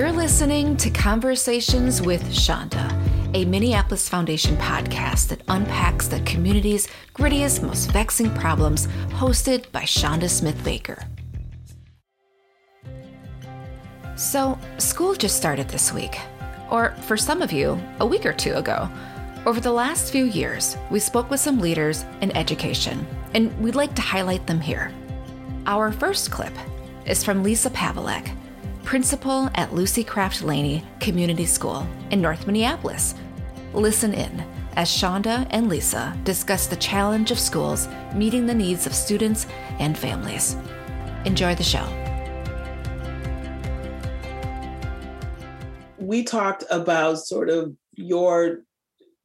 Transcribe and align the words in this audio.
You're 0.00 0.12
listening 0.12 0.78
to 0.78 0.88
Conversations 0.88 2.00
with 2.00 2.32
Chanda, 2.32 2.88
a 3.34 3.44
Minneapolis 3.44 4.08
Foundation 4.08 4.56
podcast 4.56 5.28
that 5.28 5.42
unpacks 5.48 6.08
the 6.08 6.20
community's 6.20 6.88
grittiest, 7.12 7.62
most 7.62 7.90
vexing 7.90 8.34
problems, 8.34 8.86
hosted 9.10 9.70
by 9.72 9.84
Chanda 9.84 10.26
Smith 10.26 10.64
Baker. 10.64 11.04
So, 14.16 14.58
school 14.78 15.12
just 15.12 15.36
started 15.36 15.68
this 15.68 15.92
week, 15.92 16.18
or 16.70 16.94
for 17.02 17.18
some 17.18 17.42
of 17.42 17.52
you, 17.52 17.78
a 17.98 18.06
week 18.06 18.24
or 18.24 18.32
two 18.32 18.54
ago. 18.54 18.88
Over 19.44 19.60
the 19.60 19.70
last 19.70 20.12
few 20.12 20.24
years, 20.24 20.78
we 20.90 20.98
spoke 20.98 21.28
with 21.28 21.40
some 21.40 21.58
leaders 21.58 22.06
in 22.22 22.34
education, 22.34 23.06
and 23.34 23.54
we'd 23.60 23.74
like 23.74 23.94
to 23.96 24.00
highlight 24.00 24.46
them 24.46 24.62
here. 24.62 24.94
Our 25.66 25.92
first 25.92 26.30
clip 26.30 26.54
is 27.04 27.22
from 27.22 27.42
Lisa 27.42 27.68
Pavelek, 27.68 28.34
principal 28.90 29.48
at 29.54 29.72
Lucy 29.72 30.02
Craft 30.02 30.42
Laney 30.42 30.84
Community 30.98 31.46
School 31.46 31.86
in 32.10 32.20
North 32.20 32.44
Minneapolis. 32.44 33.14
Listen 33.72 34.12
in 34.12 34.44
as 34.74 34.92
Chanda 34.92 35.46
and 35.50 35.68
Lisa 35.68 36.18
discuss 36.24 36.66
the 36.66 36.74
challenge 36.74 37.30
of 37.30 37.38
schools 37.38 37.86
meeting 38.16 38.46
the 38.46 38.52
needs 38.52 38.86
of 38.86 38.92
students 38.92 39.46
and 39.78 39.96
families. 39.96 40.56
Enjoy 41.24 41.54
the 41.54 41.62
show. 41.62 41.86
We 45.98 46.24
talked 46.24 46.64
about 46.68 47.20
sort 47.20 47.48
of 47.48 47.72
your 47.92 48.64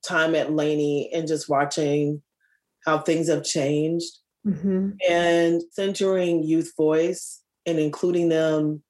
time 0.08 0.36
at 0.36 0.54
Laney 0.54 1.10
and 1.12 1.28
just 1.28 1.50
watching 1.50 2.22
how 2.86 3.00
things 3.00 3.30
have 3.30 3.44
changed 3.44 4.16
mm-hmm. 4.46 4.92
and 5.10 5.64
centering 5.72 6.44
youth 6.44 6.72
voice 6.78 7.42
and 7.66 7.80
including 7.80 8.30
them 8.30 8.84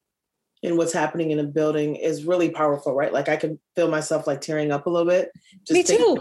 in 0.63 0.77
what's 0.77 0.93
happening 0.93 1.31
in 1.31 1.39
a 1.39 1.43
building 1.43 1.95
is 1.95 2.25
really 2.25 2.49
powerful, 2.49 2.93
right? 2.93 3.13
Like 3.13 3.29
I 3.29 3.35
can 3.35 3.59
feel 3.75 3.89
myself 3.89 4.27
like 4.27 4.41
tearing 4.41 4.71
up 4.71 4.87
a 4.87 4.89
little 4.89 5.07
bit. 5.07 5.31
Just 5.67 5.89
Me 5.89 5.97
too. 5.97 6.17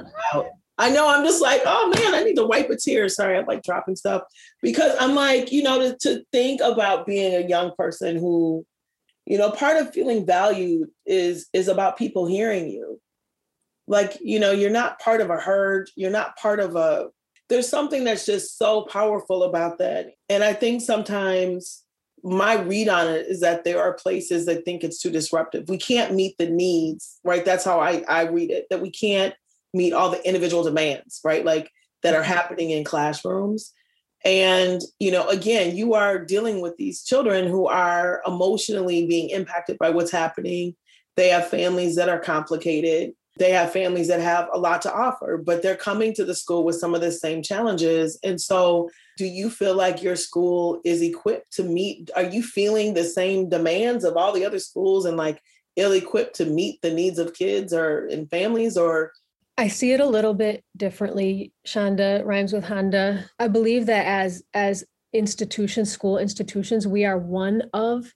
I 0.76 0.90
know 0.90 1.08
I'm 1.08 1.24
just 1.24 1.40
like, 1.40 1.62
oh 1.64 1.92
man, 1.96 2.14
I 2.14 2.24
need 2.24 2.34
to 2.36 2.46
wipe 2.46 2.68
a 2.68 2.76
tear. 2.76 3.08
Sorry, 3.08 3.38
I'm 3.38 3.46
like 3.46 3.62
dropping 3.62 3.96
stuff 3.96 4.22
because 4.60 4.94
I'm 4.98 5.14
like, 5.14 5.52
you 5.52 5.62
know, 5.62 5.78
to, 5.80 5.96
to 5.98 6.24
think 6.32 6.60
about 6.60 7.06
being 7.06 7.34
a 7.34 7.46
young 7.46 7.72
person 7.78 8.16
who, 8.16 8.66
you 9.24 9.38
know, 9.38 9.50
part 9.50 9.76
of 9.76 9.94
feeling 9.94 10.26
valued 10.26 10.88
is 11.06 11.46
is 11.52 11.68
about 11.68 11.96
people 11.96 12.26
hearing 12.26 12.68
you. 12.68 13.00
Like, 13.86 14.18
you 14.20 14.40
know, 14.40 14.50
you're 14.50 14.70
not 14.70 14.98
part 14.98 15.20
of 15.20 15.30
a 15.30 15.36
herd. 15.36 15.90
You're 15.94 16.10
not 16.10 16.36
part 16.36 16.58
of 16.58 16.74
a. 16.74 17.08
There's 17.48 17.68
something 17.68 18.04
that's 18.04 18.26
just 18.26 18.58
so 18.58 18.82
powerful 18.82 19.44
about 19.44 19.78
that, 19.78 20.08
and 20.28 20.42
I 20.42 20.54
think 20.54 20.80
sometimes 20.80 21.83
my 22.24 22.54
read 22.54 22.88
on 22.88 23.06
it 23.06 23.26
is 23.26 23.40
that 23.40 23.64
there 23.64 23.82
are 23.82 23.92
places 23.92 24.46
that 24.46 24.64
think 24.64 24.82
it's 24.82 25.00
too 25.00 25.10
disruptive. 25.10 25.68
We 25.68 25.76
can't 25.76 26.14
meet 26.14 26.36
the 26.38 26.48
needs, 26.48 27.20
right? 27.22 27.44
That's 27.44 27.64
how 27.64 27.80
I, 27.80 28.02
I 28.08 28.22
read 28.22 28.50
it, 28.50 28.66
that 28.70 28.80
we 28.80 28.90
can't 28.90 29.34
meet 29.74 29.92
all 29.92 30.10
the 30.10 30.26
individual 30.26 30.64
demands, 30.64 31.20
right? 31.22 31.44
Like 31.44 31.70
that 32.02 32.14
are 32.14 32.22
happening 32.22 32.70
in 32.70 32.82
classrooms. 32.82 33.72
And, 34.24 34.80
you 34.98 35.10
know, 35.10 35.28
again, 35.28 35.76
you 35.76 35.92
are 35.92 36.24
dealing 36.24 36.62
with 36.62 36.76
these 36.78 37.04
children 37.04 37.46
who 37.46 37.66
are 37.66 38.22
emotionally 38.26 39.06
being 39.06 39.28
impacted 39.28 39.76
by 39.78 39.90
what's 39.90 40.10
happening. 40.10 40.76
They 41.16 41.28
have 41.28 41.48
families 41.48 41.96
that 41.96 42.08
are 42.08 42.18
complicated. 42.18 43.12
They 43.36 43.50
have 43.50 43.72
families 43.72 44.08
that 44.08 44.20
have 44.20 44.48
a 44.52 44.58
lot 44.58 44.82
to 44.82 44.94
offer, 44.94 45.36
but 45.36 45.62
they're 45.62 45.76
coming 45.76 46.14
to 46.14 46.24
the 46.24 46.34
school 46.34 46.64
with 46.64 46.76
some 46.76 46.94
of 46.94 47.00
the 47.00 47.10
same 47.10 47.42
challenges. 47.42 48.18
And 48.22 48.40
so 48.40 48.90
do 49.16 49.24
you 49.24 49.50
feel 49.50 49.74
like 49.74 50.02
your 50.02 50.16
school 50.16 50.80
is 50.84 51.02
equipped 51.02 51.52
to 51.54 51.64
meet 51.64 52.10
are 52.16 52.24
you 52.24 52.42
feeling 52.42 52.94
the 52.94 53.04
same 53.04 53.48
demands 53.48 54.04
of 54.04 54.16
all 54.16 54.32
the 54.32 54.44
other 54.44 54.58
schools 54.58 55.04
and 55.04 55.16
like 55.16 55.40
ill-equipped 55.76 56.36
to 56.36 56.44
meet 56.44 56.80
the 56.82 56.92
needs 56.92 57.18
of 57.18 57.34
kids 57.34 57.72
or 57.72 58.06
in 58.06 58.26
families 58.26 58.76
or 58.76 59.12
I 59.56 59.68
see 59.68 59.92
it 59.92 60.00
a 60.00 60.06
little 60.06 60.34
bit 60.34 60.64
differently. 60.76 61.52
Chanda 61.64 62.22
rhymes 62.24 62.52
with 62.52 62.64
Honda. 62.64 63.30
I 63.38 63.46
believe 63.46 63.86
that 63.86 64.04
as 64.06 64.42
as 64.52 64.84
institutions, 65.12 65.92
school 65.92 66.18
institutions, 66.18 66.88
we 66.88 67.04
are 67.04 67.18
one 67.18 67.62
of 67.72 68.12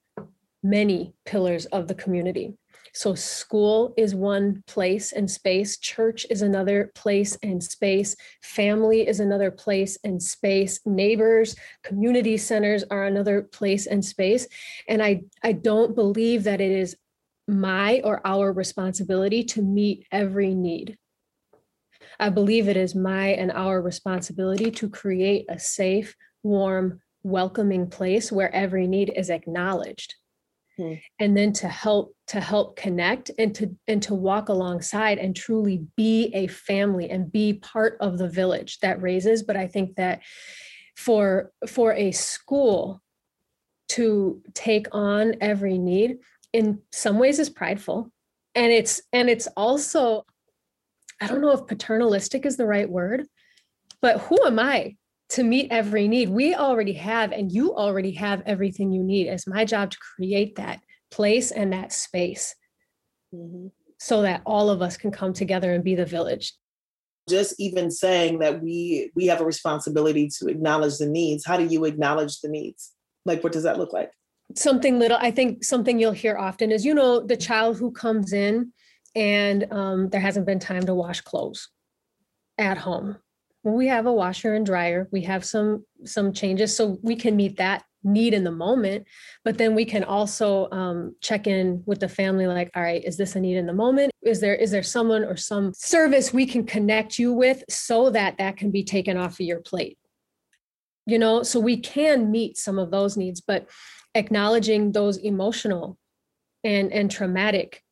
many 0.65 1.15
pillars 1.25 1.67
of 1.67 1.87
the 1.87 1.95
community. 1.95 2.55
So, 2.95 3.15
school 3.15 3.95
is 3.97 4.15
one 4.15 4.63
place 4.67 5.13
and 5.13 5.31
space, 5.31 5.79
church 5.79 6.27
is 6.31 6.43
another 6.43 6.91
place 6.95 7.37
and 7.43 7.63
space, 7.63 8.17
family 8.43 9.07
is 9.07 9.21
another 9.21 9.51
place 9.51 9.99
and 10.05 10.23
space, 10.23 10.81
neighbors, 10.87 11.57
community 11.83 12.37
centers 12.37 12.85
are 12.91 13.05
another 13.05 13.43
place 13.43 13.87
and 13.87 14.05
space. 14.05 14.47
And 14.89 15.03
I, 15.03 15.23
I 15.43 15.53
don't 15.53 15.95
believe 15.95 16.45
that 16.45 16.61
it 16.61 16.73
is 16.73 16.97
my 17.47 18.01
or 18.05 18.21
our 18.27 18.53
responsibility 18.53 19.43
to 19.43 19.63
meet 19.63 20.07
every 20.13 20.55
need. 20.55 20.99
I 22.21 22.31
believe 22.31 22.69
it 22.69 22.77
is 22.77 22.95
my 22.95 23.29
and 23.29 23.51
our 23.53 23.81
responsibility 23.81 24.71
to 24.73 24.89
create 24.89 25.47
a 25.49 25.59
safe, 25.59 26.17
warm, 26.43 27.01
welcoming 27.23 27.89
place 27.89 28.31
where 28.31 28.55
every 28.55 28.87
need 28.87 29.13
is 29.15 29.31
acknowledged 29.31 30.15
hmm. 30.79 30.95
and 31.19 31.37
then 31.37 31.53
to 31.53 31.69
help 31.69 32.15
to 32.29 32.41
help 32.41 32.77
connect 32.77 33.31
and 33.39 33.55
to 33.55 33.77
and 33.87 34.03
to 34.05 34.15
walk 34.15 34.49
alongside 34.49 35.19
and 35.19 35.37
truly 35.37 35.85
be 35.97 36.31
a 36.33 36.47
family 36.47 37.11
and 37.11 37.31
be 37.31 37.53
part 37.55 37.99
of 38.01 38.17
the 38.17 38.29
village 38.29 38.79
that 38.81 39.03
raises 39.03 39.43
but 39.43 39.57
i 39.57 39.67
think 39.67 39.97
that 39.97 40.23
for 40.97 41.53
for 41.67 41.93
a 41.93 42.13
school 42.13 43.03
to 43.89 44.43
take 44.55 44.87
on 44.93 45.35
every 45.41 45.79
need 45.79 46.19
in 46.53 46.81
some 46.93 47.19
ways 47.19 47.39
is 47.39 47.51
prideful 47.51 48.11
and 48.55 48.73
it's 48.73 49.03
and 49.13 49.29
it's 49.29 49.49
also 49.57 50.25
i 51.21 51.27
don't 51.27 51.41
know 51.41 51.53
if 51.53 51.67
paternalistic 51.67 52.45
is 52.47 52.57
the 52.57 52.67
right 52.67 52.89
word 52.89 53.27
but 54.01 54.21
who 54.23 54.37
am 54.45 54.59
i 54.59 54.97
to 55.31 55.43
meet 55.43 55.71
every 55.71 56.09
need. 56.09 56.29
We 56.29 56.55
already 56.55 56.95
have, 56.95 57.33
and 57.33 57.53
you 57.53 57.75
already 57.75 58.13
have 58.13 58.43
everything 58.47 58.93
you 58.93 59.03
need. 59.03 59.29
It's 59.29 59.47
my 59.47 59.65
job 59.65 59.91
to 59.91 59.99
create 59.99 60.57
that 60.57 60.81
place 61.11 61.51
and 61.51 61.73
that 61.73 61.93
space 61.93 62.55
mm-hmm. 63.35 63.69
so 63.99 64.23
that 64.23 64.43
all 64.47 64.71
of 64.71 64.83
us 64.83 64.97
can 64.97 65.11
come 65.11 65.33
together 65.33 65.73
and 65.73 65.85
be 65.85 65.95
the 65.95 66.07
village. 66.07 66.55
Just 67.29 67.55
even 67.59 67.91
saying 67.91 68.39
that 68.39 68.63
we 68.63 69.11
we 69.15 69.27
have 69.27 69.43
a 69.43 69.45
responsibility 69.45 70.31
to 70.39 70.47
acknowledge 70.47 70.97
the 70.97 71.07
needs. 71.07 71.45
How 71.45 71.59
do 71.59 71.67
you 71.67 71.85
acknowledge 71.85 72.41
the 72.41 72.49
needs? 72.49 72.93
Like, 73.27 73.45
what 73.45 73.53
does 73.53 73.65
that 73.65 73.77
look 73.77 73.93
like? 73.93 74.11
Something 74.55 74.99
little. 74.99 75.19
I 75.21 75.31
think 75.31 75.63
something 75.63 75.99
you'll 75.99 76.13
hear 76.13 76.39
often 76.39 76.73
is, 76.73 76.87
you 76.87 76.95
know, 76.95 77.21
the 77.21 77.37
child 77.37 77.77
who 77.77 77.91
comes 77.91 78.33
in 78.33 78.73
and 79.15 79.71
um, 79.71 80.09
there 80.09 80.23
hasn't 80.23 80.47
been 80.47 80.59
time 80.59 80.87
to 80.87 80.95
wash 80.95 81.21
clothes 81.21 81.69
at 82.57 82.79
home 82.79 83.19
we 83.75 83.87
have 83.87 84.07
a 84.07 84.13
washer 84.13 84.55
and 84.55 84.67
dryer 84.67 85.09
we 85.13 85.23
have 85.23 85.45
some 85.45 85.85
some 86.05 86.33
changes 86.33 86.77
so 86.77 86.99
we 87.03 87.17
can 87.17 87.37
meet 87.37 87.57
that 87.57 87.85
need 88.05 88.33
in 88.33 88.45
the 88.45 88.51
moment 88.51 89.07
but 89.45 89.59
then 89.59 89.75
we 89.75 89.85
can 89.85 90.05
also 90.05 90.71
um, 90.71 91.15
check 91.21 91.47
in 91.47 91.83
with 91.87 92.01
the 92.01 92.09
family 92.09 92.47
like 92.47 92.71
all 92.75 92.83
right 92.83 93.05
is 93.05 93.17
this 93.17 93.35
a 93.37 93.41
need 93.41 93.57
in 93.57 93.67
the 93.67 93.73
moment? 93.73 94.13
Is 94.23 94.41
there 94.41 94.55
is 94.55 94.71
there 94.71 94.83
someone 94.83 95.25
or 95.25 95.37
some 95.37 95.73
service 95.75 96.33
we 96.33 96.47
can 96.47 96.65
connect 96.65 97.19
you 97.19 97.33
with 97.33 97.65
so 97.69 98.11
that 98.11 98.39
that 98.39 98.57
can 98.57 98.71
be 98.71 98.85
taken 98.85 99.17
off 99.17 99.35
of 99.35 99.41
your 99.41 99.61
plate? 99.61 99.99
You 101.07 101.19
know 101.19 101.43
so 101.43 101.59
we 101.59 101.79
can 101.79 102.31
meet 102.31 102.57
some 102.57 102.79
of 102.79 102.91
those 102.91 103.17
needs 103.17 103.41
but 103.41 103.69
acknowledging 104.15 104.93
those 104.93 105.17
emotional 105.19 105.99
and 106.65 106.93
and 106.93 107.11
traumatic 107.11 107.83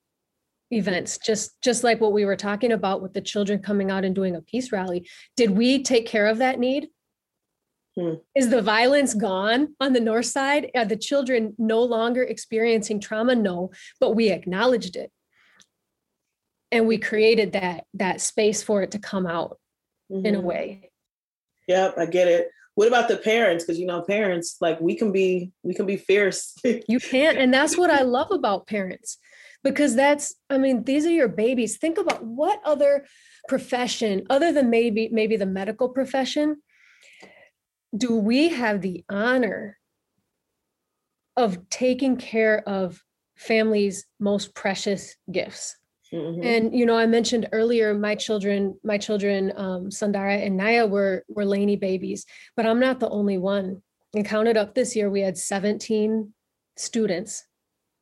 events 0.72 1.18
just 1.24 1.60
just 1.62 1.84
like 1.84 2.00
what 2.00 2.12
we 2.12 2.24
were 2.24 2.36
talking 2.36 2.72
about 2.72 3.00
with 3.00 3.12
the 3.12 3.20
children 3.20 3.60
coming 3.60 3.90
out 3.90 4.04
and 4.04 4.14
doing 4.14 4.34
a 4.34 4.40
peace 4.40 4.72
rally 4.72 5.08
did 5.36 5.50
we 5.50 5.82
take 5.82 6.06
care 6.06 6.26
of 6.26 6.38
that 6.38 6.58
need? 6.58 6.88
Hmm. 7.98 8.14
is 8.34 8.50
the 8.50 8.60
violence 8.60 9.14
gone 9.14 9.74
on 9.80 9.94
the 9.94 10.00
north 10.00 10.26
side? 10.26 10.70
Are 10.74 10.84
the 10.84 10.98
children 10.98 11.54
no 11.56 11.82
longer 11.82 12.22
experiencing 12.22 13.00
trauma? 13.00 13.34
No 13.34 13.70
but 14.00 14.10
we 14.10 14.30
acknowledged 14.30 14.96
it. 14.96 15.10
And 16.72 16.86
we 16.86 16.98
created 16.98 17.52
that 17.52 17.84
that 17.94 18.20
space 18.20 18.62
for 18.62 18.82
it 18.82 18.90
to 18.90 18.98
come 18.98 19.26
out 19.26 19.58
mm-hmm. 20.12 20.26
in 20.26 20.34
a 20.34 20.38
mm-hmm. 20.38 20.46
way. 20.46 20.90
Yep 21.68 21.94
i 21.96 22.06
get 22.06 22.28
it. 22.28 22.50
What 22.74 22.88
about 22.88 23.08
the 23.08 23.16
parents? 23.16 23.64
Because 23.64 23.78
you 23.78 23.86
know 23.86 24.02
parents 24.02 24.56
like 24.60 24.80
we 24.80 24.96
can 24.96 25.12
be 25.12 25.52
we 25.62 25.74
can 25.74 25.86
be 25.86 25.96
fierce. 25.96 26.54
You 26.64 26.98
can't 26.98 27.38
and 27.38 27.54
that's 27.54 27.78
what 27.78 27.90
i 27.90 28.02
love 28.02 28.32
about 28.32 28.66
parents 28.66 29.18
because 29.62 29.94
that's 29.94 30.34
i 30.50 30.58
mean 30.58 30.84
these 30.84 31.06
are 31.06 31.10
your 31.10 31.28
babies. 31.28 31.76
Think 31.78 31.98
about 31.98 32.24
what 32.24 32.60
other 32.64 33.06
profession 33.48 34.26
other 34.30 34.52
than 34.52 34.70
maybe 34.70 35.08
maybe 35.12 35.36
the 35.36 35.46
medical 35.46 35.88
profession 35.88 36.62
do 37.96 38.16
we 38.16 38.48
have 38.48 38.80
the 38.80 39.04
honor 39.08 39.78
of 41.36 41.68
taking 41.70 42.16
care 42.16 42.68
of 42.68 43.02
families 43.36 44.06
most 44.18 44.54
precious 44.54 45.16
gifts? 45.30 45.76
Mm-hmm. 46.12 46.42
and 46.44 46.72
you 46.72 46.86
know 46.86 46.96
i 46.96 47.04
mentioned 47.04 47.48
earlier 47.50 47.92
my 47.92 48.14
children 48.14 48.78
my 48.84 48.96
children 48.96 49.52
um, 49.56 49.90
sandara 49.90 50.40
and 50.46 50.56
naya 50.56 50.86
were 50.86 51.24
were 51.26 51.44
laney 51.44 51.74
babies 51.74 52.24
but 52.56 52.64
i'm 52.64 52.78
not 52.78 53.00
the 53.00 53.08
only 53.08 53.38
one. 53.38 53.82
And 54.14 54.24
counted 54.24 54.56
up 54.56 54.74
this 54.74 54.96
year 54.96 55.10
we 55.10 55.20
had 55.20 55.36
17 55.36 56.32
students 56.76 57.44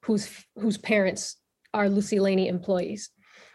whose 0.02 0.28
whose 0.56 0.78
parents 0.78 1.36
are 1.74 1.90
Lucy 1.90 2.20
Laney 2.20 2.48
employees. 2.48 3.10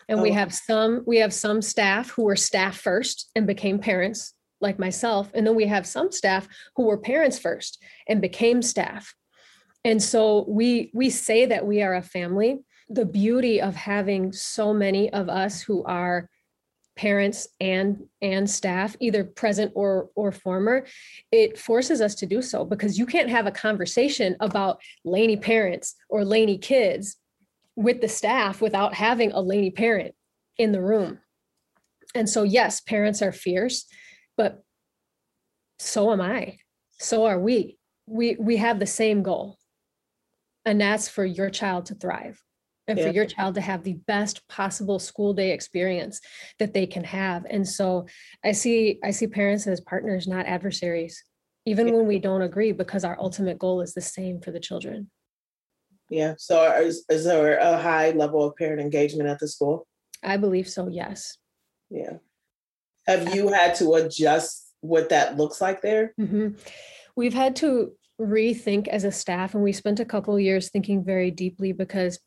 And 0.07 0.19
oh. 0.19 0.23
we 0.23 0.31
have 0.31 0.53
some 0.53 1.03
we 1.07 1.17
have 1.17 1.33
some 1.33 1.61
staff 1.61 2.11
who 2.11 2.23
were 2.23 2.35
staff 2.35 2.77
first 2.77 3.29
and 3.35 3.47
became 3.47 3.79
parents 3.79 4.33
like 4.61 4.77
myself 4.77 5.31
and 5.33 5.47
then 5.47 5.55
we 5.55 5.67
have 5.67 5.87
some 5.87 6.11
staff 6.11 6.45
who 6.75 6.83
were 6.83 6.97
parents 6.97 7.39
first 7.39 7.81
and 8.07 8.21
became 8.21 8.61
staff. 8.61 9.15
And 9.85 10.03
so 10.03 10.45
we 10.47 10.91
we 10.93 11.09
say 11.09 11.45
that 11.45 11.65
we 11.65 11.81
are 11.81 11.95
a 11.95 12.01
family. 12.01 12.59
The 12.89 13.05
beauty 13.05 13.61
of 13.61 13.75
having 13.75 14.33
so 14.33 14.73
many 14.73 15.11
of 15.13 15.29
us 15.29 15.61
who 15.61 15.83
are 15.85 16.29
parents 16.99 17.47
and 17.61 18.03
and 18.21 18.49
staff 18.49 18.97
either 18.99 19.23
present 19.23 19.71
or 19.73 20.09
or 20.15 20.33
former 20.33 20.85
it 21.31 21.57
forces 21.57 22.01
us 22.01 22.13
to 22.13 22.25
do 22.25 22.41
so 22.41 22.65
because 22.65 22.97
you 22.97 23.05
can't 23.05 23.29
have 23.29 23.47
a 23.47 23.51
conversation 23.51 24.35
about 24.41 24.81
laney 25.05 25.37
parents 25.37 25.95
or 26.09 26.25
laney 26.25 26.57
kids 26.57 27.15
with 27.79 28.01
the 28.01 28.09
staff 28.09 28.59
without 28.59 28.93
having 28.93 29.31
a 29.31 29.39
Laney 29.39 29.71
parent 29.71 30.13
in 30.57 30.73
the 30.73 30.81
room. 30.81 31.19
And 32.13 32.29
so 32.29 32.43
yes 32.43 32.81
parents 32.81 33.21
are 33.21 33.31
fierce 33.31 33.85
but 34.35 34.63
so 35.79 36.11
am 36.11 36.21
i. 36.21 36.59
So 36.99 37.25
are 37.25 37.39
we. 37.39 37.77
We 38.05 38.35
we 38.39 38.57
have 38.57 38.79
the 38.79 38.85
same 38.85 39.23
goal 39.23 39.57
and 40.65 40.81
that's 40.81 41.07
for 41.07 41.23
your 41.23 41.49
child 41.49 41.85
to 41.85 41.95
thrive 41.95 42.41
and 42.87 42.97
yeah. 42.97 43.05
for 43.05 43.13
your 43.13 43.25
child 43.25 43.55
to 43.55 43.61
have 43.61 43.83
the 43.83 43.99
best 44.07 44.45
possible 44.49 44.99
school 44.99 45.33
day 45.33 45.51
experience 45.51 46.19
that 46.57 46.73
they 46.73 46.85
can 46.85 47.05
have. 47.05 47.45
And 47.49 47.65
so 47.67 48.07
i 48.43 48.51
see 48.51 48.99
i 49.05 49.11
see 49.11 49.27
parents 49.27 49.67
as 49.67 49.79
partners 49.79 50.27
not 50.27 50.45
adversaries 50.47 51.23
even 51.65 51.87
yeah. 51.87 51.93
when 51.93 52.07
we 52.07 52.19
don't 52.19 52.41
agree 52.41 52.73
because 52.73 53.05
our 53.05 53.17
ultimate 53.19 53.57
goal 53.57 53.79
is 53.79 53.93
the 53.93 54.01
same 54.01 54.41
for 54.41 54.51
the 54.51 54.59
children 54.59 55.09
yeah 56.09 56.33
so 56.37 56.63
is, 56.81 57.05
is 57.09 57.23
there 57.23 57.57
a 57.57 57.77
high 57.77 58.11
level 58.11 58.43
of 58.43 58.55
parent 58.55 58.81
engagement 58.81 59.29
at 59.29 59.39
the 59.39 59.47
school 59.47 59.87
i 60.23 60.37
believe 60.37 60.67
so 60.67 60.87
yes 60.87 61.37
yeah 61.89 62.17
have 63.07 63.35
you 63.35 63.49
had 63.49 63.75
to 63.75 63.93
adjust 63.93 64.73
what 64.81 65.09
that 65.09 65.37
looks 65.37 65.61
like 65.61 65.81
there 65.81 66.13
mm-hmm. 66.19 66.49
we've 67.15 67.33
had 67.33 67.55
to 67.55 67.91
rethink 68.19 68.87
as 68.87 69.05
a 69.05 69.11
staff 69.11 69.53
and 69.53 69.63
we 69.63 69.71
spent 69.71 69.99
a 69.99 70.05
couple 70.05 70.37
years 70.39 70.69
thinking 70.69 71.03
very 71.03 71.31
deeply 71.31 71.71
because 71.71 72.19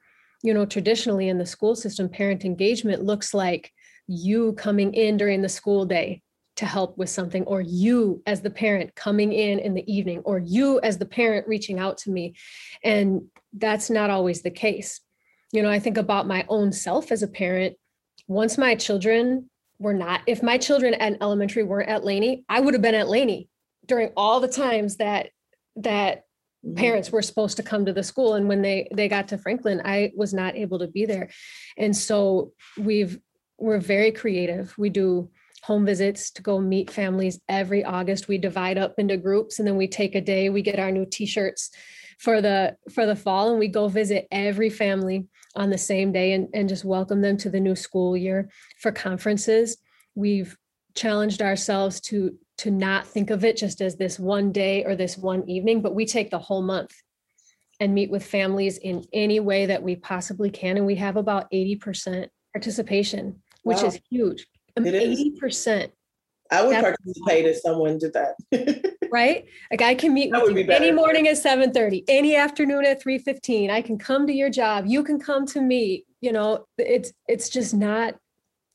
you 0.42 0.52
know, 0.52 0.66
traditionally 0.66 1.28
in 1.28 1.38
the 1.38 1.46
school 1.46 1.74
system, 1.74 2.08
parent 2.08 2.44
engagement 2.44 3.04
looks 3.04 3.32
like 3.32 3.72
you 4.08 4.52
coming 4.54 4.92
in 4.92 5.16
during 5.16 5.40
the 5.40 5.48
school 5.48 5.86
day 5.86 6.20
to 6.56 6.66
help 6.66 6.98
with 6.98 7.08
something, 7.08 7.44
or 7.44 7.60
you 7.60 8.22
as 8.26 8.42
the 8.42 8.50
parent 8.50 8.94
coming 8.94 9.32
in 9.32 9.58
in 9.58 9.72
the 9.72 9.90
evening, 9.90 10.20
or 10.24 10.38
you 10.38 10.80
as 10.80 10.98
the 10.98 11.06
parent 11.06 11.46
reaching 11.48 11.78
out 11.78 11.96
to 11.96 12.10
me. 12.10 12.34
And 12.84 13.22
that's 13.52 13.90
not 13.90 14.10
always 14.10 14.42
the 14.42 14.50
case. 14.50 15.00
You 15.52 15.62
know, 15.62 15.70
I 15.70 15.78
think 15.78 15.98
about 15.98 16.26
my 16.26 16.44
own 16.48 16.72
self 16.72 17.12
as 17.12 17.22
a 17.22 17.28
parent. 17.28 17.76
Once 18.26 18.56
my 18.56 18.74
children 18.74 19.50
were 19.78 19.94
not, 19.94 20.22
if 20.26 20.42
my 20.42 20.58
children 20.58 20.94
at 20.94 21.20
elementary 21.20 21.62
weren't 21.62 21.88
at 21.88 22.04
Laney, 22.04 22.44
I 22.48 22.60
would 22.60 22.74
have 22.74 22.82
been 22.82 22.94
at 22.94 23.08
Laney 23.08 23.48
during 23.86 24.10
all 24.16 24.40
the 24.40 24.48
times 24.48 24.96
that 24.96 25.30
that 25.76 26.24
Mm-hmm. 26.64 26.76
parents 26.76 27.10
were 27.10 27.22
supposed 27.22 27.56
to 27.56 27.64
come 27.64 27.86
to 27.86 27.92
the 27.92 28.04
school 28.04 28.34
and 28.34 28.46
when 28.46 28.62
they 28.62 28.86
they 28.94 29.08
got 29.08 29.26
to 29.26 29.36
franklin 29.38 29.82
i 29.84 30.12
was 30.14 30.32
not 30.32 30.54
able 30.54 30.78
to 30.78 30.86
be 30.86 31.04
there 31.06 31.28
and 31.76 31.96
so 31.96 32.52
we've 32.78 33.18
we're 33.58 33.80
very 33.80 34.12
creative 34.12 34.72
we 34.78 34.88
do 34.88 35.28
home 35.64 35.84
visits 35.84 36.30
to 36.30 36.40
go 36.40 36.60
meet 36.60 36.88
families 36.88 37.40
every 37.48 37.84
august 37.84 38.28
we 38.28 38.38
divide 38.38 38.78
up 38.78 38.94
into 38.98 39.16
groups 39.16 39.58
and 39.58 39.66
then 39.66 39.76
we 39.76 39.88
take 39.88 40.14
a 40.14 40.20
day 40.20 40.50
we 40.50 40.62
get 40.62 40.78
our 40.78 40.92
new 40.92 41.04
t-shirts 41.04 41.72
for 42.18 42.40
the 42.40 42.76
for 42.90 43.06
the 43.06 43.16
fall 43.16 43.50
and 43.50 43.58
we 43.58 43.68
go 43.68 43.88
visit 43.88 44.26
every 44.30 44.70
family 44.70 45.26
on 45.54 45.70
the 45.70 45.78
same 45.78 46.12
day 46.12 46.32
and, 46.32 46.48
and 46.54 46.68
just 46.68 46.84
welcome 46.84 47.20
them 47.20 47.36
to 47.36 47.50
the 47.50 47.60
new 47.60 47.76
school 47.76 48.16
year 48.16 48.48
for 48.80 48.90
conferences 48.90 49.78
we've 50.14 50.56
challenged 50.94 51.42
ourselves 51.42 52.00
to 52.00 52.36
to 52.58 52.70
not 52.70 53.06
think 53.06 53.30
of 53.30 53.44
it 53.44 53.56
just 53.56 53.80
as 53.80 53.96
this 53.96 54.18
one 54.18 54.52
day 54.52 54.84
or 54.84 54.94
this 54.94 55.18
one 55.18 55.48
evening, 55.48 55.82
but 55.82 55.94
we 55.94 56.06
take 56.06 56.30
the 56.30 56.38
whole 56.38 56.62
month 56.62 56.92
and 57.80 57.94
meet 57.94 58.10
with 58.10 58.24
families 58.24 58.78
in 58.78 59.04
any 59.12 59.40
way 59.40 59.66
that 59.66 59.82
we 59.82 59.96
possibly 59.96 60.50
can. 60.50 60.76
And 60.76 60.86
we 60.86 60.94
have 60.96 61.16
about 61.16 61.50
80% 61.50 62.28
participation, 62.52 63.42
which 63.64 63.78
wow. 63.78 63.86
is 63.86 64.00
huge. 64.08 64.46
It 64.76 65.42
80%. 65.42 65.84
Is. 65.84 65.88
I 66.50 66.64
would 66.64 66.76
participate 66.76 67.46
if 67.46 67.56
someone 67.56 67.98
did 67.98 68.12
that. 68.12 68.36
right? 69.12 69.44
Like 69.70 69.82
I 69.82 69.94
can 69.94 70.14
meet 70.14 70.32
that 70.32 70.42
with 70.42 70.56
you 70.56 70.70
any 70.70 70.90
morning 70.90 71.28
at 71.28 71.36
7:30, 71.36 72.04
any 72.08 72.34
afternoon 72.36 72.84
at 72.84 73.02
3:15. 73.02 73.70
I 73.70 73.82
can 73.82 73.98
come 73.98 74.26
to 74.26 74.32
your 74.32 74.50
job. 74.50 74.86
You 74.86 75.04
can 75.04 75.20
come 75.20 75.46
to 75.46 75.60
me. 75.60 76.04
You 76.20 76.32
know, 76.32 76.64
it's 76.78 77.12
it's 77.28 77.48
just 77.48 77.74
not 77.74 78.16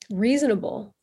reasonable 0.10 0.94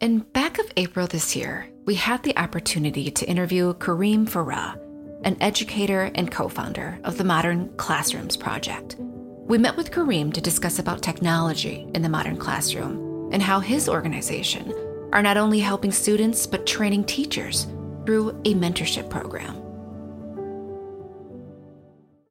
in 0.00 0.20
back 0.20 0.58
of 0.58 0.72
April 0.76 1.08
this 1.08 1.34
year, 1.34 1.68
we 1.84 1.96
had 1.96 2.22
the 2.22 2.36
opportunity 2.38 3.10
to 3.10 3.26
interview 3.26 3.74
Kareem 3.74 4.28
Farah, 4.28 4.78
an 5.24 5.36
educator 5.40 6.12
and 6.14 6.30
co 6.30 6.48
founder 6.48 7.00
of 7.02 7.18
the 7.18 7.24
Modern 7.24 7.68
Classrooms 7.76 8.36
Project. 8.36 8.96
We 8.98 9.58
met 9.58 9.76
with 9.76 9.90
Kareem 9.90 10.32
to 10.34 10.40
discuss 10.40 10.78
about 10.78 11.02
technology 11.02 11.88
in 11.94 12.02
the 12.02 12.08
modern 12.08 12.36
classroom 12.36 13.30
and 13.32 13.42
how 13.42 13.58
his 13.58 13.88
organization 13.88 14.72
are 15.12 15.22
not 15.22 15.36
only 15.36 15.58
helping 15.58 15.92
students 15.92 16.46
but 16.46 16.66
training 16.66 17.04
teachers 17.04 17.66
through 18.04 18.30
a 18.44 18.54
mentorship 18.54 19.10
program. 19.10 19.62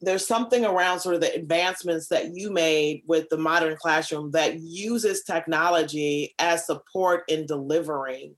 There's 0.01 0.27
something 0.27 0.63
around 0.63 0.99
sort 0.99 1.15
of 1.15 1.21
the 1.21 1.33
advancements 1.33 2.07
that 2.07 2.33
you 2.33 2.51
made 2.51 3.03
with 3.07 3.29
the 3.29 3.37
modern 3.37 3.75
classroom 3.77 4.31
that 4.31 4.59
uses 4.59 5.23
technology 5.23 6.33
as 6.39 6.65
support 6.65 7.23
in 7.27 7.45
delivering. 7.45 8.35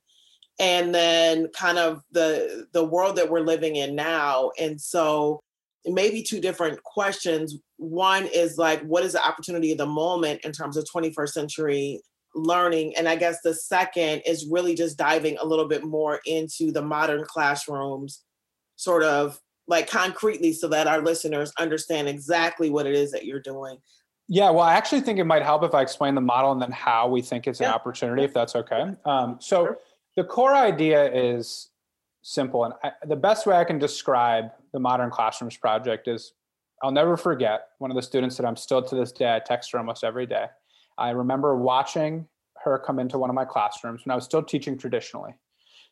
And 0.59 0.94
then 0.94 1.47
kind 1.56 1.77
of 1.77 2.01
the 2.12 2.68
the 2.74 2.83
world 2.83 3.15
that 3.15 3.30
we're 3.30 3.39
living 3.39 3.77
in 3.77 3.95
now. 3.95 4.51
And 4.59 4.80
so 4.80 5.41
maybe 5.86 6.21
two 6.21 6.41
different 6.41 6.83
questions. 6.83 7.57
One 7.77 8.25
is 8.25 8.57
like 8.57 8.81
what 8.81 9.03
is 9.03 9.13
the 9.13 9.25
opportunity 9.25 9.71
of 9.71 9.77
the 9.77 9.86
moment 9.86 10.41
in 10.44 10.51
terms 10.51 10.75
of 10.75 10.86
21st 10.94 11.30
century 11.30 12.01
learning 12.35 12.95
and 12.95 13.07
i 13.07 13.15
guess 13.15 13.41
the 13.41 13.53
second 13.53 14.21
is 14.25 14.48
really 14.51 14.75
just 14.75 14.98
diving 14.98 15.38
a 15.39 15.45
little 15.45 15.67
bit 15.67 15.83
more 15.83 16.19
into 16.25 16.71
the 16.71 16.81
modern 16.81 17.24
classrooms 17.25 18.24
sort 18.75 19.03
of 19.03 19.39
like 19.69 19.88
concretely 19.88 20.51
so 20.51 20.67
that 20.67 20.88
our 20.88 21.01
listeners 21.01 21.53
understand 21.59 22.09
exactly 22.09 22.69
what 22.69 22.88
it 22.88 22.95
is 22.95 23.12
that 23.12 23.25
you're 23.25 23.39
doing? 23.39 23.77
Yeah, 24.27 24.50
well, 24.50 24.63
I 24.63 24.74
actually 24.74 25.01
think 25.01 25.19
it 25.19 25.25
might 25.25 25.43
help 25.43 25.63
if 25.63 25.74
I 25.74 25.81
explain 25.81 26.15
the 26.15 26.21
model 26.21 26.51
and 26.51 26.62
then 26.62 26.71
how 26.71 27.07
we 27.07 27.21
think 27.21 27.48
it's 27.48 27.59
an 27.59 27.65
yeah. 27.65 27.74
opportunity, 27.74 28.24
if 28.24 28.33
that's 28.33 28.55
okay. 28.55 28.91
Um, 29.05 29.38
so, 29.39 29.65
sure. 29.65 29.77
the 30.17 30.24
core 30.24 30.55
idea 30.55 31.12
is 31.12 31.69
simple. 32.21 32.65
And 32.65 32.74
I, 32.83 32.91
the 33.07 33.15
best 33.15 33.45
way 33.48 33.55
I 33.55 33.63
can 33.63 33.79
describe 33.79 34.45
the 34.74 34.79
Modern 34.79 35.09
Classrooms 35.09 35.57
Project 35.57 36.07
is 36.07 36.33
I'll 36.83 36.91
never 36.91 37.17
forget 37.17 37.67
one 37.79 37.91
of 37.91 37.95
the 37.95 38.03
students 38.03 38.38
that 38.38 38.45
I'm 38.45 38.55
still 38.55 38.83
to 38.83 38.95
this 38.95 39.12
day, 39.12 39.36
I 39.36 39.39
text 39.39 39.71
her 39.71 39.79
almost 39.79 40.03
every 40.03 40.25
day. 40.25 40.45
I 41.00 41.12
remember 41.12 41.56
watching 41.56 42.27
her 42.63 42.77
come 42.77 43.00
into 43.00 43.18
one 43.18 43.29
of 43.29 43.36
my 43.36 43.46
classrooms 43.46 44.01
when 44.06 44.12
I 44.12 44.15
was 44.15 44.25
still 44.25 44.44
teaching 44.44 44.77
traditionally. 44.77 45.32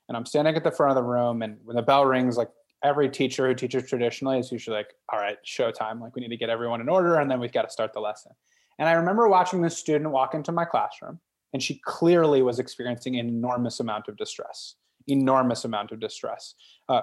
And 0.08 0.16
I'm 0.16 0.26
standing 0.26 0.56
at 0.56 0.64
the 0.64 0.72
front 0.72 0.92
of 0.92 0.96
the 0.96 1.04
room, 1.04 1.42
and 1.42 1.58
when 1.64 1.76
the 1.76 1.82
bell 1.82 2.06
rings, 2.06 2.38
like 2.38 2.50
every 2.84 3.10
teacher 3.10 3.48
who 3.48 3.56
teaches 3.56 3.90
traditionally 3.90 4.40
is 4.40 4.52
usually 4.52 4.78
like, 4.78 4.94
all 5.12 5.20
right, 5.20 5.38
showtime. 5.46 6.02
Like 6.02 6.16
we 6.16 6.22
need 6.22 6.30
to 6.30 6.38
get 6.38 6.50
everyone 6.50 6.82
in 6.82 6.90
order 6.90 7.16
and 7.16 7.30
then 7.30 7.40
we've 7.40 7.52
got 7.52 7.64
to 7.64 7.70
start 7.70 7.94
the 7.94 8.00
lesson. 8.00 8.32
And 8.80 8.88
I 8.88 8.94
remember 8.94 9.28
watching 9.28 9.62
this 9.62 9.78
student 9.78 10.12
walk 10.12 10.34
into 10.36 10.52
my 10.52 10.66
classroom 10.66 11.20
and 11.54 11.64
she 11.64 11.82
clearly 11.84 12.42
was 12.42 12.60
experiencing 12.60 13.18
an 13.18 13.28
enormous 13.28 13.80
amount 13.80 14.08
of 14.08 14.18
distress, 14.18 14.76
enormous 15.08 15.66
amount 15.66 15.92
of 15.92 16.00
distress. 16.00 16.54
Uh, 16.88 17.02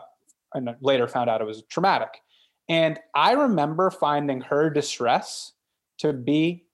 and 0.55 0.71
later 0.81 1.09
found 1.09 1.29
out 1.29 1.41
it 1.41 1.47
was 1.47 1.65
traumatic. 1.69 2.21
And 2.69 2.99
I 3.15 3.33
remember 3.33 3.91
finding 3.91 4.41
her 4.43 4.71
distress 4.71 5.53
to 5.99 6.13
be 6.13 6.65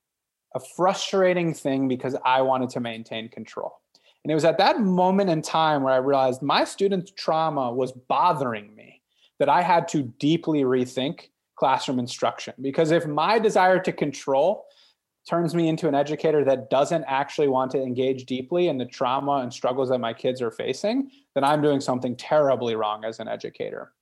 a 0.54 0.60
frustrating 0.60 1.54
thing 1.54 1.88
because 1.88 2.16
I 2.24 2.42
wanted 2.42 2.70
to 2.70 2.80
maintain 2.80 3.28
control. 3.28 3.80
And 4.24 4.30
it 4.30 4.34
was 4.34 4.44
at 4.44 4.58
that 4.58 4.80
moment 4.80 5.30
in 5.30 5.42
time 5.42 5.82
where 5.82 5.94
I 5.94 5.98
realized 5.98 6.42
my 6.42 6.64
students' 6.64 7.12
trauma 7.16 7.72
was 7.72 7.92
bothering 7.92 8.74
me, 8.74 9.00
that 9.38 9.48
I 9.48 9.62
had 9.62 9.88
to 9.88 10.02
deeply 10.02 10.62
rethink 10.62 11.30
classroom 11.56 11.98
instruction. 11.98 12.54
Because 12.60 12.90
if 12.90 13.06
my 13.06 13.38
desire 13.38 13.78
to 13.80 13.92
control 13.92 14.66
turns 15.28 15.54
me 15.54 15.68
into 15.68 15.88
an 15.88 15.94
educator 15.94 16.44
that 16.44 16.70
doesn't 16.70 17.04
actually 17.04 17.48
want 17.48 17.70
to 17.70 17.82
engage 17.82 18.24
deeply 18.26 18.68
in 18.68 18.78
the 18.78 18.84
trauma 18.84 19.38
and 19.42 19.52
struggles 19.52 19.88
that 19.88 19.98
my 19.98 20.12
kids 20.12 20.42
are 20.42 20.50
facing, 20.50 21.10
then 21.34 21.44
I'm 21.44 21.62
doing 21.62 21.80
something 21.80 22.16
terribly 22.16 22.74
wrong 22.74 23.04
as 23.04 23.20
an 23.20 23.28
educator. 23.28 23.92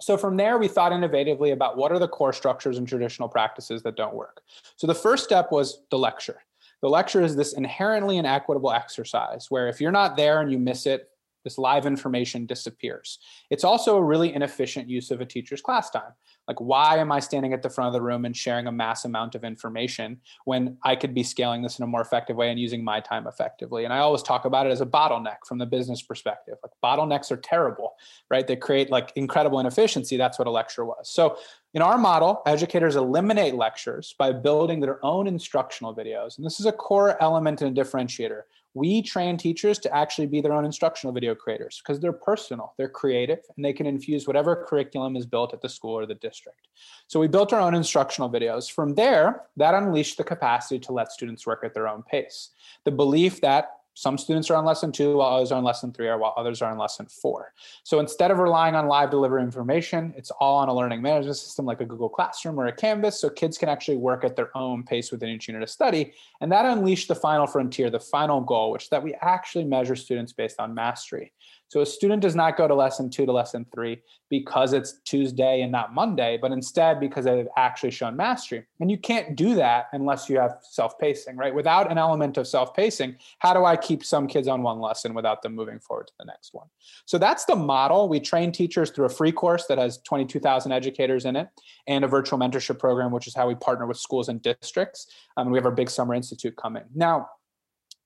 So 0.00 0.16
from 0.16 0.36
there, 0.36 0.58
we 0.58 0.68
thought 0.68 0.92
innovatively 0.92 1.52
about 1.52 1.76
what 1.76 1.90
are 1.90 1.98
the 1.98 2.08
core 2.08 2.32
structures 2.32 2.78
and 2.78 2.86
traditional 2.86 3.28
practices 3.28 3.82
that 3.82 3.96
don't 3.96 4.14
work. 4.14 4.42
So 4.76 4.86
the 4.86 4.94
first 4.94 5.24
step 5.24 5.50
was 5.50 5.80
the 5.90 5.98
lecture. 5.98 6.42
The 6.80 6.88
lecture 6.88 7.22
is 7.22 7.34
this 7.34 7.54
inherently 7.54 8.18
inequitable 8.18 8.72
exercise 8.72 9.50
where 9.50 9.68
if 9.68 9.80
you're 9.80 9.90
not 9.90 10.16
there 10.16 10.40
and 10.40 10.52
you 10.52 10.58
miss 10.58 10.86
it, 10.86 11.10
This 11.48 11.56
live 11.56 11.86
information 11.86 12.44
disappears. 12.44 13.20
It's 13.48 13.64
also 13.64 13.96
a 13.96 14.04
really 14.04 14.34
inefficient 14.34 14.86
use 14.86 15.10
of 15.10 15.22
a 15.22 15.24
teacher's 15.24 15.62
class 15.62 15.88
time. 15.88 16.12
Like, 16.46 16.60
why 16.60 16.98
am 16.98 17.10
I 17.10 17.20
standing 17.20 17.54
at 17.54 17.62
the 17.62 17.70
front 17.70 17.88
of 17.88 17.94
the 17.94 18.02
room 18.02 18.26
and 18.26 18.36
sharing 18.36 18.66
a 18.66 18.72
mass 18.72 19.06
amount 19.06 19.34
of 19.34 19.44
information 19.44 20.20
when 20.44 20.76
I 20.84 20.94
could 20.94 21.14
be 21.14 21.22
scaling 21.22 21.62
this 21.62 21.78
in 21.78 21.84
a 21.84 21.86
more 21.86 22.02
effective 22.02 22.36
way 22.36 22.50
and 22.50 22.60
using 22.60 22.84
my 22.84 23.00
time 23.00 23.26
effectively? 23.26 23.84
And 23.84 23.94
I 23.94 24.00
always 24.00 24.22
talk 24.22 24.44
about 24.44 24.66
it 24.66 24.72
as 24.72 24.82
a 24.82 24.86
bottleneck 24.86 25.38
from 25.46 25.56
the 25.56 25.64
business 25.64 26.02
perspective. 26.02 26.58
Like, 26.62 26.72
bottlenecks 26.84 27.30
are 27.30 27.38
terrible, 27.38 27.94
right? 28.30 28.46
They 28.46 28.56
create 28.56 28.90
like 28.90 29.10
incredible 29.16 29.58
inefficiency. 29.58 30.18
That's 30.18 30.38
what 30.38 30.48
a 30.48 30.50
lecture 30.50 30.84
was. 30.84 31.08
So, 31.10 31.38
in 31.72 31.80
our 31.80 31.96
model, 31.96 32.42
educators 32.44 32.96
eliminate 32.96 33.54
lectures 33.54 34.14
by 34.18 34.32
building 34.32 34.80
their 34.80 35.04
own 35.04 35.26
instructional 35.26 35.94
videos. 35.94 36.36
And 36.36 36.44
this 36.44 36.60
is 36.60 36.66
a 36.66 36.72
core 36.72 37.22
element 37.22 37.62
and 37.62 37.76
a 37.76 37.84
differentiator 37.84 38.42
we 38.78 39.02
train 39.02 39.36
teachers 39.36 39.78
to 39.80 39.94
actually 39.94 40.28
be 40.28 40.40
their 40.40 40.52
own 40.52 40.64
instructional 40.64 41.12
video 41.12 41.34
creators 41.34 41.82
because 41.82 41.98
they're 42.00 42.12
personal, 42.12 42.74
they're 42.78 42.88
creative, 42.88 43.40
and 43.56 43.64
they 43.64 43.72
can 43.72 43.86
infuse 43.86 44.26
whatever 44.26 44.64
curriculum 44.68 45.16
is 45.16 45.26
built 45.26 45.52
at 45.52 45.60
the 45.60 45.68
school 45.68 45.98
or 45.98 46.06
the 46.06 46.14
district. 46.14 46.68
So 47.08 47.18
we 47.18 47.26
built 47.26 47.52
our 47.52 47.60
own 47.60 47.74
instructional 47.74 48.30
videos. 48.30 48.70
From 48.70 48.94
there, 48.94 49.42
that 49.56 49.74
unleashed 49.74 50.16
the 50.16 50.24
capacity 50.24 50.78
to 50.78 50.92
let 50.92 51.10
students 51.10 51.44
work 51.44 51.62
at 51.64 51.74
their 51.74 51.88
own 51.88 52.04
pace. 52.04 52.50
The 52.84 52.92
belief 52.92 53.40
that 53.40 53.77
some 53.98 54.16
students 54.16 54.48
are 54.48 54.54
on 54.54 54.64
lesson 54.64 54.92
two 54.92 55.16
while 55.16 55.34
others 55.34 55.50
are 55.50 55.58
on 55.58 55.64
lesson 55.64 55.92
three 55.92 56.06
or 56.06 56.18
while 56.18 56.32
others 56.36 56.62
are 56.62 56.70
on 56.70 56.78
lesson 56.78 57.04
four. 57.06 57.52
So 57.82 57.98
instead 57.98 58.30
of 58.30 58.38
relying 58.38 58.76
on 58.76 58.86
live 58.86 59.10
delivery 59.10 59.42
information, 59.42 60.14
it's 60.16 60.30
all 60.30 60.58
on 60.58 60.68
a 60.68 60.72
learning 60.72 61.02
management 61.02 61.36
system 61.36 61.66
like 61.66 61.80
a 61.80 61.84
Google 61.84 62.08
Classroom 62.08 62.60
or 62.60 62.68
a 62.68 62.72
Canvas 62.72 63.20
so 63.20 63.28
kids 63.28 63.58
can 63.58 63.68
actually 63.68 63.96
work 63.96 64.22
at 64.22 64.36
their 64.36 64.56
own 64.56 64.84
pace 64.84 65.10
within 65.10 65.30
each 65.30 65.48
unit 65.48 65.64
of 65.64 65.68
study. 65.68 66.12
And 66.40 66.52
that 66.52 66.64
unleashed 66.64 67.08
the 67.08 67.16
final 67.16 67.48
frontier, 67.48 67.90
the 67.90 67.98
final 67.98 68.40
goal, 68.40 68.70
which 68.70 68.84
is 68.84 68.88
that 68.90 69.02
we 69.02 69.14
actually 69.14 69.64
measure 69.64 69.96
students 69.96 70.32
based 70.32 70.60
on 70.60 70.74
mastery. 70.74 71.32
So 71.68 71.82
a 71.82 71.86
student 71.86 72.22
does 72.22 72.34
not 72.34 72.56
go 72.56 72.66
to 72.66 72.74
lesson 72.74 73.10
two 73.10 73.26
to 73.26 73.32
lesson 73.32 73.66
three 73.72 74.00
because 74.30 74.72
it's 74.72 75.00
Tuesday 75.04 75.60
and 75.60 75.70
not 75.70 75.94
Monday, 75.94 76.38
but 76.40 76.50
instead 76.50 76.98
because 76.98 77.26
they've 77.26 77.46
actually 77.56 77.90
shown 77.90 78.16
mastery. 78.16 78.66
And 78.80 78.90
you 78.90 78.96
can't 78.96 79.36
do 79.36 79.54
that 79.54 79.88
unless 79.92 80.28
you 80.28 80.38
have 80.38 80.58
self 80.62 80.98
pacing, 80.98 81.36
right? 81.36 81.54
Without 81.54 81.90
an 81.90 81.98
element 81.98 82.38
of 82.38 82.46
self 82.46 82.74
pacing, 82.74 83.16
how 83.38 83.52
do 83.52 83.64
I 83.64 83.76
keep 83.76 84.04
some 84.04 84.26
kids 84.26 84.48
on 84.48 84.62
one 84.62 84.80
lesson 84.80 85.12
without 85.14 85.42
them 85.42 85.54
moving 85.54 85.78
forward 85.78 86.06
to 86.08 86.12
the 86.18 86.24
next 86.24 86.54
one? 86.54 86.66
So 87.04 87.18
that's 87.18 87.44
the 87.44 87.56
model. 87.56 88.08
We 88.08 88.20
train 88.20 88.50
teachers 88.50 88.90
through 88.90 89.06
a 89.06 89.10
free 89.10 89.32
course 89.32 89.66
that 89.66 89.78
has 89.78 89.98
22,000 89.98 90.72
educators 90.72 91.26
in 91.26 91.36
it 91.36 91.48
and 91.86 92.04
a 92.04 92.08
virtual 92.08 92.38
mentorship 92.38 92.78
program, 92.78 93.12
which 93.12 93.26
is 93.26 93.34
how 93.34 93.46
we 93.46 93.54
partner 93.54 93.86
with 93.86 93.98
schools 93.98 94.28
and 94.28 94.40
districts. 94.42 95.08
Um, 95.36 95.48
and 95.48 95.52
we 95.52 95.58
have 95.58 95.66
our 95.66 95.72
big 95.72 95.90
summer 95.90 96.14
institute 96.14 96.56
coming. 96.56 96.84
Now, 96.94 97.28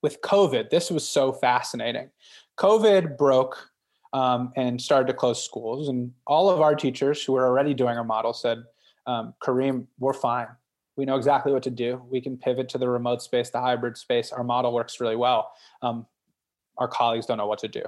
with 0.03 0.21
COVID, 0.21 0.71
this 0.71 0.91
was 0.91 1.09
so 1.09 1.33
fascinating. 1.33 2.11
COVID 2.59 3.17
broke 3.17 3.71
um, 4.13 4.53
and 4.57 4.81
started 4.81 5.07
to 5.07 5.15
close 5.15 5.43
schools, 5.43 5.89
and 5.89 6.13
all 6.27 6.51
of 6.51 6.61
our 6.61 6.75
teachers 6.75 7.25
who 7.25 7.33
were 7.33 7.47
already 7.47 7.75
doing 7.75 7.97
our 7.97 8.05
model 8.05 8.33
said, 8.33 8.65
um, 9.07 9.35
"Kareem, 9.43 9.87
we're 9.99 10.13
fine. 10.13 10.49
We 10.97 11.07
know 11.07 11.17
exactly 11.17 11.53
what 11.53 11.63
to 11.63 11.71
do. 11.71 12.03
We 12.11 12.21
can 12.21 12.37
pivot 12.37 12.69
to 12.71 12.79
the 12.79 12.89
remote 12.89 13.23
space, 13.23 13.51
the 13.51 13.61
hybrid 13.61 13.97
space. 13.97 14.33
Our 14.33 14.45
model 14.45 14.73
works 14.73 15.01
really 15.01 15.17
well." 15.17 15.53
Um, 15.81 16.07
our 16.79 16.89
colleagues 16.89 17.27
don't 17.27 17.39
know 17.39 17.47
what 17.47 17.59
to 17.61 17.69
do. 17.69 17.83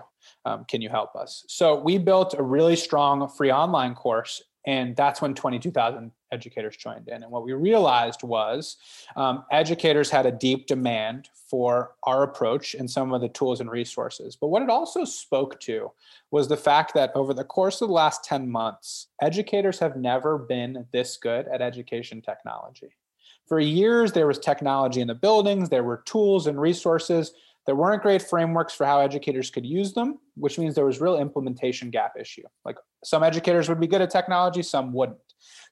Um, 0.44 0.64
can 0.66 0.80
you 0.80 0.88
help 0.88 1.16
us? 1.16 1.44
So 1.48 1.80
we 1.80 1.98
built 1.98 2.34
a 2.34 2.42
really 2.42 2.76
strong 2.76 3.28
free 3.28 3.50
online 3.50 3.94
course 3.94 4.42
and 4.66 4.96
that's 4.96 5.20
when 5.20 5.34
22,000 5.34 6.10
educators 6.32 6.76
joined 6.76 7.08
in. 7.08 7.22
And 7.22 7.30
what 7.30 7.44
we 7.44 7.52
realized 7.52 8.22
was 8.22 8.76
um, 9.16 9.44
educators 9.50 10.10
had 10.10 10.26
a 10.26 10.32
deep 10.32 10.66
demand 10.66 11.28
for 11.48 11.92
our 12.04 12.22
approach 12.22 12.74
and 12.74 12.90
some 12.90 13.12
of 13.12 13.20
the 13.20 13.28
tools 13.28 13.60
and 13.60 13.70
resources. 13.70 14.36
But 14.36 14.48
what 14.48 14.62
it 14.62 14.70
also 14.70 15.04
spoke 15.04 15.60
to 15.60 15.92
was 16.30 16.48
the 16.48 16.56
fact 16.56 16.94
that 16.94 17.12
over 17.14 17.34
the 17.34 17.44
course 17.44 17.80
of 17.82 17.88
the 17.88 17.94
last 17.94 18.24
10 18.24 18.50
months, 18.50 19.08
educators 19.20 19.78
have 19.78 19.96
never 19.96 20.38
been 20.38 20.86
this 20.92 21.16
good 21.16 21.46
at 21.48 21.62
education 21.62 22.22
technology. 22.22 22.90
For 23.46 23.60
years, 23.60 24.12
there 24.12 24.26
was 24.26 24.38
technology 24.38 25.02
in 25.02 25.08
the 25.08 25.14
buildings, 25.14 25.68
there 25.68 25.84
were 25.84 26.02
tools 26.06 26.46
and 26.46 26.58
resources, 26.58 27.34
there 27.66 27.74
weren't 27.76 28.02
great 28.02 28.22
frameworks 28.22 28.74
for 28.74 28.84
how 28.84 29.00
educators 29.00 29.50
could 29.50 29.64
use 29.64 29.92
them, 29.92 30.18
which 30.36 30.58
means 30.58 30.74
there 30.74 30.84
was 30.84 31.00
real 31.00 31.18
implementation 31.18 31.90
gap 31.90 32.14
issue. 32.18 32.42
Like 32.64 32.76
some 33.04 33.22
educators 33.22 33.68
would 33.68 33.80
be 33.80 33.86
good 33.86 34.02
at 34.02 34.10
technology, 34.10 34.62
some 34.62 34.92
wouldn't. 34.92 35.18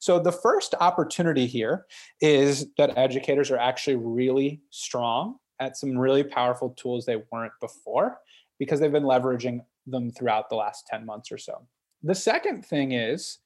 So 0.01 0.19
the 0.19 0.33
first 0.33 0.75
opportunity 0.81 1.47
here 1.47 1.87
is 2.21 2.67
that 2.79 2.97
educators 2.97 3.51
are 3.51 3.59
actually 3.59 3.97
really 3.97 4.63
strong 4.71 5.37
at 5.61 5.77
some 5.77 5.97
really 5.97 6.25
powerful 6.25 6.71
tools 6.71 7.05
they 7.05 7.23
weren't 7.31 7.53
before 7.61 8.19
because 8.59 8.81
they've 8.81 8.93
been 8.93 9.05
leveraging 9.05 9.61
them 9.87 10.11
throughout 10.11 10.49
the 10.49 10.57
last 10.57 10.87
10 10.89 11.07
months 11.07 11.31
or 11.31 11.39
so. 11.39 11.67
The 12.03 12.15
second 12.15 12.65
thing 12.65 12.93
is 12.93 13.39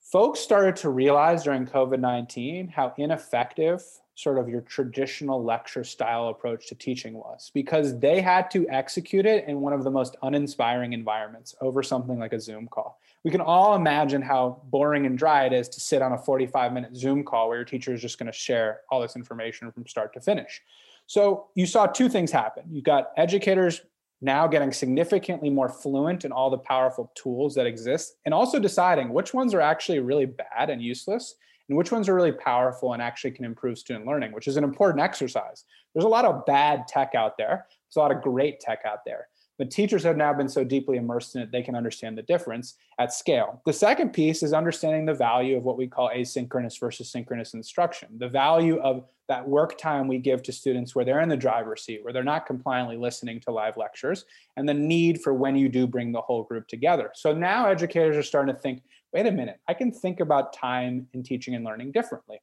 folks 0.00 0.40
started 0.40 0.76
to 0.76 0.90
realize 0.90 1.44
during 1.44 1.66
COVID 1.66 2.00
19 2.00 2.68
how 2.68 2.94
ineffective 2.98 3.82
sort 4.18 4.36
of 4.36 4.48
your 4.48 4.62
traditional 4.62 5.44
lecture 5.44 5.84
style 5.84 6.26
approach 6.26 6.66
to 6.66 6.74
teaching 6.74 7.14
was 7.14 7.52
because 7.54 7.96
they 8.00 8.20
had 8.20 8.50
to 8.50 8.68
execute 8.68 9.24
it 9.24 9.46
in 9.46 9.60
one 9.60 9.72
of 9.72 9.84
the 9.84 9.90
most 9.92 10.16
uninspiring 10.22 10.92
environments 10.92 11.54
over 11.60 11.84
something 11.84 12.18
like 12.18 12.32
a 12.32 12.40
Zoom 12.40 12.66
call. 12.66 12.98
We 13.22 13.30
can 13.30 13.40
all 13.40 13.76
imagine 13.76 14.20
how 14.20 14.60
boring 14.70 15.06
and 15.06 15.16
dry 15.16 15.44
it 15.46 15.52
is 15.52 15.68
to 15.68 15.78
sit 15.78 16.02
on 16.02 16.14
a 16.14 16.18
45 16.18 16.72
minute 16.72 16.96
Zoom 16.96 17.22
call 17.22 17.46
where 17.46 17.58
your 17.58 17.64
teacher 17.64 17.94
is 17.94 18.02
just 18.02 18.18
going 18.18 18.26
to 18.26 18.36
share 18.36 18.80
all 18.90 19.00
this 19.00 19.14
information 19.14 19.70
from 19.70 19.86
start 19.86 20.12
to 20.14 20.20
finish. 20.20 20.62
So 21.06 21.46
you 21.54 21.64
saw 21.64 21.86
two 21.86 22.08
things 22.08 22.32
happen. 22.32 22.64
You 22.72 22.82
got 22.82 23.12
educators 23.16 23.82
now 24.20 24.48
getting 24.48 24.72
significantly 24.72 25.48
more 25.48 25.68
fluent 25.68 26.24
in 26.24 26.32
all 26.32 26.50
the 26.50 26.58
powerful 26.58 27.12
tools 27.14 27.54
that 27.54 27.66
exist 27.66 28.16
and 28.24 28.34
also 28.34 28.58
deciding 28.58 29.10
which 29.10 29.32
ones 29.32 29.54
are 29.54 29.60
actually 29.60 30.00
really 30.00 30.26
bad 30.26 30.70
and 30.70 30.82
useless 30.82 31.36
and 31.68 31.76
which 31.76 31.92
ones 31.92 32.08
are 32.08 32.14
really 32.14 32.32
powerful 32.32 32.92
and 32.92 33.02
actually 33.02 33.30
can 33.30 33.44
improve 33.44 33.78
student 33.78 34.06
learning, 34.06 34.32
which 34.32 34.48
is 34.48 34.56
an 34.56 34.64
important 34.64 35.00
exercise. 35.00 35.64
There's 35.94 36.04
a 36.04 36.08
lot 36.08 36.24
of 36.24 36.46
bad 36.46 36.88
tech 36.88 37.14
out 37.14 37.36
there. 37.36 37.66
There's 37.68 37.96
a 37.96 38.00
lot 38.00 38.12
of 38.12 38.22
great 38.22 38.60
tech 38.60 38.80
out 38.86 39.04
there. 39.04 39.28
But 39.58 39.72
teachers 39.72 40.04
have 40.04 40.16
now 40.16 40.32
been 40.32 40.48
so 40.48 40.62
deeply 40.62 40.98
immersed 40.98 41.34
in 41.34 41.42
it, 41.42 41.50
they 41.50 41.62
can 41.62 41.74
understand 41.74 42.16
the 42.16 42.22
difference 42.22 42.76
at 43.00 43.12
scale. 43.12 43.60
The 43.66 43.72
second 43.72 44.12
piece 44.12 44.44
is 44.44 44.52
understanding 44.52 45.04
the 45.04 45.14
value 45.14 45.56
of 45.56 45.64
what 45.64 45.76
we 45.76 45.88
call 45.88 46.10
asynchronous 46.14 46.78
versus 46.78 47.10
synchronous 47.10 47.54
instruction, 47.54 48.08
the 48.18 48.28
value 48.28 48.78
of 48.78 49.04
that 49.28 49.46
work 49.46 49.76
time 49.76 50.08
we 50.08 50.18
give 50.18 50.42
to 50.44 50.52
students 50.52 50.94
where 50.94 51.04
they're 51.04 51.20
in 51.20 51.28
the 51.28 51.36
driver's 51.36 51.82
seat, 51.82 52.02
where 52.02 52.12
they're 52.12 52.24
not 52.24 52.46
compliantly 52.46 52.96
listening 52.96 53.40
to 53.40 53.50
live 53.50 53.76
lectures, 53.76 54.24
and 54.56 54.66
the 54.66 54.72
need 54.72 55.20
for 55.20 55.34
when 55.34 55.54
you 55.54 55.68
do 55.68 55.86
bring 55.86 56.12
the 56.12 56.20
whole 56.20 56.44
group 56.44 56.66
together. 56.68 57.10
So 57.14 57.34
now 57.34 57.66
educators 57.66 58.16
are 58.16 58.22
starting 58.22 58.54
to 58.54 58.60
think 58.60 58.82
wait 59.12 59.26
a 59.26 59.32
minute, 59.32 59.60
I 59.66 59.74
can 59.74 59.92
think 59.92 60.20
about 60.20 60.52
time 60.52 61.08
in 61.12 61.22
teaching 61.22 61.54
and 61.54 61.64
learning 61.64 61.92
differently. 61.92 62.40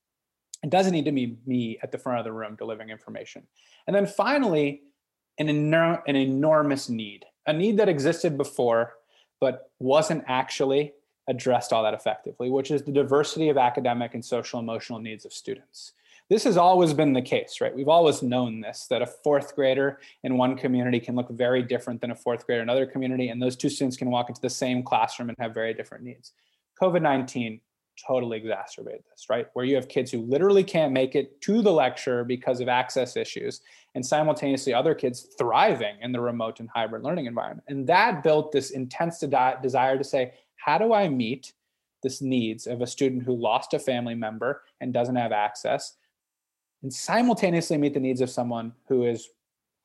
It 0.63 0.69
doesn't 0.69 0.93
need 0.93 1.05
to 1.05 1.11
be 1.11 1.37
me 1.45 1.77
at 1.83 1.91
the 1.91 1.97
front 1.97 2.19
of 2.19 2.25
the 2.25 2.31
room 2.31 2.55
delivering 2.55 2.89
information. 2.89 3.43
And 3.85 3.95
then 3.95 4.07
finally, 4.07 4.81
an, 5.37 5.47
enorm- 5.47 6.01
an 6.07 6.15
enormous 6.15 6.89
need, 6.89 7.25
a 7.45 7.53
need 7.53 7.77
that 7.77 7.89
existed 7.89 8.37
before, 8.37 8.93
but 9.39 9.69
wasn't 9.79 10.23
actually 10.27 10.93
addressed 11.27 11.73
all 11.73 11.83
that 11.83 11.93
effectively, 11.93 12.49
which 12.49 12.71
is 12.71 12.83
the 12.83 12.91
diversity 12.91 13.49
of 13.49 13.57
academic 13.57 14.13
and 14.13 14.23
social 14.23 14.59
emotional 14.59 14.99
needs 14.99 15.25
of 15.25 15.33
students. 15.33 15.93
This 16.29 16.43
has 16.45 16.57
always 16.57 16.93
been 16.93 17.13
the 17.13 17.21
case, 17.21 17.61
right? 17.61 17.75
We've 17.75 17.87
always 17.87 18.23
known 18.23 18.59
this 18.59 18.87
that 18.89 19.03
a 19.03 19.05
fourth 19.05 19.55
grader 19.55 19.99
in 20.23 20.37
one 20.37 20.57
community 20.57 20.99
can 20.99 21.15
look 21.15 21.29
very 21.29 21.61
different 21.61 22.01
than 22.01 22.09
a 22.09 22.15
fourth 22.15 22.47
grader 22.47 22.63
in 22.63 22.69
another 22.69 22.87
community, 22.87 23.29
and 23.29 23.39
those 23.39 23.55
two 23.55 23.69
students 23.69 23.95
can 23.95 24.09
walk 24.09 24.29
into 24.29 24.41
the 24.41 24.49
same 24.49 24.81
classroom 24.81 25.29
and 25.29 25.37
have 25.39 25.53
very 25.53 25.73
different 25.73 26.03
needs. 26.03 26.31
COVID 26.81 27.01
19 27.01 27.59
totally 28.05 28.37
exacerbated 28.37 29.03
this, 29.09 29.27
right? 29.29 29.47
Where 29.53 29.65
you 29.65 29.75
have 29.75 29.87
kids 29.87 30.11
who 30.11 30.21
literally 30.21 30.63
can't 30.63 30.91
make 30.91 31.15
it 31.15 31.39
to 31.41 31.61
the 31.61 31.71
lecture 31.71 32.23
because 32.23 32.59
of 32.59 32.67
access 32.67 33.15
issues, 33.15 33.61
and 33.93 34.05
simultaneously 34.05 34.73
other 34.73 34.93
kids 34.93 35.27
thriving 35.37 35.95
in 36.01 36.11
the 36.11 36.19
remote 36.19 36.59
and 36.59 36.69
hybrid 36.69 37.03
learning 37.03 37.25
environment. 37.25 37.65
And 37.67 37.87
that 37.87 38.23
built 38.23 38.51
this 38.51 38.71
intense 38.71 39.19
de- 39.19 39.59
desire 39.61 39.97
to 39.97 40.03
say, 40.03 40.33
how 40.57 40.77
do 40.77 40.93
I 40.93 41.07
meet 41.07 41.53
this 42.03 42.21
needs 42.21 42.67
of 42.67 42.81
a 42.81 42.87
student 42.87 43.23
who 43.23 43.35
lost 43.35 43.73
a 43.73 43.79
family 43.79 44.15
member 44.15 44.63
and 44.81 44.93
doesn't 44.93 45.15
have 45.15 45.31
access, 45.31 45.95
and 46.83 46.93
simultaneously 46.93 47.77
meet 47.77 47.93
the 47.93 47.99
needs 47.99 48.21
of 48.21 48.29
someone 48.29 48.73
who 48.87 49.05
is 49.05 49.29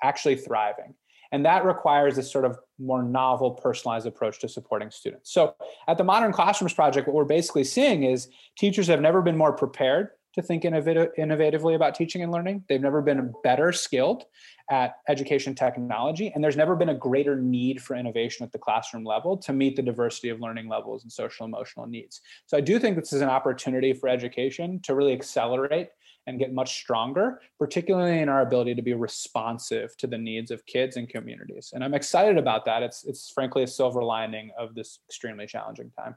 actually 0.02 0.36
thriving? 0.36 0.94
And 1.32 1.44
that 1.44 1.64
requires 1.64 2.18
a 2.18 2.22
sort 2.22 2.44
of 2.44 2.58
more 2.78 3.02
novel, 3.02 3.52
personalized 3.52 4.06
approach 4.06 4.40
to 4.40 4.48
supporting 4.48 4.90
students. 4.90 5.32
So 5.32 5.54
at 5.86 5.98
the 5.98 6.04
Modern 6.04 6.32
Classrooms 6.32 6.74
Project, 6.74 7.06
what 7.06 7.14
we're 7.14 7.24
basically 7.24 7.64
seeing 7.64 8.02
is 8.04 8.28
teachers 8.58 8.86
have 8.88 9.00
never 9.00 9.22
been 9.22 9.36
more 9.36 9.52
prepared 9.52 10.10
to 10.32 10.42
think 10.42 10.62
innovatively 10.62 11.74
about 11.74 11.94
teaching 11.96 12.22
and 12.22 12.30
learning. 12.30 12.62
They've 12.68 12.80
never 12.80 13.02
been 13.02 13.32
better 13.42 13.72
skilled 13.72 14.24
at 14.70 14.94
education 15.08 15.56
technology, 15.56 16.30
and 16.32 16.42
there's 16.42 16.56
never 16.56 16.76
been 16.76 16.90
a 16.90 16.94
greater 16.94 17.34
need 17.34 17.82
for 17.82 17.96
innovation 17.96 18.46
at 18.46 18.52
the 18.52 18.58
classroom 18.58 19.02
level 19.02 19.36
to 19.38 19.52
meet 19.52 19.74
the 19.74 19.82
diversity 19.82 20.28
of 20.28 20.40
learning 20.40 20.68
levels 20.68 21.02
and 21.02 21.10
social 21.10 21.46
emotional 21.46 21.86
needs. 21.86 22.20
So 22.46 22.56
I 22.56 22.60
do 22.60 22.78
think 22.78 22.96
this 22.96 23.12
is 23.12 23.22
an 23.22 23.28
opportunity 23.28 23.92
for 23.92 24.08
education 24.08 24.78
to 24.84 24.94
really 24.94 25.12
accelerate 25.12 25.88
and 26.26 26.38
get 26.38 26.52
much 26.52 26.76
stronger, 26.76 27.40
particularly 27.58 28.20
in 28.20 28.28
our 28.28 28.42
ability 28.42 28.74
to 28.74 28.82
be 28.82 28.94
responsive 28.94 29.96
to 29.96 30.06
the 30.06 30.18
needs 30.18 30.50
of 30.50 30.64
kids 30.66 30.96
and 30.96 31.08
communities. 31.08 31.72
And 31.74 31.82
I'm 31.82 31.94
excited 31.94 32.38
about 32.38 32.64
that. 32.66 32.82
It's 32.82 33.04
it's 33.04 33.30
frankly 33.30 33.62
a 33.62 33.66
silver 33.66 34.02
lining 34.02 34.50
of 34.58 34.74
this 34.74 35.00
extremely 35.08 35.46
challenging 35.46 35.90
time. 35.98 36.16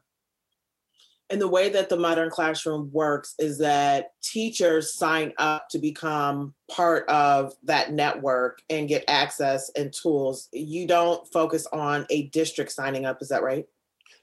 And 1.29 1.41
the 1.41 1.47
way 1.47 1.69
that 1.69 1.89
the 1.89 1.97
modern 1.97 2.29
classroom 2.29 2.91
works 2.91 3.33
is 3.39 3.57
that 3.59 4.11
teachers 4.21 4.93
sign 4.93 5.33
up 5.39 5.67
to 5.69 5.79
become 5.79 6.53
part 6.69 7.07
of 7.09 7.53
that 7.63 7.93
network 7.93 8.61
and 8.69 8.89
get 8.89 9.05
access 9.07 9.71
and 9.75 9.91
tools. 9.91 10.49
You 10.51 10.85
don't 10.85 11.25
focus 11.31 11.65
on 11.73 12.05
a 12.09 12.27
district 12.27 12.71
signing 12.71 13.05
up, 13.05 13.19
is 13.21 13.29
that 13.29 13.41
right? 13.41 13.65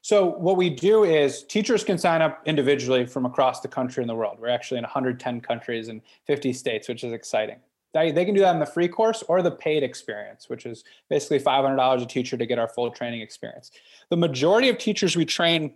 So 0.02 0.26
what 0.26 0.56
we 0.56 0.70
do 0.70 1.04
is 1.04 1.44
teachers 1.44 1.84
can 1.84 1.99
sign 1.99 2.22
up 2.22 2.42
individually 2.46 3.04
from 3.06 3.26
across 3.26 3.60
the 3.60 3.68
country 3.68 4.02
and 4.02 4.08
the 4.08 4.14
world. 4.14 4.38
We're 4.40 4.49
actually 4.49 4.78
in 4.78 4.84
110 4.84 5.40
countries 5.40 5.88
and 5.88 6.00
50 6.26 6.52
states, 6.52 6.88
which 6.88 7.04
is 7.04 7.12
exciting. 7.12 7.56
They, 7.92 8.12
they 8.12 8.25
can 8.25 8.34
do 8.34 8.40
that 8.40 8.54
in 8.54 8.60
the 8.60 8.66
free 8.66 8.88
course 8.88 9.22
or 9.28 9.42
the 9.42 9.50
paid 9.50 9.82
experience, 9.82 10.49
which 10.49 10.64
is 10.64 10.84
basically 11.08 11.40
$500 11.40 12.02
a 12.02 12.06
teacher 12.06 12.37
to 12.37 12.46
get 12.46 12.58
our 12.58 12.68
full 12.68 12.90
training 12.90 13.20
experience. 13.20 13.72
The 14.10 14.16
majority 14.16 14.68
of 14.68 14.78
teachers 14.78 15.16
we 15.16 15.25
train 15.25 15.75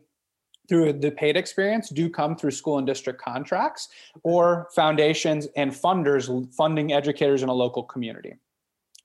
through 0.68 0.94
the 0.94 1.10
paid 1.10 1.36
experience 1.36 1.90
do 1.90 2.08
come 2.08 2.36
through 2.36 2.52
school 2.52 2.78
and 2.78 2.86
district 2.86 3.20
contracts 3.20 3.88
or 4.22 4.68
foundations 4.74 5.46
and 5.56 5.72
funders 5.72 6.52
funding 6.54 6.92
educators 6.92 7.42
in 7.42 7.48
a 7.48 7.52
local 7.52 7.82
community. 7.82 8.34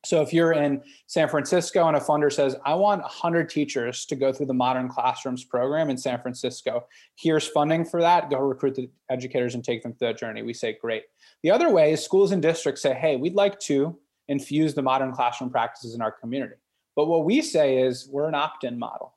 So 0.05 0.21
if 0.21 0.31
you're 0.31 0.53
in 0.53 0.81
San 1.07 1.27
Francisco 1.27 1.87
and 1.87 1.97
a 1.97 1.99
funder 1.99 2.31
says, 2.31 2.55
I 2.65 2.73
want 2.73 3.01
100 3.01 3.49
teachers 3.49 4.05
to 4.05 4.15
go 4.15 4.31
through 4.31 4.45
the 4.45 4.53
Modern 4.53 4.87
Classrooms 4.87 5.43
program 5.43 5.89
in 5.89 5.97
San 5.97 6.21
Francisco, 6.21 6.85
here's 7.15 7.47
funding 7.47 7.83
for 7.83 7.99
that, 7.99 8.29
go 8.29 8.37
recruit 8.37 8.75
the 8.75 8.89
educators 9.09 9.55
and 9.55 9.63
take 9.63 9.83
them 9.83 9.93
through 9.93 10.07
that 10.07 10.17
journey. 10.17 10.41
We 10.41 10.53
say, 10.53 10.77
great. 10.79 11.03
The 11.43 11.51
other 11.51 11.69
way 11.69 11.91
is 11.91 12.03
schools 12.03 12.31
and 12.31 12.41
districts 12.41 12.81
say, 12.81 12.93
hey, 12.93 13.17
we'd 13.17 13.35
like 13.35 13.59
to 13.61 13.97
infuse 14.29 14.73
the 14.73 14.81
modern 14.81 15.11
classroom 15.11 15.49
practices 15.49 15.95
in 15.95 16.01
our 16.01 16.11
community. 16.11 16.55
But 16.95 17.07
what 17.07 17.25
we 17.25 17.41
say 17.41 17.81
is 17.81 18.07
we're 18.09 18.27
an 18.27 18.35
opt 18.35 18.63
in 18.63 18.79
model. 18.79 19.13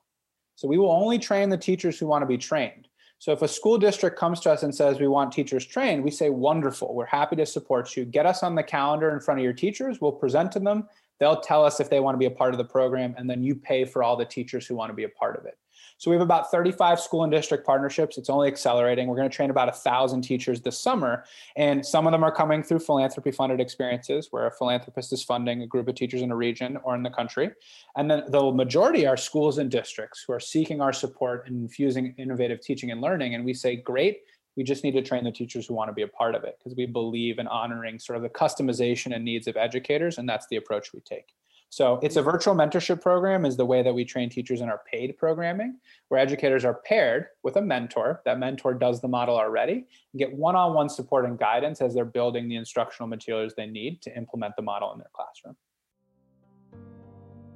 So 0.55 0.67
we 0.67 0.77
will 0.77 0.91
only 0.91 1.17
train 1.17 1.49
the 1.49 1.57
teachers 1.57 1.97
who 1.97 2.07
want 2.07 2.23
to 2.23 2.27
be 2.27 2.37
trained. 2.37 2.87
So 3.23 3.31
if 3.31 3.41
a 3.41 3.47
school 3.47 3.77
district 3.77 4.19
comes 4.19 4.41
to 4.41 4.51
us 4.51 4.63
and 4.63 4.75
says 4.75 4.99
we 4.99 5.07
want 5.07 5.31
teachers 5.31 5.65
trained, 5.65 6.03
we 6.03 6.11
say 6.11 6.29
wonderful. 6.29 6.93
We're 6.93 7.05
happy 7.05 7.37
to 7.37 7.45
support 7.45 7.95
you. 7.95 8.03
Get 8.03 8.25
us 8.25 8.43
on 8.43 8.53
the 8.53 8.63
calendar 8.63 9.11
in 9.11 9.21
front 9.21 9.39
of 9.39 9.45
your 9.45 9.53
teachers. 9.53 10.01
We'll 10.01 10.11
present 10.11 10.51
to 10.51 10.59
them. 10.59 10.89
They'll 11.21 11.39
tell 11.39 11.63
us 11.63 11.79
if 11.79 11.89
they 11.89 12.01
want 12.01 12.15
to 12.15 12.19
be 12.19 12.25
a 12.25 12.31
part 12.31 12.53
of 12.53 12.57
the 12.57 12.65
program 12.65 13.15
and 13.17 13.29
then 13.29 13.41
you 13.41 13.55
pay 13.55 13.85
for 13.85 14.03
all 14.03 14.17
the 14.17 14.25
teachers 14.25 14.67
who 14.67 14.75
want 14.75 14.89
to 14.89 14.93
be 14.93 15.05
a 15.05 15.09
part 15.09 15.37
of 15.37 15.45
it. 15.45 15.57
So 15.97 16.11
we 16.11 16.15
have 16.15 16.21
about 16.21 16.51
35 16.51 16.99
school 16.99 17.23
and 17.23 17.31
district 17.31 17.65
partnerships. 17.65 18.17
It's 18.17 18.29
only 18.29 18.47
accelerating. 18.47 19.07
We're 19.07 19.15
going 19.15 19.29
to 19.29 19.35
train 19.35 19.49
about 19.49 19.69
a 19.69 19.73
thousand 19.73 20.21
teachers 20.21 20.61
this 20.61 20.77
summer, 20.77 21.25
and 21.55 21.85
some 21.85 22.07
of 22.07 22.11
them 22.11 22.23
are 22.23 22.31
coming 22.31 22.63
through 22.63 22.79
philanthropy 22.79 23.31
funded 23.31 23.59
experiences 23.59 24.27
where 24.31 24.47
a 24.47 24.51
philanthropist 24.51 25.13
is 25.13 25.23
funding 25.23 25.61
a 25.61 25.67
group 25.67 25.87
of 25.87 25.95
teachers 25.95 26.21
in 26.21 26.31
a 26.31 26.35
region 26.35 26.77
or 26.83 26.95
in 26.95 27.03
the 27.03 27.09
country. 27.09 27.51
And 27.95 28.09
then 28.09 28.23
the 28.27 28.51
majority 28.51 29.05
are 29.07 29.17
schools 29.17 29.57
and 29.57 29.69
districts 29.69 30.23
who 30.25 30.33
are 30.33 30.39
seeking 30.39 30.81
our 30.81 30.93
support 30.93 31.47
in 31.47 31.55
infusing 31.55 32.13
innovative 32.17 32.61
teaching 32.61 32.91
and 32.91 33.01
learning. 33.01 33.35
And 33.35 33.45
we 33.45 33.53
say, 33.53 33.75
great, 33.75 34.21
we 34.55 34.63
just 34.63 34.83
need 34.83 34.91
to 34.91 35.01
train 35.01 35.23
the 35.23 35.31
teachers 35.31 35.67
who 35.67 35.73
want 35.73 35.89
to 35.89 35.93
be 35.93 36.03
a 36.03 36.07
part 36.07 36.35
of 36.35 36.43
it 36.43 36.57
because 36.59 36.75
we 36.75 36.85
believe 36.85 37.39
in 37.39 37.47
honoring 37.47 37.99
sort 37.99 38.17
of 38.17 38.23
the 38.23 38.29
customization 38.29 39.15
and 39.15 39.25
needs 39.25 39.47
of 39.47 39.57
educators, 39.57 40.17
and 40.17 40.27
that's 40.27 40.47
the 40.47 40.57
approach 40.57 40.93
we 40.93 40.99
take. 40.99 41.33
So 41.73 41.99
it's 42.03 42.17
a 42.17 42.21
virtual 42.21 42.53
mentorship 42.53 43.01
program 43.01 43.45
is 43.45 43.57
the 43.57 43.65
way 43.65 43.81
that 43.81 43.95
we 43.95 44.05
train 44.05 44.29
teachers 44.29 44.61
in 44.61 44.69
our 44.69 44.81
paid 44.85 45.17
programming, 45.17 45.79
where 46.09 46.19
educators 46.19 46.63
are 46.65 46.75
paired 46.85 47.29
with 47.41 47.55
a 47.55 47.63
mentor. 47.63 48.21
That 48.25 48.37
mentor 48.37 48.75
does 48.75 49.01
the 49.01 49.07
model 49.07 49.35
already 49.35 49.87
and 50.13 50.19
get 50.19 50.31
one-on-one 50.31 50.87
support 50.87 51.25
and 51.25 51.35
guidance 51.35 51.81
as 51.81 51.95
they're 51.95 52.05
building 52.05 52.47
the 52.47 52.57
instructional 52.57 53.07
materials 53.07 53.55
they 53.57 53.65
need 53.65 54.03
to 54.03 54.15
implement 54.15 54.55
the 54.55 54.61
model 54.61 54.93
in 54.93 54.99
their 54.99 55.09
classroom. 55.15 55.55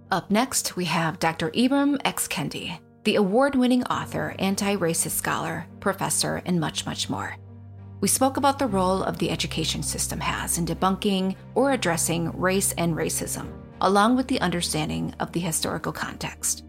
Up 0.09 0.31
next, 0.31 0.75
we 0.75 0.85
have 0.85 1.19
Dr. 1.19 1.51
Ibram 1.51 2.01
X. 2.03 2.27
Kendi, 2.27 2.79
the 3.03 3.17
award-winning 3.17 3.83
author, 3.83 4.33
anti-racist 4.39 5.11
scholar, 5.11 5.67
professor, 5.79 6.41
and 6.47 6.59
much, 6.59 6.87
much 6.87 7.07
more. 7.07 7.35
We 8.01 8.07
spoke 8.07 8.37
about 8.37 8.57
the 8.57 8.65
role 8.65 9.03
of 9.03 9.19
the 9.19 9.29
education 9.29 9.83
system 9.83 10.19
has 10.19 10.57
in 10.57 10.65
debunking 10.65 11.35
or 11.53 11.73
addressing 11.73 12.31
race 12.31 12.71
and 12.79 12.95
racism 12.95 13.53
along 13.81 14.15
with 14.15 14.27
the 14.27 14.39
understanding 14.41 15.13
of 15.19 15.31
the 15.31 15.39
historical 15.39 15.91
context. 15.91 16.63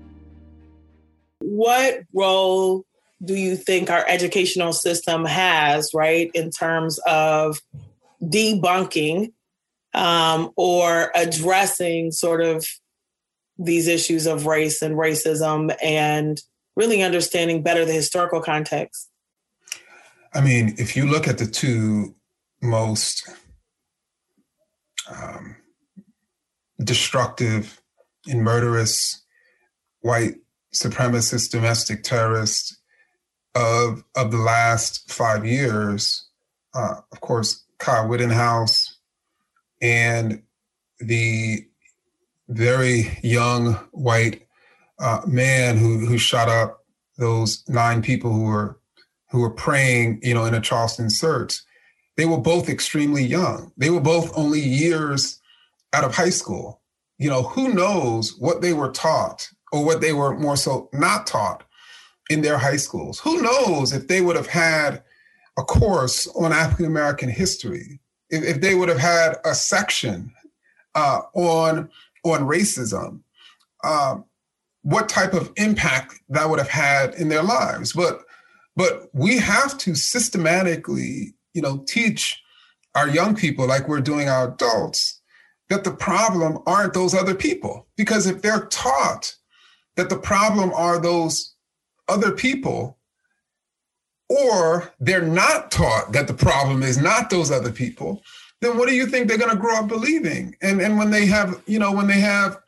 What 1.40 2.00
role 2.12 2.84
do 3.24 3.34
you 3.34 3.56
think 3.56 3.90
our 3.90 4.04
educational 4.08 4.72
system 4.72 5.24
has, 5.24 5.90
right, 5.94 6.30
in 6.34 6.50
terms 6.50 6.98
of 7.06 7.60
debunking 8.22 9.32
um, 9.94 10.50
or 10.56 11.10
addressing 11.14 12.12
sort 12.12 12.42
of 12.42 12.66
these 13.58 13.88
issues 13.88 14.26
of 14.26 14.46
race 14.46 14.82
and 14.82 14.94
racism 14.94 15.74
and 15.82 16.40
really 16.76 17.02
understanding 17.02 17.62
better 17.62 17.84
the 17.84 17.92
historical 17.92 18.40
context? 18.40 19.10
I 20.32 20.40
mean, 20.40 20.74
if 20.78 20.96
you 20.96 21.06
look 21.06 21.26
at 21.26 21.38
the 21.38 21.46
two 21.46 22.14
most 22.62 23.28
um, 25.10 25.37
destructive 26.82 27.80
and 28.28 28.42
murderous 28.42 29.22
white 30.00 30.36
supremacist 30.74 31.50
domestic 31.50 32.02
terrorists 32.02 32.76
of 33.54 34.04
of 34.14 34.30
the 34.30 34.38
last 34.38 35.10
five 35.10 35.44
years. 35.44 36.28
Uh, 36.74 36.96
of 37.10 37.20
course, 37.20 37.64
Kyle 37.78 38.06
Rittenhouse 38.06 38.96
and 39.80 40.42
the 41.00 41.66
very 42.48 43.18
young 43.22 43.74
white 43.92 44.46
uh, 45.00 45.20
man 45.26 45.76
who 45.76 45.98
who 46.06 46.18
shot 46.18 46.48
up 46.48 46.84
those 47.16 47.64
nine 47.68 48.02
people 48.02 48.32
who 48.32 48.44
were 48.44 48.78
who 49.30 49.40
were 49.40 49.50
praying, 49.50 50.20
you 50.22 50.34
know, 50.34 50.44
in 50.44 50.54
a 50.54 50.60
Charleston 50.60 51.10
search. 51.10 51.60
They 52.16 52.26
were 52.26 52.38
both 52.38 52.68
extremely 52.68 53.22
young. 53.22 53.72
They 53.76 53.90
were 53.90 54.00
both 54.00 54.36
only 54.36 54.60
years 54.60 55.37
out 55.92 56.04
of 56.04 56.14
high 56.14 56.30
school. 56.30 56.80
You 57.18 57.30
know, 57.30 57.42
who 57.42 57.74
knows 57.74 58.36
what 58.38 58.62
they 58.62 58.72
were 58.72 58.90
taught 58.90 59.48
or 59.72 59.84
what 59.84 60.00
they 60.00 60.12
were 60.12 60.38
more 60.38 60.56
so 60.56 60.88
not 60.92 61.26
taught 61.26 61.64
in 62.30 62.42
their 62.42 62.58
high 62.58 62.76
schools? 62.76 63.18
Who 63.20 63.42
knows 63.42 63.92
if 63.92 64.08
they 64.08 64.20
would 64.20 64.36
have 64.36 64.46
had 64.46 65.02
a 65.58 65.62
course 65.62 66.28
on 66.36 66.52
African 66.52 66.86
American 66.86 67.28
history, 67.28 68.00
if, 68.30 68.44
if, 68.44 68.60
they 68.60 68.74
would 68.74 68.88
have 68.88 68.98
had 68.98 69.36
a 69.44 69.54
section 69.54 70.32
uh, 70.94 71.22
on 71.34 71.90
on 72.24 72.40
racism, 72.40 73.20
um, 73.82 74.24
what 74.82 75.08
type 75.08 75.32
of 75.32 75.52
impact 75.56 76.20
that 76.28 76.48
would 76.48 76.58
have 76.58 76.68
had 76.68 77.14
in 77.14 77.28
their 77.28 77.42
lives. 77.42 77.92
But 77.92 78.20
but 78.76 79.10
we 79.12 79.38
have 79.38 79.76
to 79.78 79.96
systematically, 79.96 81.34
you 81.52 81.62
know, 81.62 81.78
teach 81.88 82.40
our 82.94 83.08
young 83.08 83.34
people 83.34 83.66
like 83.66 83.88
we're 83.88 84.00
doing 84.00 84.28
our 84.28 84.52
adults 84.52 85.17
that 85.68 85.84
the 85.84 85.90
problem 85.90 86.58
aren't 86.66 86.94
those 86.94 87.14
other 87.14 87.34
people. 87.34 87.86
Because 87.96 88.26
if 88.26 88.42
they're 88.42 88.66
taught 88.66 89.34
that 89.96 90.08
the 90.08 90.16
problem 90.16 90.72
are 90.72 90.98
those 90.98 91.54
other 92.08 92.32
people, 92.32 92.98
or 94.28 94.92
they're 95.00 95.22
not 95.22 95.70
taught 95.70 96.12
that 96.12 96.26
the 96.26 96.34
problem 96.34 96.82
is 96.82 96.98
not 96.98 97.30
those 97.30 97.50
other 97.50 97.72
people, 97.72 98.22
then 98.60 98.76
what 98.76 98.88
do 98.88 98.94
you 98.94 99.06
think 99.06 99.28
they're 99.28 99.38
going 99.38 99.50
to 99.50 99.56
grow 99.56 99.76
up 99.76 99.88
believing? 99.88 100.54
And 100.62 100.80
and 100.80 100.98
when 100.98 101.10
they 101.10 101.26
have, 101.26 101.62
you 101.66 101.78
know, 101.78 101.92
when 101.92 102.06
they 102.06 102.20
have 102.20 102.58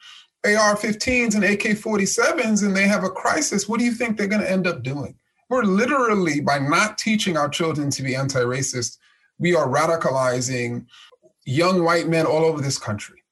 AR-15s 0.45 1.35
and 1.35 1.45
AK-47s 1.45 2.65
and 2.65 2.75
they 2.75 2.87
have 2.87 3.05
a 3.05 3.11
crisis, 3.11 3.69
what 3.69 3.79
do 3.79 3.85
you 3.85 3.93
think 3.93 4.17
they're 4.17 4.27
going 4.27 4.43
to 4.43 4.51
end 4.51 4.67
up 4.67 4.83
doing? 4.83 5.15
We're 5.51 5.65
literally 5.65 6.41
by 6.41 6.59
not 6.59 6.97
teaching 6.97 7.37
our 7.37 7.49
children 7.49 7.91
to 7.91 8.03
be 8.03 8.15
anti-racist, 8.15 8.99
we 9.39 9.55
are 9.55 9.67
radicalizing 9.67 10.87
young 11.51 11.83
white 11.83 12.07
men 12.07 12.27
all 12.27 12.45
over 12.45 12.61
this 12.61 12.79
country. 12.79 13.25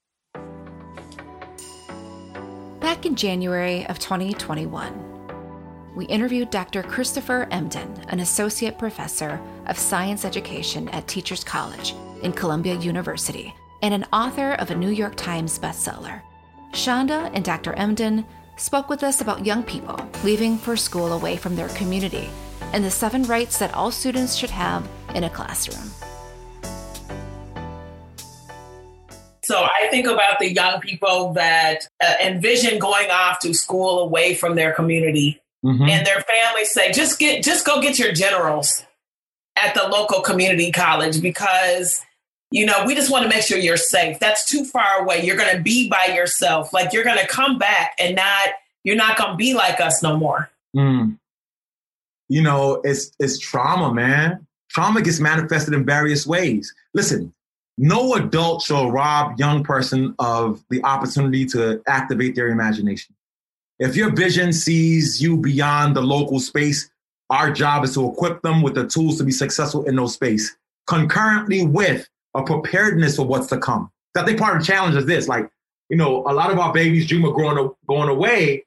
Back 2.81 3.07
in 3.07 3.15
January 3.15 3.87
of 3.87 4.01
2021, 4.01 5.93
we 5.95 6.05
interviewed 6.07 6.51
Dr. 6.51 6.83
Christopher 6.83 7.47
Emdin, 7.53 8.05
an 8.09 8.21
associate 8.21 8.77
professor 8.77 9.41
of 9.67 9.79
science 9.79 10.25
education 10.25 10.89
at 10.89 11.07
Teachers 11.07 11.45
College 11.45 11.95
in 12.23 12.33
Columbia 12.33 12.75
University 12.75 13.55
and 13.83 13.95
an 13.95 14.05
author 14.13 14.55
of 14.55 14.73
a 14.73 14.75
New 14.75 14.91
York 14.91 15.15
Times 15.15 15.57
bestseller. 15.59 16.21
Chanda 16.73 17.31
and 17.35 17.45
Dr. 17.45 17.73
Emdin 17.75 18.27
spoke 18.57 18.89
with 18.89 19.05
us 19.05 19.21
about 19.21 19.47
young 19.47 19.63
people 19.63 19.97
leaving 20.25 20.59
for 20.59 20.77
school 20.77 21.13
away 21.13 21.37
from 21.37 21.55
their 21.55 21.69
community 21.69 22.29
and 22.73 22.85
the 22.85 22.91
seven 22.91 23.23
rights 23.25 23.59
that 23.59 23.75
all 23.75 23.93
students 23.93 24.35
should 24.35 24.51
have 24.51 24.89
in 25.15 25.23
a 25.25 25.31
classroom. 25.31 25.89
So 29.49 29.63
I 29.63 29.89
think 29.91 30.07
about 30.07 30.39
the 30.39 30.53
young 30.53 30.81
people 30.81 31.33
that 31.33 31.89
uh, 32.05 32.15
envision 32.23 32.79
going 32.79 33.11
off 33.11 33.39
to 33.41 33.55
school 33.55 34.01
away 34.01 34.35
from 34.35 34.57
their 34.57 34.73
community, 34.73 35.41
mm-hmm. 35.65 35.89
and 35.89 36.07
their 36.07 36.21
families 36.21 36.73
say, 36.73 36.93
"Just 36.93 37.19
get, 37.19 37.43
just 37.43 37.65
go 37.67 37.81
get 37.81 37.99
your 37.99 38.13
generals." 38.13 38.85
at 39.63 39.75
the 39.75 39.89
local 39.89 40.21
community 40.21 40.71
college 40.71 41.21
because 41.21 42.01
you 42.51 42.65
know 42.65 42.85
we 42.87 42.95
just 42.95 43.11
want 43.11 43.23
to 43.23 43.29
make 43.29 43.43
sure 43.43 43.59
you're 43.59 43.77
safe 43.77 44.19
that's 44.19 44.49
too 44.49 44.65
far 44.65 45.03
away 45.03 45.25
you're 45.25 45.37
going 45.37 45.55
to 45.57 45.63
be 45.63 45.89
by 45.89 46.07
yourself 46.15 46.73
like 46.73 46.93
you're 46.93 47.05
going 47.05 47.19
to 47.19 47.27
come 47.27 47.59
back 47.59 47.95
and 47.99 48.17
not 48.17 48.51
you're 48.85 48.97
not 48.97 49.17
going 49.17 49.31
to 49.31 49.37
be 49.37 49.55
like 49.55 49.81
us 49.81 50.03
no 50.03 50.17
more 50.17 50.51
mm. 50.77 51.17
you 52.29 52.43
know 52.43 52.81
it's 52.85 53.11
it's 53.19 53.39
trauma 53.39 53.93
man 53.93 54.47
trauma 54.71 55.03
gets 55.03 55.21
manifested 55.21 55.75
in 55.75 55.85
various 55.85 56.27
ways 56.27 56.73
listen 56.95 57.33
no 57.79 58.15
adult 58.15 58.63
shall 58.63 58.91
rob 58.91 59.39
young 59.39 59.63
person 59.63 60.15
of 60.19 60.63
the 60.69 60.83
opportunity 60.85 61.47
to 61.47 61.81
activate 61.87 62.35
their 62.35 62.49
imagination 62.49 63.15
if 63.79 63.97
your 63.97 64.15
vision 64.15 64.53
sees 64.53 65.23
you 65.23 65.37
beyond 65.37 65.97
the 65.97 66.03
local 66.03 66.41
space 66.41 66.91
our 67.31 67.51
job 67.51 67.85
is 67.85 67.95
to 67.95 68.11
equip 68.11 68.43
them 68.43 68.63
with 68.63 68.75
the 68.75 68.87
tools 68.87 69.19
to 69.19 69.25
be 69.25 69.33
successful 69.33 69.85
in 69.85 69.97
those 69.97 70.15
space, 70.15 70.57
concurrently 70.87 71.67
with 71.67 72.09
a 72.35 72.43
preparedness 72.43 73.17
for 73.17 73.27
what's 73.27 73.49
to 73.49 73.59
come. 73.59 73.91
I 74.17 74.25
think 74.25 74.39
part 74.39 74.57
of 74.57 74.63
the 74.63 74.67
challenge 74.67 74.97
is 74.97 75.07
this, 75.07 75.29
like, 75.29 75.49
you 75.89 75.97
know, 75.97 76.25
a 76.27 76.33
lot 76.33 76.51
of 76.51 76.59
our 76.59 76.73
babies 76.73 77.07
dream 77.07 77.25
of 77.25 77.35
growing, 77.35 77.71
going 77.87 78.09
away, 78.09 78.65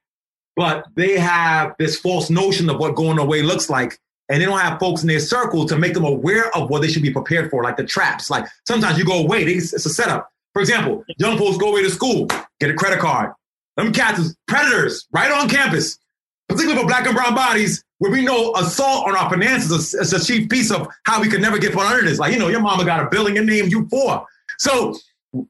but 0.56 0.86
they 0.96 1.20
have 1.20 1.74
this 1.78 2.00
false 2.00 2.30
notion 2.30 2.70
of 2.70 2.80
what 2.80 2.96
going 2.96 3.20
away 3.20 3.42
looks 3.42 3.70
like. 3.70 4.00
And 4.32 4.42
they 4.42 4.46
don't 4.46 4.60
have 4.60 4.80
folks 4.80 5.02
in 5.02 5.10
their 5.10 5.20
circle 5.20 5.66
to 5.66 5.78
make 5.78 5.94
them 5.94 6.06
aware 6.06 6.56
of 6.56 6.70
what 6.70 6.82
they 6.82 6.88
should 6.88 7.04
be 7.04 7.12
prepared 7.12 7.52
for, 7.52 7.64
like 7.64 7.76
the 7.76 7.84
traps. 7.84 8.30
Like 8.30 8.46
sometimes 8.66 8.98
you 8.98 9.04
go 9.04 9.20
away, 9.20 9.44
it's 9.44 9.74
a 9.74 9.90
setup. 9.90 10.32
For 10.54 10.62
example, 10.62 11.04
young 11.18 11.38
folks 11.38 11.58
go 11.58 11.72
away 11.72 11.84
to 11.84 11.90
school, 11.90 12.28
get 12.62 12.70
a 12.70 12.74
credit 12.74 13.00
card. 13.00 13.34
Them 13.76 13.92
cats 13.92 14.20
is 14.20 14.36
predators 14.48 15.08
right 15.12 15.30
on 15.32 15.50
campus, 15.50 16.00
particularly 16.48 16.82
for 16.82 16.88
black 16.88 17.06
and 17.06 17.16
brown 17.16 17.36
bodies 17.36 17.84
where 18.00 18.10
we 18.10 18.24
know 18.24 18.54
assault 18.56 19.08
on 19.08 19.16
our 19.16 19.30
finances 19.30 19.94
is 19.94 20.14
a 20.14 20.24
chief 20.24 20.50
piece 20.50 20.72
of 20.72 20.88
how 21.04 21.22
we 21.22 21.28
could 21.28 21.42
never 21.42 21.58
get 21.58 21.74
put 21.74 21.86
under 21.86 22.04
this. 22.04 22.18
Like, 22.18 22.34
you 22.34 22.40
know, 22.40 22.48
your 22.48 22.62
mama 22.62 22.86
got 22.86 23.06
a 23.06 23.10
billing 23.10 23.38
and 23.38 23.46
name 23.46 23.68
you 23.68 23.88
for. 23.90 24.26
So 24.60 24.96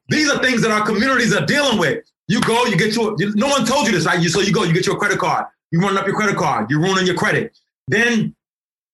these 0.08 0.28
are 0.28 0.42
things 0.42 0.60
that 0.62 0.70
our 0.70 0.84
communities 0.84 1.34
are 1.34 1.46
dealing 1.46 1.78
with. 1.78 2.04
You 2.28 2.40
go, 2.40 2.64
you 2.66 2.76
get 2.76 2.94
your, 2.94 3.16
no 3.34 3.48
one 3.48 3.64
told 3.64 3.86
you 3.86 3.92
this, 3.92 4.06
right? 4.06 4.20
You, 4.20 4.28
so 4.28 4.40
you 4.40 4.52
go, 4.52 4.64
you 4.64 4.74
get 4.74 4.86
your 4.86 4.98
credit 4.98 5.18
card, 5.18 5.46
you 5.70 5.80
run 5.80 5.96
up 5.96 6.06
your 6.06 6.16
credit 6.16 6.36
card, 6.36 6.70
you're 6.70 6.80
ruining 6.80 7.06
your 7.06 7.16
credit. 7.16 7.56
Then 7.88 8.34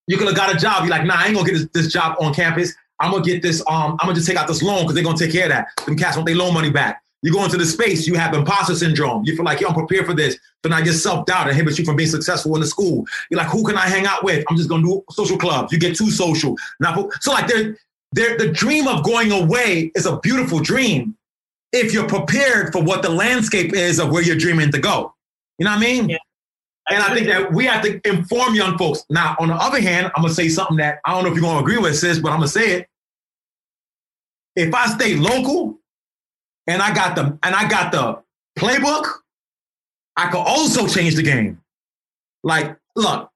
you 0.09 0.17
could 0.17 0.27
have 0.27 0.37
got 0.37 0.53
a 0.53 0.59
job. 0.59 0.83
You're 0.83 0.91
like, 0.91 1.05
nah, 1.05 1.15
I 1.17 1.27
ain't 1.27 1.37
gonna 1.37 1.49
get 1.49 1.55
this, 1.55 1.69
this 1.73 1.93
job 1.93 2.17
on 2.21 2.35
campus. 2.35 2.75
I'm 2.99 3.13
gonna 3.13 3.23
get 3.23 3.43
this, 3.43 3.61
um, 3.69 3.93
I'm 3.93 4.07
gonna 4.07 4.15
just 4.15 4.27
take 4.27 4.37
out 4.37 4.49
this 4.49 4.63
loan 4.63 4.83
because 4.83 4.95
they're 4.95 5.05
gonna 5.05 5.17
take 5.17 5.31
care 5.31 5.45
of 5.45 5.51
that. 5.51 5.69
Them 5.87 5.97
cats 5.97 6.17
want 6.17 6.27
their 6.27 6.35
loan 6.35 6.53
money 6.53 6.71
back. 6.71 7.03
You 7.23 7.33
go 7.33 7.45
into 7.45 7.57
the 7.57 7.67
space, 7.67 8.07
you 8.07 8.15
have 8.15 8.33
imposter 8.33 8.75
syndrome. 8.75 9.25
You 9.25 9.37
feel 9.37 9.45
like, 9.45 9.61
yo, 9.61 9.69
I'm 9.69 9.75
prepared 9.75 10.07
for 10.07 10.15
this. 10.15 10.39
But 10.63 10.71
now 10.71 10.79
your 10.79 10.95
self-doubt 10.95 11.49
inhibits 11.49 11.79
you 11.79 11.85
from 11.85 11.97
being 11.97 12.09
successful 12.09 12.55
in 12.55 12.61
the 12.61 12.67
school. 12.67 13.07
You're 13.31 13.39
like, 13.39 13.49
who 13.49 13.65
can 13.65 13.77
I 13.77 13.89
hang 13.89 14.07
out 14.07 14.25
with? 14.25 14.45
I'm 14.49 14.57
just 14.57 14.69
gonna 14.69 14.83
do 14.83 15.05
social 15.11 15.37
clubs. 15.37 15.73
You 15.73 15.79
get 15.79 15.97
too 15.97 16.11
social. 16.11 16.57
Now, 16.81 17.09
so 17.21 17.33
like 17.33 17.49
there, 17.49 17.77
there, 18.13 18.39
the 18.39 18.49
dream 18.49 18.89
of 18.89 19.05
going 19.05 19.33
away 19.33 19.93
is 19.95 20.07
a 20.07 20.19
beautiful 20.21 20.61
dream 20.61 21.17
if 21.73 21.93
you're 21.93 22.09
prepared 22.09 22.73
for 22.73 22.83
what 22.83 23.03
the 23.03 23.11
landscape 23.11 23.75
is 23.75 23.99
of 23.99 24.11
where 24.11 24.23
you're 24.23 24.37
dreaming 24.37 24.73
to 24.73 24.79
go. 24.79 25.15
You 25.59 25.65
know 25.65 25.73
what 25.73 25.79
I 25.79 25.81
mean? 25.81 26.09
Yeah. 26.09 26.19
And 26.91 27.03
I 27.03 27.15
think 27.15 27.27
that 27.27 27.53
we 27.53 27.67
have 27.67 27.83
to 27.83 28.01
inform 28.09 28.55
young 28.55 28.79
folks. 28.79 29.05
Now, 29.11 29.37
on 29.39 29.49
the 29.49 29.55
other 29.55 29.81
hand, 29.81 30.11
I'm 30.17 30.23
gonna 30.23 30.35
say 30.35 30.49
something 30.49 30.79
that 30.79 31.01
I 31.05 31.13
don't 31.13 31.25
know 31.25 31.31
if 31.31 31.35
you're 31.35 31.43
gonna 31.43 31.61
agree 31.61 31.79
with, 31.79 31.97
sis, 31.97 32.19
but 32.19 32.31
I'm 32.31 32.39
gonna 32.39 32.49
say 32.49 32.73
it. 32.73 32.89
If 34.57 34.75
I 34.75 34.87
stay 34.87 35.15
local, 35.17 35.79
and 36.69 36.83
I 36.83 36.95
got 36.95 37.17
the 37.17 37.39
and 37.43 37.55
I 37.55 37.69
got 37.69 37.91
the 37.91 38.23
playbook, 38.59 39.07
I 40.17 40.31
could 40.31 40.39
also 40.39 40.87
change 40.87 41.17
the 41.17 41.23
game. 41.23 41.61
Like, 42.45 42.77
look, 42.95 43.31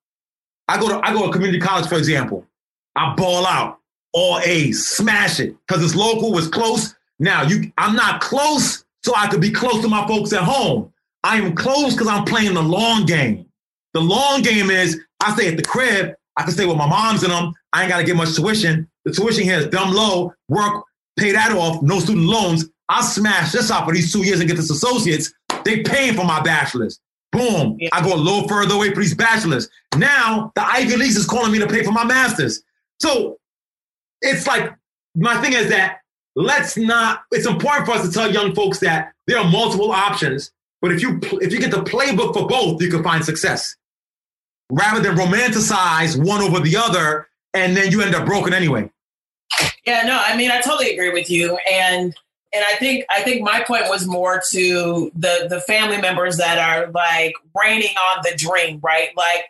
I 0.69 0.79
go 0.79 0.89
to 0.89 1.01
I 1.05 1.13
go 1.13 1.27
to 1.27 1.33
community 1.33 1.59
college, 1.59 1.89
for 1.89 1.97
example. 1.97 2.47
I 2.95 3.15
ball 3.15 3.47
out, 3.47 3.81
all 4.13 4.39
A, 4.45 4.73
smash 4.73 5.41
it, 5.41 5.57
because 5.67 5.83
it's 5.83 5.95
local, 5.95 6.37
it's 6.39 6.47
close. 6.47 6.95
Now 7.19 7.43
you 7.43 7.73
I'm 7.79 7.97
not 7.97 8.21
close, 8.21 8.85
so 9.03 9.15
I 9.17 9.29
could 9.29 9.41
be 9.41 9.51
close 9.51 9.81
to 9.83 9.89
my 9.89 10.07
folks 10.07 10.33
at 10.33 10.43
home. 10.43 10.92
I 11.25 11.37
am 11.37 11.55
close 11.55 11.95
because 11.95 12.09
I'm 12.09 12.25
playing 12.25 12.55
the 12.55 12.63
long 12.63 13.07
game. 13.07 13.47
The 13.95 14.01
long 14.01 14.43
game 14.43 14.71
is 14.71 15.01
I 15.21 15.35
stay 15.35 15.49
at 15.49 15.57
the 15.57 15.63
crib, 15.63 16.15
I 16.37 16.43
can 16.43 16.53
stay 16.53 16.67
with 16.67 16.77
my 16.77 16.89
moms 16.89 17.23
and 17.23 17.33
them. 17.33 17.53
I 17.73 17.83
ain't 17.83 17.91
gotta 17.91 18.05
get 18.05 18.17
much 18.17 18.35
tuition. 18.35 18.89
The 19.05 19.13
tuition 19.13 19.45
here 19.45 19.59
is 19.59 19.67
dumb 19.69 19.93
low, 19.93 20.33
work, 20.49 20.85
pay 21.19 21.33
that 21.33 21.53
off, 21.53 21.83
no 21.83 22.01
student 22.01 22.27
loans. 22.27 22.67
I 22.89 23.03
smash 23.03 23.53
this 23.53 23.71
out 23.71 23.87
for 23.87 23.95
these 23.95 24.13
two 24.13 24.25
years 24.25 24.41
and 24.41 24.49
get 24.49 24.57
this 24.57 24.71
associates. 24.71 25.33
They 25.65 25.83
paying 25.83 26.15
for 26.15 26.25
my 26.25 26.41
bachelor's. 26.43 27.01
Boom. 27.31 27.77
Yeah. 27.79 27.89
I 27.93 28.03
go 28.03 28.15
a 28.15 28.17
little 28.17 28.47
further 28.47 28.75
away 28.75 28.93
for 28.93 29.01
these 29.01 29.15
bachelors. 29.15 29.69
Now 29.97 30.53
the 30.55 30.63
Ivy 30.67 30.97
League 30.97 31.11
is 31.11 31.27
calling 31.27 31.53
me 31.53 31.59
to 31.61 31.67
pay 31.67 31.83
for 31.83 31.93
my 31.93 32.05
master's. 32.05 32.63
So 33.01 33.39
it's 34.21 34.47
like 34.47 34.75
my 35.15 35.41
thing 35.41 35.55
is 35.55 35.69
that 35.71 36.01
let's 36.37 36.77
not. 36.77 37.23
It's 37.31 37.47
important 37.47 37.87
for 37.87 37.93
us 37.93 38.07
to 38.07 38.13
tell 38.13 38.31
young 38.31 38.55
folks 38.55 38.79
that 38.81 39.13
there 39.27 39.39
are 39.39 39.51
multiple 39.51 39.93
options. 39.93 40.53
But 40.83 40.93
if 40.93 41.01
you 41.01 41.21
if 41.41 41.53
you 41.53 41.61
get 41.61 41.71
the 41.71 41.83
playbook 41.83 42.35
for 42.35 42.47
both, 42.47 42.83
you 42.83 42.91
can 42.91 43.03
find 43.03 43.25
success. 43.25 43.77
Rather 44.71 45.01
than 45.01 45.17
romanticize 45.17 46.19
one 46.23 46.43
over 46.43 46.61
the 46.61 46.77
other, 46.77 47.29
and 47.55 47.77
then 47.77 47.93
you 47.93 48.03
end 48.03 48.15
up 48.15 48.27
broken 48.27 48.53
anyway. 48.53 48.91
Yeah, 49.87 50.03
no, 50.03 50.21
I 50.21 50.37
mean 50.37 50.51
I 50.51 50.61
totally 50.61 50.91
agree 50.93 51.13
with 51.13 51.31
you, 51.31 51.57
and 51.71 52.15
and 52.53 52.65
I 52.65 52.77
think 52.77 53.05
I 53.11 53.23
think 53.23 53.43
my 53.43 53.63
point 53.63 53.85
was 53.89 54.07
more 54.07 54.43
to 54.51 55.13
the 55.15 55.47
the 55.49 55.61
family 55.61 56.01
members 56.01 56.37
that 56.39 56.59
are 56.59 56.91
like 56.91 57.35
raining 57.63 57.95
on 58.15 58.23
the 58.25 58.37
dream, 58.37 58.81
right? 58.83 59.09
Like 59.17 59.47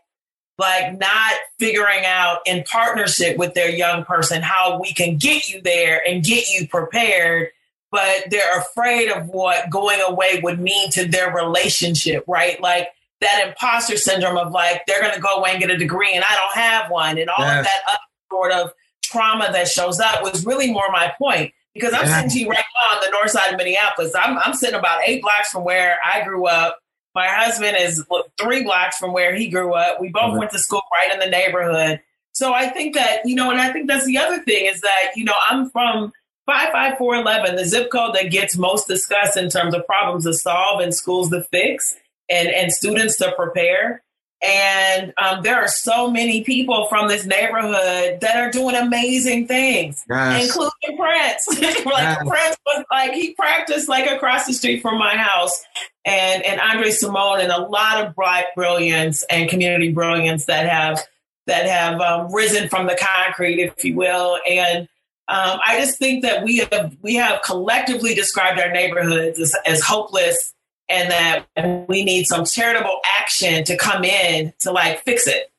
like 0.59 0.99
not 0.99 1.33
figuring 1.59 2.05
out 2.05 2.41
in 2.47 2.63
partnership 2.65 3.39
with 3.39 3.55
their 3.55 3.71
young 3.71 4.05
person 4.05 4.43
how 4.43 4.79
we 4.81 4.93
can 4.93 5.17
get 5.17 5.49
you 5.49 5.63
there 5.63 6.03
and 6.07 6.23
get 6.23 6.49
you 6.51 6.69
prepared, 6.69 7.49
but 7.93 8.25
they're 8.31 8.59
afraid 8.59 9.09
of 9.11 9.29
what 9.29 9.71
going 9.71 10.01
away 10.09 10.41
would 10.43 10.59
mean 10.59 10.91
to 10.91 11.07
their 11.07 11.33
relationship, 11.33 12.25
right? 12.27 12.61
Like 12.61 12.89
that 13.21 13.47
imposter 13.47 13.97
syndrome 13.97 14.37
of 14.37 14.51
like 14.51 14.83
they're 14.87 15.01
going 15.01 15.15
to 15.15 15.21
go 15.21 15.35
away 15.37 15.51
and 15.53 15.61
get 15.61 15.71
a 15.71 15.77
degree 15.77 16.13
and 16.13 16.25
I 16.29 16.35
don't 16.35 16.65
have 16.65 16.91
one, 16.91 17.19
and 17.19 17.31
all 17.31 17.45
yes. 17.45 17.61
of 17.61 17.65
that 17.67 17.81
other 17.89 17.99
sort 18.31 18.53
of 18.53 18.73
trauma 19.05 19.51
that 19.53 19.69
shows 19.69 20.01
up 20.01 20.23
was 20.23 20.45
really 20.45 20.73
more 20.73 20.91
my 20.91 21.13
point 21.19 21.53
because 21.75 21.93
I'm 21.93 22.07
sitting 22.07 22.31
to 22.31 22.39
you 22.41 22.49
right 22.49 22.65
now 22.75 22.97
on 22.97 23.03
the 23.05 23.11
north 23.11 23.31
side 23.31 23.53
of 23.53 23.59
Minneapolis. 23.59 24.13
I'm, 24.15 24.39
I'm 24.39 24.55
sitting 24.55 24.79
about 24.79 25.03
eight 25.07 25.23
blocks 25.23 25.51
from 25.51 25.65
where 25.65 25.99
I 26.05 26.25
grew 26.25 26.47
up. 26.47 26.79
My 27.15 27.29
husband 27.29 27.77
is 27.79 28.05
three 28.41 28.63
blocks 28.63 28.97
from 28.97 29.13
where 29.13 29.35
he 29.35 29.49
grew 29.49 29.75
up. 29.75 30.01
We 30.01 30.09
both 30.09 30.31
mm-hmm. 30.31 30.39
went 30.39 30.51
to 30.53 30.59
school 30.59 30.83
right 30.93 31.13
in 31.13 31.21
the 31.21 31.27
neighborhood. 31.27 32.01
So 32.33 32.55
I 32.55 32.69
think 32.69 32.95
that, 32.95 33.27
you 33.27 33.35
know, 33.35 33.51
and 33.51 33.61
I 33.61 33.71
think 33.71 33.87
that's 33.87 34.07
the 34.07 34.17
other 34.17 34.43
thing 34.43 34.65
is 34.65 34.81
that, 34.81 35.13
you 35.15 35.25
know, 35.25 35.35
I'm 35.51 35.69
from 35.69 36.13
55411, 36.47 37.57
the 37.57 37.65
zip 37.65 37.91
code 37.91 38.15
that 38.15 38.31
gets 38.31 38.57
most 38.57 38.89
discussed 38.89 39.37
in 39.37 39.49
terms 39.49 39.75
of 39.75 39.87
problems 39.87 40.25
to 40.25 40.35
solve 40.35 40.81
and 40.81 40.95
schools 40.95 41.31
to 41.31 41.43
fix 41.45 41.97
and, 42.31 42.49
and 42.49 42.73
students 42.73 43.17
to 43.19 43.33
prepare. 43.33 44.03
And 44.45 45.13
um, 45.19 45.43
there 45.45 45.55
are 45.55 45.69
so 45.69 46.11
many 46.11 46.43
people 46.43 46.89
from 46.89 47.07
this 47.07 47.25
neighborhood 47.25 48.21
that 48.23 48.37
are 48.37 48.51
doing 48.51 48.75
amazing 48.75 49.47
things, 49.47 50.05
yes. 50.11 50.47
including 50.47 50.99
Prince. 50.99 51.47
like 51.85 51.85
yes. 51.87 52.29
Prince 52.29 52.57
was 52.67 52.85
like 52.91 53.13
he 53.13 53.35
practiced 53.35 53.89
like 53.89 54.11
across 54.11 54.47
the 54.47 54.53
street 54.53 54.83
from 54.83 54.99
my 54.99 55.17
house, 55.17 55.63
and 56.05 56.45
and 56.45 56.61
André 56.61 56.89
Cymone 56.89 57.41
and 57.41 57.53
a 57.53 57.61
lot 57.61 58.05
of 58.05 58.17
bright 58.17 58.47
brilliance 58.57 59.25
and 59.31 59.49
community 59.49 59.93
brilliance 59.93 60.47
that 60.47 60.69
have 60.69 61.01
that 61.47 61.67
have 61.67 62.01
um, 62.01 62.33
risen 62.35 62.69
from 62.69 62.89
the 62.89 62.99
concrete, 63.01 63.61
if 63.63 63.85
you 63.85 63.95
will. 63.95 64.41
And 64.49 64.89
um, 65.33 65.61
I 65.67 65.81
just 65.81 65.99
think 65.99 66.23
that 66.25 66.45
we 66.45 66.59
have 66.59 66.95
we 67.01 67.15
have 67.15 67.41
collectively 67.41 68.15
described 68.15 68.61
our 68.61 68.71
neighborhoods 68.71 69.41
as, 69.41 69.55
as 69.65 69.81
hopeless 69.81 70.53
and 70.91 71.11
that 71.11 71.87
we 71.89 72.05
need 72.05 72.25
some 72.25 72.45
charitable 72.45 73.01
action 73.19 73.65
to 73.65 73.75
come 73.79 74.05
in 74.05 74.53
to 74.61 74.71
like 74.71 75.03
fix 75.05 75.27
it. 75.27 75.51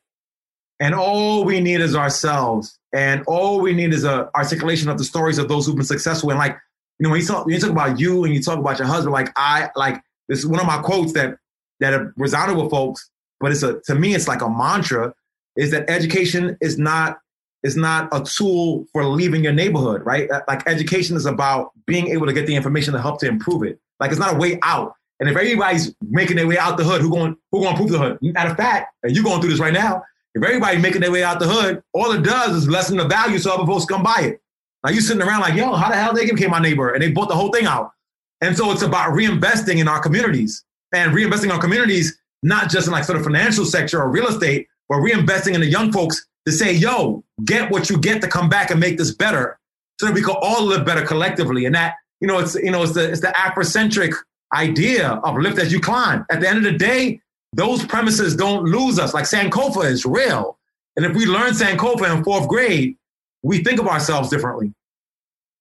And 0.78 0.94
all 0.94 1.44
we 1.44 1.60
need 1.60 1.80
is 1.80 1.96
ourselves. 1.96 2.78
And 2.92 3.24
all 3.26 3.60
we 3.60 3.74
need 3.74 3.92
is 3.92 4.04
a 4.04 4.30
articulation 4.36 4.88
of 4.88 4.96
the 4.96 5.02
stories 5.02 5.38
of 5.38 5.48
those 5.48 5.66
who've 5.66 5.74
been 5.74 5.84
successful. 5.84 6.30
And 6.30 6.38
like, 6.38 6.56
you 7.00 7.04
know, 7.04 7.10
when 7.10 7.20
you 7.20 7.26
talk, 7.26 7.44
when 7.44 7.56
you 7.56 7.60
talk 7.60 7.70
about 7.70 7.98
you 7.98 8.22
and 8.22 8.32
you 8.32 8.40
talk 8.40 8.60
about 8.60 8.78
your 8.78 8.86
husband, 8.86 9.12
like 9.12 9.30
I, 9.34 9.70
like 9.74 10.00
this 10.28 10.38
is 10.38 10.46
one 10.46 10.60
of 10.60 10.66
my 10.66 10.78
quotes 10.78 11.14
that 11.14 11.36
that 11.80 11.92
have 11.94 12.12
resounded 12.16 12.56
with 12.56 12.70
folks, 12.70 13.10
but 13.40 13.50
it's 13.50 13.64
a 13.64 13.80
to 13.86 13.96
me, 13.96 14.14
it's 14.14 14.28
like 14.28 14.40
a 14.40 14.48
mantra, 14.48 15.14
is 15.56 15.72
that 15.72 15.90
education 15.90 16.56
is 16.60 16.78
not 16.78 17.18
is 17.64 17.76
not 17.76 18.08
a 18.12 18.22
tool 18.22 18.86
for 18.92 19.04
leaving 19.06 19.42
your 19.42 19.52
neighborhood, 19.52 20.04
right? 20.04 20.30
Uh, 20.30 20.42
like 20.46 20.62
education 20.68 21.16
is 21.16 21.26
about 21.26 21.72
being 21.86 22.08
able 22.08 22.26
to 22.26 22.32
get 22.32 22.46
the 22.46 22.54
information 22.54 22.92
to 22.92 23.00
help 23.00 23.18
to 23.20 23.26
improve 23.26 23.64
it. 23.64 23.80
Like 23.98 24.10
it's 24.10 24.20
not 24.20 24.34
a 24.34 24.36
way 24.36 24.60
out. 24.62 24.94
And 25.18 25.28
if 25.28 25.36
everybody's 25.36 25.94
making 26.02 26.36
their 26.36 26.46
way 26.46 26.58
out 26.58 26.76
the 26.76 26.84
hood, 26.84 27.00
who 27.00 27.10
going 27.10 27.36
who 27.50 27.60
going 27.62 27.74
to 27.74 27.76
prove 27.76 27.90
the 27.90 27.98
hood? 27.98 28.18
Matter 28.20 28.50
of 28.50 28.56
fact, 28.56 28.94
and 29.02 29.14
you're 29.14 29.24
going 29.24 29.40
through 29.40 29.50
this 29.50 29.60
right 29.60 29.72
now. 29.72 30.02
If 30.34 30.42
everybody's 30.42 30.82
making 30.82 31.00
their 31.00 31.12
way 31.12 31.22
out 31.22 31.38
the 31.38 31.48
hood, 31.48 31.82
all 31.92 32.10
it 32.10 32.22
does 32.22 32.56
is 32.56 32.68
lessen 32.68 32.96
the 32.96 33.06
value 33.06 33.38
so 33.38 33.54
other 33.54 33.66
folks 33.66 33.84
come 33.84 34.02
buy 34.02 34.20
it. 34.22 34.42
Now 34.84 34.90
you 34.90 35.00
sitting 35.00 35.22
around 35.22 35.40
like, 35.40 35.54
yo, 35.54 35.72
how 35.74 35.88
the 35.88 35.96
hell 35.96 36.12
they 36.12 36.28
became 36.28 36.50
my 36.50 36.58
neighbor 36.58 36.92
and 36.92 37.02
they 37.02 37.10
bought 37.10 37.28
the 37.28 37.36
whole 37.36 37.50
thing 37.50 37.66
out. 37.66 37.92
And 38.40 38.56
so 38.56 38.72
it's 38.72 38.82
about 38.82 39.12
reinvesting 39.12 39.78
in 39.78 39.88
our 39.88 40.00
communities 40.00 40.64
and 40.92 41.12
reinvesting 41.12 41.44
in 41.44 41.52
our 41.52 41.60
communities, 41.60 42.18
not 42.42 42.68
just 42.68 42.88
in 42.88 42.92
like 42.92 43.04
sort 43.04 43.16
of 43.16 43.24
financial 43.24 43.64
sector 43.64 44.02
or 44.02 44.10
real 44.10 44.26
estate, 44.26 44.66
but 44.88 44.96
reinvesting 44.96 45.54
in 45.54 45.60
the 45.60 45.66
young 45.66 45.92
folks 45.92 46.26
to 46.46 46.52
say, 46.52 46.72
yo, 46.72 47.24
get 47.44 47.70
what 47.70 47.88
you 47.90 47.98
get 47.98 48.20
to 48.22 48.28
come 48.28 48.48
back 48.48 48.70
and 48.70 48.78
make 48.80 48.98
this 48.98 49.14
better 49.14 49.58
so 49.98 50.06
that 50.06 50.14
we 50.14 50.22
can 50.22 50.36
all 50.40 50.64
live 50.64 50.84
better 50.84 51.04
collectively. 51.04 51.64
And 51.64 51.74
that, 51.74 51.94
you 52.20 52.28
know, 52.28 52.38
it's, 52.38 52.54
you 52.54 52.70
know, 52.70 52.82
it's 52.82 52.92
the, 52.92 53.10
it's 53.10 53.20
the 53.20 53.28
Afrocentric 53.28 54.14
idea 54.52 55.08
of 55.08 55.36
lift 55.36 55.58
as 55.58 55.72
you 55.72 55.80
climb. 55.80 56.26
At 56.30 56.40
the 56.40 56.48
end 56.48 56.58
of 56.58 56.64
the 56.64 56.78
day, 56.78 57.20
those 57.52 57.84
premises 57.84 58.36
don't 58.36 58.64
lose 58.64 58.98
us. 58.98 59.14
Like 59.14 59.24
Sankofa 59.24 59.84
is 59.84 60.04
real. 60.04 60.58
And 60.96 61.06
if 61.06 61.16
we 61.16 61.26
learn 61.26 61.52
Sankofa 61.52 62.16
in 62.16 62.24
fourth 62.24 62.48
grade, 62.48 62.96
we 63.42 63.62
think 63.62 63.80
of 63.80 63.86
ourselves 63.86 64.28
differently. 64.28 64.72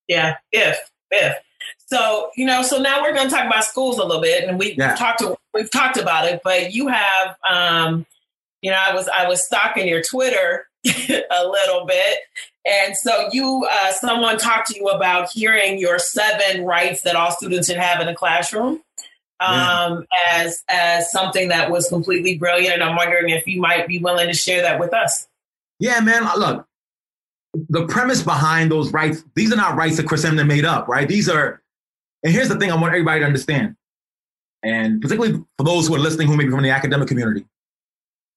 Yeah, 0.08 0.36
if, 0.52 0.78
if. 1.12 1.36
So, 1.86 2.30
you 2.36 2.46
know, 2.46 2.62
so 2.64 2.80
now 2.80 3.02
we're 3.02 3.14
going 3.14 3.30
to 3.30 3.36
talk 3.36 3.46
about 3.46 3.64
schools 3.64 3.98
a 4.00 4.04
little 4.04 4.22
bit 4.22 4.48
and 4.48 4.60
we, 4.60 4.74
yeah. 4.74 4.96
talked 4.96 5.20
to, 5.20 5.38
we've 5.54 5.72
talked 5.72 5.98
about 5.98 6.26
it, 6.26 6.42
but 6.44 6.74
you 6.74 6.88
have, 6.88 7.36
um, 7.50 8.06
you 8.62 8.72
know, 8.72 8.80
I 8.80 8.94
was, 8.94 9.08
I 9.08 9.28
was 9.28 9.46
stalking 9.46 9.88
your 9.88 10.02
Twitter 10.02 10.68
a 11.32 11.48
little 11.48 11.86
bit. 11.86 12.20
And 12.66 12.96
so 12.96 13.30
you, 13.32 13.68
uh, 13.70 13.92
someone 13.92 14.38
talked 14.38 14.70
to 14.70 14.76
you 14.78 14.88
about 14.88 15.30
hearing 15.32 15.80
your 15.80 16.00
seven 16.00 16.64
rights 16.64 17.02
that 17.02 17.16
all 17.16 17.32
students 17.32 17.68
should 17.68 17.78
have 17.78 18.02
in 18.02 18.08
a 18.08 18.16
classroom 18.16 18.82
um, 19.40 20.06
yeah. 20.12 20.44
as 20.44 20.64
as 20.70 21.12
something 21.12 21.50
that 21.50 21.72
was 21.72 21.90
completely 21.90 22.38
brilliant. 22.38 22.76
And 22.76 22.84
I'm 22.84 22.96
wondering 22.96 23.30
if 23.30 23.48
you 23.48 23.60
might 23.60 23.88
be 23.88 24.00
willing 24.00 24.28
to 24.28 24.34
share 24.34 24.62
that 24.62 24.80
with 24.80 24.94
us. 24.94 25.28
Yeah, 25.80 26.00
man. 26.00 26.24
Look, 26.38 26.66
the 27.70 27.86
premise 27.88 28.24
behind 28.24 28.72
those 28.72 28.92
rights, 28.94 29.24
these 29.36 29.52
are 29.52 29.58
not 29.58 29.76
rights 29.76 29.98
that 29.98 30.08
Chris 30.08 30.26
Emdin 30.26 30.48
made 30.48 30.66
up, 30.66 30.88
right? 30.88 31.08
These 31.08 31.30
are, 31.30 31.62
and 32.24 32.34
here's 32.34 32.50
the 32.50 32.58
thing 32.58 32.72
I 32.72 32.76
want 32.76 32.94
everybody 32.94 33.20
to 33.20 33.26
understand, 33.26 33.76
and 34.64 35.02
particularly 35.02 35.44
for 35.58 35.64
those 35.64 35.88
who 35.88 35.96
are 35.96 36.00
listening 36.00 36.28
who 36.28 36.38
may 36.38 36.46
be 36.46 36.52
from 36.52 36.64
the 36.64 36.70
academic 36.70 37.08
community, 37.08 37.46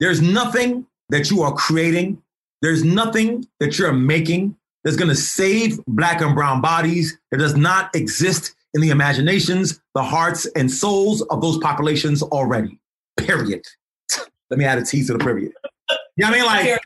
there's 0.00 0.20
nothing 0.20 0.86
that 1.10 1.30
you 1.30 1.42
are 1.42 1.52
creating, 1.52 2.20
there's 2.62 2.84
nothing 2.84 3.46
that 3.60 3.78
you're 3.78 3.92
making 3.92 4.56
that's 4.84 4.96
going 4.96 5.08
to 5.08 5.16
save 5.16 5.84
black 5.86 6.20
and 6.20 6.34
brown 6.34 6.60
bodies. 6.60 7.18
that 7.30 7.38
does 7.38 7.56
not 7.56 7.94
exist 7.94 8.54
in 8.74 8.80
the 8.80 8.90
imaginations, 8.90 9.80
the 9.94 10.02
hearts, 10.02 10.46
and 10.54 10.70
souls 10.70 11.22
of 11.22 11.40
those 11.40 11.58
populations 11.58 12.22
already. 12.22 12.78
Period. 13.16 13.64
Let 14.50 14.58
me 14.58 14.64
add 14.64 14.78
a 14.78 14.84
T 14.84 15.04
to 15.04 15.14
the 15.14 15.18
period. 15.18 15.52
You 16.16 16.24
know 16.24 16.30
what 16.30 16.34
I 16.34 16.38
mean? 16.38 16.46
Like, 16.46 16.80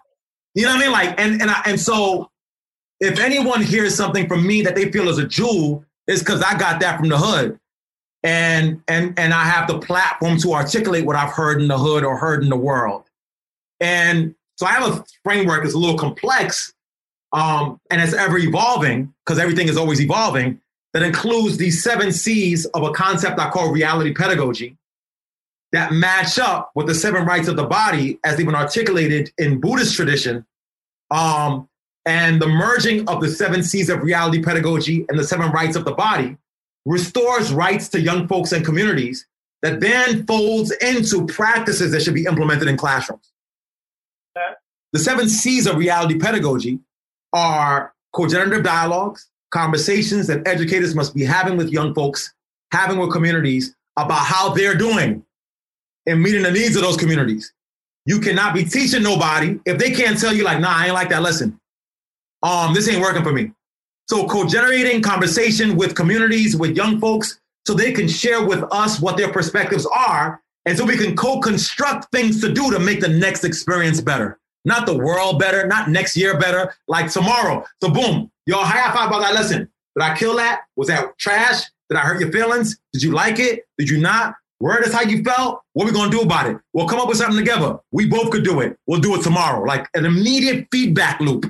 you 0.55 0.63
know 0.65 0.71
what 0.71 0.79
I 0.79 0.83
mean? 0.83 0.93
Like, 0.93 1.21
and 1.21 1.43
and 1.43 1.51
I, 1.51 1.63
and 1.67 1.79
so, 1.79 2.31
if 3.01 3.19
anyone 3.19 3.63
hears 3.63 3.95
something 3.95 4.29
from 4.29 4.47
me 4.47 4.63
that 4.63 4.75
they 4.75 4.91
feel 4.91 5.09
is 5.09 5.19
a 5.19 5.27
jewel, 5.27 5.85
it's 6.07 6.21
because 6.21 6.43
I 6.43 6.57
got 6.57 6.81
that 6.81 6.99
from 6.99 7.09
the 7.09 7.19
hood, 7.19 7.59
and 8.23 8.83
and 8.89 9.19
and 9.19 9.35
I 9.35 9.45
have 9.45 9.69
the 9.69 9.79
platform 9.79 10.39
to 10.39 10.55
articulate 10.55 11.05
what 11.05 11.17
I've 11.17 11.33
heard 11.33 11.61
in 11.61 11.69
the 11.69 11.79
hood 11.79 12.05
or 12.05 12.17
heard 12.17 12.43
in 12.43 12.49
the 12.49 12.57
world, 12.57 13.05
and 13.79 14.35
so 14.61 14.67
I 14.67 14.73
have 14.73 14.99
a 14.99 15.05
framework 15.25 15.63
that's 15.63 15.75
a 15.75 15.79
little 15.79 15.97
complex, 15.97 16.75
um, 17.33 17.81
and 17.91 17.99
it's 17.99 18.13
ever 18.13 18.37
evolving 18.37 19.15
because 19.25 19.39
everything 19.39 19.69
is 19.69 19.79
always 19.79 20.03
evolving 20.03 20.61
that 20.93 21.03
includes 21.03 21.57
these 21.57 21.83
seven 21.83 22.13
C's 22.13 22.67
of 22.67 22.83
a 22.83 22.93
concept 22.93 23.39
I 23.39 23.49
call 23.49 23.73
reality 23.73 24.13
pedagogy 24.13 24.77
that 25.73 25.95
match 25.95 26.39
up 26.39 26.73
with 26.75 26.89
the 26.89 26.95
seven 26.95 27.25
rights 27.25 27.49
of 27.49 27.57
the 27.57 27.65
body 27.65 28.19
as 28.23 28.37
they've 28.37 28.45
been 28.45 28.55
articulated 28.55 29.33
in 29.39 29.61
Buddhist 29.61 29.97
tradition. 29.97 30.45
Um, 31.11 31.67
and 32.05 32.43
the 32.43 32.49
merging 32.49 33.09
of 33.09 33.23
the 33.23 33.31
seven 33.31 33.63
C's 33.63 33.89
of 33.89 34.03
reality 34.03 34.43
pedagogy 34.43 35.07
and 35.09 35.19
the 35.19 35.25
seven 35.25 35.51
rights 35.53 35.75
of 35.75 35.87
the 35.87 35.93
body 35.93 36.37
restores 36.85 37.51
rights 37.51 37.89
to 37.91 38.01
young 38.01 38.29
folks 38.29 38.53
and 38.53 38.63
communities 38.63 39.27
that 39.63 39.81
then 39.81 40.27
folds 40.27 40.71
into 40.83 41.27
practices 41.27 41.93
that 41.93 42.03
should 42.03 42.13
be 42.13 42.27
implemented 42.27 42.69
in 42.69 42.77
classrooms. 42.77 43.31
The 44.93 44.99
seven 44.99 45.29
C's 45.29 45.67
of 45.67 45.77
reality 45.77 46.19
pedagogy 46.19 46.81
are 47.33 47.95
co-generative 48.13 48.65
dialogues, 48.65 49.29
conversations 49.51 50.27
that 50.27 50.47
educators 50.47 50.95
must 50.95 51.15
be 51.15 51.25
having 51.25 51.57
with 51.57 51.71
young 51.71 51.95
folks, 51.95 52.33
having 52.73 52.99
with 52.99 53.13
communities 53.13 53.75
about 53.97 54.21
how 54.21 54.51
they're 54.51 54.77
doing 54.77 55.25
and 56.07 56.23
meeting 56.23 56.43
the 56.43 56.51
needs 56.51 56.77
of 56.77 56.83
those 56.83 56.97
communities. 56.97 57.53
You 58.07 58.21
cannot 58.21 58.55
be 58.55 58.65
teaching 58.65 59.03
nobody 59.03 59.61
if 59.67 59.79
they 59.79 59.91
can't 59.91 60.19
tell 60.19 60.35
you, 60.35 60.43
like, 60.43 60.61
nah, 60.61 60.75
I 60.75 60.87
ain't 60.87 60.95
like 60.95 61.11
that 61.11 61.23
lesson. 61.23 61.59
Um, 62.43 62.75
this 62.75 62.89
ain't 62.89 63.01
working 63.01 63.23
for 63.23 63.33
me. 63.33 63.53
So 64.09 64.27
co-generating 64.27 65.03
conversation 65.03 65.77
with 65.77 65.95
communities, 65.95 66.57
with 66.57 66.77
young 66.77 67.01
folks, 67.01 67.39
so 67.67 67.75
they 67.75 67.93
can 67.93 68.09
share 68.09 68.45
with 68.45 68.65
us 68.73 68.99
what 68.99 69.17
their 69.17 69.31
perspectives 69.31 69.87
are, 69.95 70.43
and 70.67 70.77
so 70.77 70.85
we 70.85 70.97
can 70.97 71.15
co-construct 71.15 72.11
things 72.11 72.41
to 72.41 72.53
do 72.53 72.71
to 72.71 72.79
make 72.81 73.01
the 73.01 73.09
next 73.09 73.45
experience 73.45 74.01
better. 74.01 74.39
Not 74.65 74.87
the 74.87 74.97
world 74.97 75.39
better, 75.39 75.67
not 75.67 75.89
next 75.89 76.17
year 76.17 76.39
better, 76.39 76.75
like 76.87 77.11
tomorrow. 77.11 77.65
So 77.83 77.91
boom, 77.91 78.31
Y'all 78.51 78.65
high 78.65 78.93
five 78.93 79.07
about 79.07 79.21
that 79.21 79.35
lesson. 79.35 79.69
Did 79.97 80.03
I 80.03 80.17
kill 80.17 80.35
that? 80.35 80.63
Was 80.75 80.89
that 80.89 81.17
trash? 81.19 81.63
Did 81.89 81.99
I 81.99 82.01
hurt 82.01 82.21
your 82.21 82.33
feelings? 82.33 82.81
Did 82.93 83.01
you 83.01 83.13
like 83.13 83.39
it? 83.39 83.61
Did 83.79 83.89
you 83.89 83.99
not? 83.99 84.35
Word 84.59 84.85
is 84.85 84.93
how 84.93 85.03
you 85.03 85.23
felt. 85.23 85.63
What 85.75 85.87
we 85.87 85.93
gonna 85.93 86.11
do 86.11 86.23
about 86.23 86.49
it? 86.51 86.57
We'll 86.73 86.89
come 86.89 86.99
up 86.99 87.07
with 87.07 87.19
something 87.19 87.39
together. 87.39 87.79
We 87.93 88.07
both 88.07 88.31
could 88.31 88.43
do 88.43 88.59
it. 88.59 88.77
We'll 88.89 88.99
do 88.99 89.15
it 89.15 89.23
tomorrow. 89.23 89.65
Like 89.65 89.87
an 89.95 90.05
immediate 90.05 90.67
feedback 90.73 91.21
loop. 91.21 91.47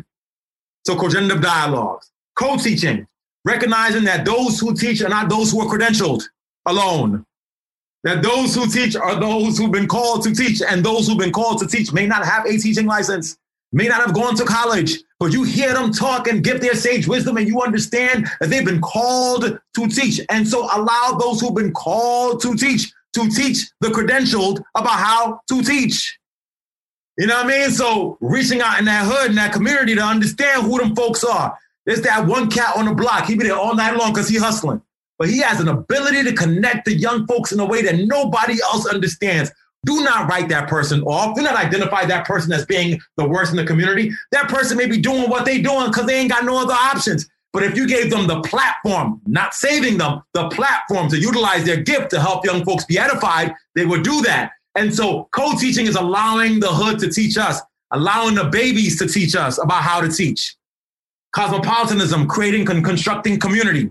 So 0.84 0.94
cogenerative 0.94 1.40
dialogues, 1.40 2.10
co-teaching, 2.38 3.06
recognizing 3.46 4.04
that 4.04 4.26
those 4.26 4.60
who 4.60 4.74
teach 4.74 5.00
are 5.00 5.08
not 5.08 5.30
those 5.30 5.52
who 5.52 5.62
are 5.62 5.74
credentialed 5.74 6.22
alone. 6.66 7.24
That 8.02 8.22
those 8.22 8.54
who 8.54 8.66
teach 8.66 8.96
are 8.96 9.20
those 9.20 9.58
who've 9.58 9.70
been 9.70 9.88
called 9.88 10.22
to 10.24 10.34
teach, 10.34 10.62
and 10.62 10.84
those 10.84 11.06
who've 11.06 11.18
been 11.18 11.32
called 11.32 11.58
to 11.60 11.66
teach 11.66 11.92
may 11.92 12.06
not 12.06 12.24
have 12.24 12.46
a 12.46 12.56
teaching 12.56 12.86
license 12.86 13.36
may 13.72 13.86
not 13.86 14.00
have 14.00 14.14
gone 14.14 14.34
to 14.36 14.44
college, 14.44 14.98
but 15.18 15.32
you 15.32 15.44
hear 15.44 15.72
them 15.72 15.92
talk 15.92 16.26
and 16.26 16.42
give 16.42 16.60
their 16.60 16.74
sage 16.74 17.06
wisdom, 17.06 17.36
and 17.36 17.46
you 17.46 17.60
understand 17.60 18.28
that 18.40 18.50
they've 18.50 18.64
been 18.64 18.80
called 18.80 19.58
to 19.74 19.88
teach. 19.88 20.20
And 20.28 20.46
so 20.46 20.68
allow 20.74 21.16
those 21.18 21.40
who've 21.40 21.54
been 21.54 21.72
called 21.72 22.42
to 22.42 22.56
teach 22.56 22.92
to 23.12 23.28
teach 23.28 23.70
the 23.80 23.88
credentialed 23.88 24.62
about 24.76 24.98
how 24.98 25.40
to 25.48 25.62
teach. 25.62 26.18
You 27.18 27.26
know 27.26 27.36
what 27.36 27.46
I 27.46 27.48
mean? 27.48 27.70
So 27.70 28.16
reaching 28.20 28.60
out 28.60 28.78
in 28.78 28.84
that 28.84 29.04
hood, 29.04 29.30
in 29.30 29.36
that 29.36 29.52
community 29.52 29.94
to 29.96 30.00
understand 30.00 30.62
who 30.62 30.78
them 30.78 30.94
folks 30.94 31.24
are. 31.24 31.58
There's 31.86 32.02
that 32.02 32.26
one 32.26 32.48
cat 32.50 32.76
on 32.76 32.84
the 32.84 32.94
block. 32.94 33.26
He 33.26 33.34
be 33.34 33.44
there 33.44 33.56
all 33.56 33.74
night 33.74 33.96
long 33.96 34.12
because 34.12 34.28
he 34.28 34.38
hustling. 34.38 34.80
But 35.20 35.28
he 35.28 35.38
has 35.40 35.60
an 35.60 35.68
ability 35.68 36.24
to 36.24 36.32
connect 36.32 36.86
the 36.86 36.94
young 36.94 37.26
folks 37.26 37.52
in 37.52 37.60
a 37.60 37.64
way 37.64 37.82
that 37.82 37.98
nobody 37.98 38.58
else 38.62 38.86
understands. 38.86 39.52
Do 39.84 40.02
not 40.02 40.30
write 40.30 40.48
that 40.48 40.66
person 40.66 41.02
off. 41.02 41.36
Do 41.36 41.42
not 41.42 41.56
identify 41.56 42.06
that 42.06 42.26
person 42.26 42.52
as 42.52 42.64
being 42.64 42.98
the 43.18 43.28
worst 43.28 43.50
in 43.50 43.58
the 43.58 43.66
community. 43.66 44.12
That 44.32 44.48
person 44.48 44.78
may 44.78 44.86
be 44.86 44.96
doing 44.96 45.28
what 45.28 45.44
they're 45.44 45.62
doing 45.62 45.88
because 45.88 46.06
they 46.06 46.16
ain't 46.16 46.30
got 46.30 46.46
no 46.46 46.58
other 46.58 46.72
options. 46.72 47.28
But 47.52 47.64
if 47.64 47.76
you 47.76 47.86
gave 47.86 48.10
them 48.10 48.28
the 48.28 48.40
platform, 48.40 49.20
not 49.26 49.52
saving 49.52 49.98
them, 49.98 50.22
the 50.32 50.48
platform 50.48 51.10
to 51.10 51.18
utilize 51.18 51.64
their 51.64 51.82
gift 51.82 52.10
to 52.10 52.20
help 52.20 52.46
young 52.46 52.64
folks 52.64 52.86
be 52.86 52.98
edified, 52.98 53.54
they 53.74 53.84
would 53.84 54.02
do 54.02 54.22
that. 54.22 54.52
And 54.74 54.94
so 54.94 55.28
co 55.32 55.54
teaching 55.58 55.86
is 55.86 55.96
allowing 55.96 56.60
the 56.60 56.68
hood 56.68 56.98
to 57.00 57.10
teach 57.10 57.36
us, 57.36 57.60
allowing 57.90 58.36
the 58.36 58.44
babies 58.44 58.98
to 59.00 59.06
teach 59.06 59.36
us 59.36 59.62
about 59.62 59.82
how 59.82 60.00
to 60.00 60.08
teach. 60.08 60.56
Cosmopolitanism, 61.32 62.26
creating 62.26 62.70
and 62.70 62.82
constructing 62.82 63.38
community, 63.38 63.90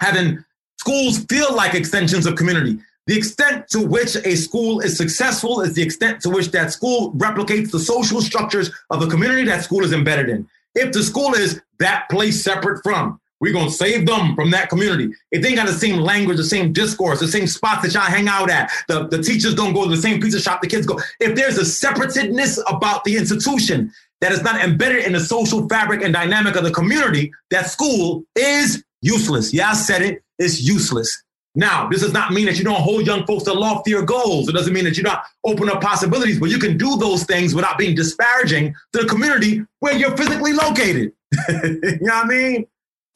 having 0.00 0.44
schools 0.78 1.24
feel 1.26 1.54
like 1.54 1.74
extensions 1.74 2.26
of 2.26 2.36
community. 2.36 2.78
The 3.06 3.16
extent 3.16 3.68
to 3.70 3.80
which 3.80 4.16
a 4.16 4.36
school 4.36 4.80
is 4.80 4.96
successful 4.96 5.62
is 5.62 5.74
the 5.74 5.82
extent 5.82 6.20
to 6.22 6.30
which 6.30 6.50
that 6.52 6.72
school 6.72 7.12
replicates 7.14 7.70
the 7.70 7.78
social 7.78 8.20
structures 8.20 8.70
of 8.90 9.00
the 9.00 9.08
community 9.08 9.44
that 9.44 9.64
school 9.64 9.84
is 9.84 9.92
embedded 9.92 10.28
in. 10.28 10.48
If 10.74 10.92
the 10.92 11.02
school 11.02 11.34
is 11.34 11.60
that 11.78 12.08
place 12.08 12.42
separate 12.42 12.82
from, 12.82 13.20
we're 13.40 13.54
going 13.54 13.68
to 13.68 13.72
save 13.72 14.06
them 14.06 14.34
from 14.34 14.50
that 14.50 14.68
community. 14.68 15.12
If 15.32 15.42
they 15.42 15.54
got 15.54 15.66
the 15.66 15.72
same 15.72 15.96
language, 15.96 16.36
the 16.36 16.44
same 16.44 16.72
discourse, 16.72 17.20
the 17.20 17.28
same 17.28 17.46
spots 17.46 17.82
that 17.82 17.94
y'all 17.94 18.02
hang 18.02 18.28
out 18.28 18.50
at, 18.50 18.70
the, 18.86 19.08
the 19.08 19.22
teachers 19.22 19.54
don't 19.54 19.72
go 19.72 19.84
to 19.84 19.90
the 19.90 20.00
same 20.00 20.20
pizza 20.20 20.40
shop 20.40 20.60
the 20.60 20.68
kids 20.68 20.86
go. 20.86 21.00
If 21.18 21.34
there's 21.34 21.56
a 21.56 21.62
separatedness 21.62 22.58
about 22.68 23.04
the 23.04 23.16
institution 23.16 23.92
that 24.20 24.30
is 24.30 24.42
not 24.42 24.60
embedded 24.60 25.06
in 25.06 25.14
the 25.14 25.20
social 25.20 25.66
fabric 25.68 26.02
and 26.02 26.12
dynamic 26.12 26.54
of 26.54 26.64
the 26.64 26.70
community, 26.70 27.32
that 27.50 27.70
school 27.70 28.24
is 28.36 28.84
useless. 29.02 29.52
Yeah, 29.52 29.70
I 29.70 29.74
said 29.74 30.02
it. 30.02 30.22
It's 30.38 30.60
useless. 30.60 31.22
Now, 31.54 31.88
this 31.88 32.00
does 32.00 32.12
not 32.12 32.32
mean 32.32 32.46
that 32.46 32.58
you 32.58 32.64
don't 32.64 32.80
hold 32.80 33.06
young 33.06 33.26
folks 33.26 33.42
to 33.44 33.52
loftier 33.52 34.02
goals. 34.02 34.48
It 34.48 34.52
doesn't 34.52 34.72
mean 34.72 34.84
that 34.84 34.96
you 34.96 35.02
don't 35.02 35.18
open 35.44 35.68
up 35.68 35.80
possibilities, 35.80 36.38
but 36.38 36.48
you 36.48 36.58
can 36.58 36.76
do 36.76 36.96
those 36.96 37.24
things 37.24 37.54
without 37.54 37.76
being 37.76 37.96
disparaging 37.96 38.74
to 38.92 39.02
the 39.02 39.08
community 39.08 39.64
where 39.80 39.94
you're 39.94 40.16
physically 40.16 40.52
located. 40.52 41.12
you 41.48 41.98
know 42.00 42.14
what 42.14 42.24
I 42.24 42.28
mean? 42.28 42.66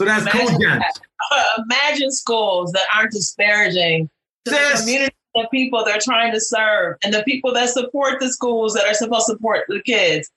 So 0.00 0.06
that's 0.06 0.22
imagine, 0.22 0.58
cool. 0.58 0.80
Uh, 1.32 1.42
imagine 1.62 2.10
schools 2.10 2.70
that 2.72 2.82
aren't 2.94 3.10
disparaging 3.10 4.10
to 4.44 4.50
the 4.50 4.78
community 4.78 5.14
of 5.36 5.46
people 5.50 5.82
they're 5.82 5.98
trying 5.98 6.30
to 6.32 6.40
serve 6.40 6.96
and 7.02 7.14
the 7.14 7.22
people 7.22 7.52
that 7.54 7.70
support 7.70 8.20
the 8.20 8.28
schools 8.28 8.74
that 8.74 8.84
are 8.84 8.92
supposed 8.92 9.26
to 9.26 9.32
support 9.32 9.64
the 9.68 9.80
kids. 9.82 10.30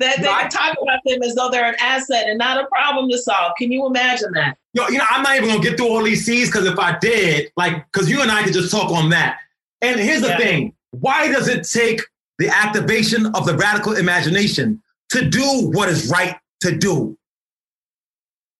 That 0.00 0.16
they 0.18 0.26
right. 0.26 0.50
talk 0.50 0.76
about 0.82 0.98
them 1.04 1.22
as 1.22 1.36
though 1.36 1.48
they're 1.48 1.68
an 1.68 1.76
asset 1.78 2.26
and 2.26 2.38
not 2.38 2.58
a 2.58 2.66
problem 2.66 3.08
to 3.10 3.18
solve. 3.18 3.52
Can 3.56 3.70
you 3.70 3.86
imagine 3.86 4.32
that? 4.32 4.56
Yo, 4.74 4.88
you 4.88 4.98
know, 4.98 5.04
I'm 5.10 5.22
not 5.22 5.36
even 5.36 5.48
gonna 5.48 5.62
get 5.62 5.76
through 5.76 5.88
all 5.88 6.02
these 6.02 6.24
C's 6.24 6.48
because 6.48 6.66
if 6.66 6.78
I 6.78 6.98
did, 6.98 7.52
like, 7.56 7.84
because 7.92 8.08
you 8.08 8.22
and 8.22 8.30
I 8.30 8.42
could 8.42 8.54
just 8.54 8.70
talk 8.70 8.90
on 8.90 9.10
that. 9.10 9.38
And 9.82 10.00
here's 10.00 10.22
the 10.22 10.28
yeah. 10.28 10.38
thing: 10.38 10.74
why 10.90 11.30
does 11.30 11.48
it 11.48 11.68
take 11.68 12.00
the 12.38 12.48
activation 12.48 13.26
of 13.34 13.46
the 13.46 13.56
radical 13.56 13.94
imagination 13.94 14.82
to 15.10 15.28
do 15.28 15.70
what 15.72 15.88
is 15.88 16.10
right 16.10 16.36
to 16.60 16.76
do. 16.76 17.16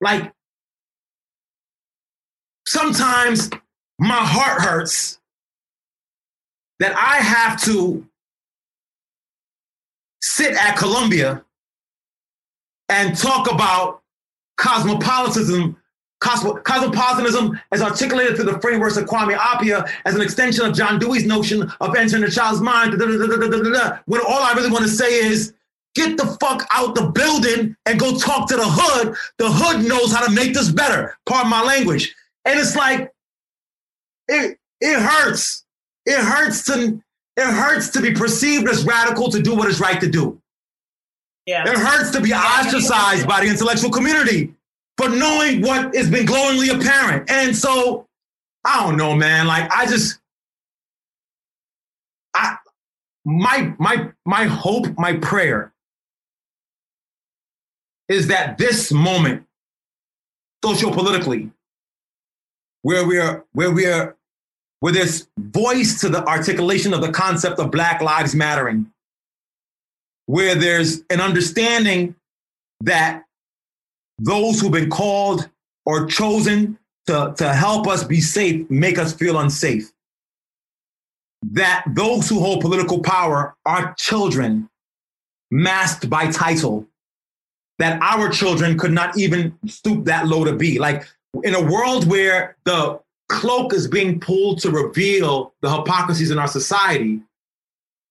Like, 0.01 0.33
sometimes 2.67 3.49
my 3.99 4.15
heart 4.15 4.61
hurts 4.61 5.19
that 6.79 6.95
I 6.97 7.17
have 7.17 7.61
to 7.63 8.07
sit 10.21 10.55
at 10.55 10.77
Columbia 10.77 11.45
and 12.89 13.17
talk 13.17 13.51
about 13.51 14.03
cosmopolitanism, 14.59 15.77
cosmopolitanism 16.23 17.61
as 17.73 17.83
articulated 17.83 18.37
through 18.37 18.45
the 18.45 18.61
frameworks 18.61 18.97
of 18.97 19.07
Kwame 19.07 19.37
Appiah 19.37 19.91
as 20.05 20.15
an 20.15 20.21
extension 20.21 20.65
of 20.65 20.75
John 20.75 20.99
Dewey's 20.99 21.27
notion 21.27 21.71
of 21.81 21.97
entering 21.97 22.23
a 22.23 22.31
child's 22.31 22.61
mind, 22.61 22.99
when 22.99 24.21
all 24.21 24.43
I 24.43 24.53
really 24.55 24.71
want 24.71 24.85
to 24.85 24.91
say 24.91 25.15
is, 25.15 25.53
get 25.95 26.17
the 26.17 26.27
fuck 26.41 26.67
out 26.73 26.95
the 26.95 27.07
building 27.07 27.77
and 27.87 27.99
go 27.99 28.17
talk 28.17 28.49
to 28.49 28.57
the 28.57 28.65
hood. 28.65 29.17
The 29.39 29.51
hood 29.51 29.87
knows 29.87 30.13
how 30.13 30.25
to 30.25 30.33
make 30.33 30.55
this 30.55 30.71
better. 30.71 31.19
Pardon 31.27 31.51
my 31.51 31.63
language. 31.63 32.15
And 32.45 32.59
it's 32.59 32.77
like, 32.77 33.13
it, 34.29 34.59
it 34.81 35.01
hurts. 35.01 35.65
It 36.07 36.19
hurts 36.19 36.65
to 36.67 37.01
it 37.35 37.47
hurts 37.47 37.89
to 37.91 38.03
be 38.03 38.13
perceived 38.13 38.69
as 38.69 38.85
radical 38.85 39.31
to 39.31 39.41
do 39.41 39.55
what 39.55 39.69
is 39.69 39.81
right 39.81 39.99
to 40.01 40.09
do. 40.09 40.39
Yeah. 41.47 41.63
It 41.67 41.79
hurts 41.79 42.11
to 42.11 42.21
be 42.21 42.35
ostracized 42.35 43.27
by 43.27 43.41
the 43.41 43.47
intellectual 43.47 43.91
community 43.91 44.55
for 44.97 45.09
knowing 45.09 45.63
what 45.63 45.95
has 45.95 46.11
been 46.11 46.27
glowingly 46.27 46.69
apparent. 46.69 47.31
And 47.31 47.57
so 47.57 48.07
I 48.65 48.85
don't 48.85 48.97
know, 48.97 49.15
man. 49.15 49.47
Like 49.47 49.71
I 49.73 49.87
just 49.87 50.21
I 52.35 52.57
my 53.25 53.75
my 53.79 54.11
my 54.25 54.45
hope, 54.45 54.87
my 54.99 55.15
prayer 55.17 55.73
is 58.09 58.29
that 58.29 58.59
this 58.59 58.93
moment, 58.93 59.45
sociopolitically, 60.65 61.51
where 62.83 63.07
we 63.07 63.19
are 63.19 63.45
where 63.53 63.71
we 63.71 63.87
are 63.87 64.17
where 64.81 64.93
there's 64.93 65.29
voice 65.39 66.01
to 66.01 66.09
the 66.09 66.27
articulation 66.27 66.93
of 66.93 67.01
the 67.01 67.13
concept 67.13 67.61
of 67.61 67.71
Black 67.71 68.03
Lives 68.03 68.35
Mattering, 68.35 68.91
where 70.27 70.55
there's 70.55 71.03
an 71.09 71.21
understanding 71.21 72.17
that 72.81 73.25
those 74.19 74.61
who've 74.61 74.73
been 74.73 74.91
called 74.91 75.49
or 75.85 76.07
chosen 76.07 76.79
to, 77.07 77.35
to 77.37 77.53
help 77.53 77.87
us 77.89 78.05
be 78.05 78.21
safe 78.21 78.69
make 78.71 78.99
us 78.99 79.13
feel 79.13 79.39
unsafe. 79.39 79.91
That 81.53 81.85
those 81.89 82.29
who 82.29 82.39
hold 82.39 82.61
political 82.61 83.01
power 83.01 83.57
are 83.67 83.95
children 83.99 84.69
masked 85.51 86.09
by 86.09 86.31
title, 86.31 86.87
that 87.79 88.01
our 88.01 88.29
children 88.29 88.79
could 88.79 88.93
not 88.93 89.19
even 89.19 89.59
stoop 89.67 90.05
that 90.05 90.29
low 90.29 90.45
to 90.45 90.55
be. 90.55 90.79
Like 90.79 91.05
in 91.43 91.55
a 91.55 91.63
world 91.63 92.07
where 92.09 92.57
the 92.65 93.01
cloak 93.29 93.73
is 93.73 93.89
being 93.89 94.21
pulled 94.21 94.61
to 94.61 94.71
reveal 94.71 95.55
the 95.63 95.71
hypocrisies 95.75 96.31
in 96.31 96.39
our 96.39 96.47
society 96.47 97.21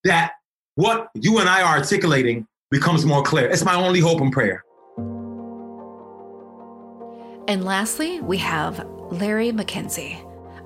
that 0.04 0.32
what 0.74 1.10
you 1.14 1.38
and 1.38 1.48
I 1.48 1.62
are 1.62 1.78
articulating 1.78 2.46
becomes 2.70 3.06
more 3.06 3.22
clear. 3.22 3.48
It's 3.48 3.64
my 3.64 3.74
only 3.74 4.00
hope 4.00 4.20
and 4.20 4.32
prayer. 4.32 4.64
And 7.48 7.64
lastly, 7.64 8.20
we 8.20 8.38
have 8.38 8.86
Larry 9.10 9.50
McKenzie, 9.50 10.16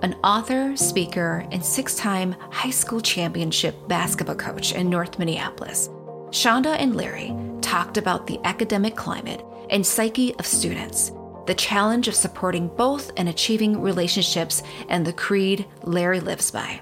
an 0.02 0.14
author, 0.22 0.76
speaker, 0.76 1.46
and 1.50 1.64
six 1.64 1.96
time 1.96 2.36
high 2.50 2.70
school 2.70 3.00
championship 3.00 3.74
basketball 3.88 4.36
coach 4.36 4.72
in 4.72 4.90
North 4.90 5.18
Minneapolis. 5.18 5.88
Chanda 6.30 6.70
and 6.70 6.94
Larry 6.94 7.34
talked 7.62 7.96
about 7.96 8.26
the 8.26 8.38
academic 8.44 8.94
climate 8.94 9.44
and 9.70 9.86
psyche 9.86 10.34
of 10.36 10.46
students 10.46 11.12
the 11.46 11.54
challenge 11.54 12.08
of 12.08 12.14
supporting 12.14 12.68
both 12.68 13.12
and 13.16 13.28
achieving 13.28 13.80
relationships, 13.80 14.62
and 14.88 15.06
the 15.06 15.12
creed 15.12 15.66
Larry 15.84 16.20
lives 16.20 16.50
by. 16.50 16.80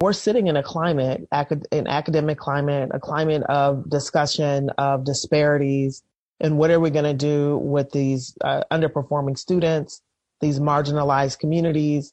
We're 0.00 0.12
sitting 0.12 0.48
in 0.48 0.56
a 0.56 0.62
climate, 0.62 1.26
an 1.32 1.86
academic 1.86 2.38
climate, 2.38 2.90
a 2.92 3.00
climate 3.00 3.42
of 3.44 3.88
discussion 3.88 4.68
of 4.76 5.04
disparities, 5.04 6.02
and 6.40 6.58
what 6.58 6.70
are 6.70 6.80
we 6.80 6.90
going 6.90 7.04
to 7.04 7.14
do 7.14 7.58
with 7.58 7.90
these 7.92 8.36
uh, 8.42 8.62
underperforming 8.70 9.38
students, 9.38 10.02
these 10.40 10.60
marginalized 10.60 11.38
communities, 11.38 12.12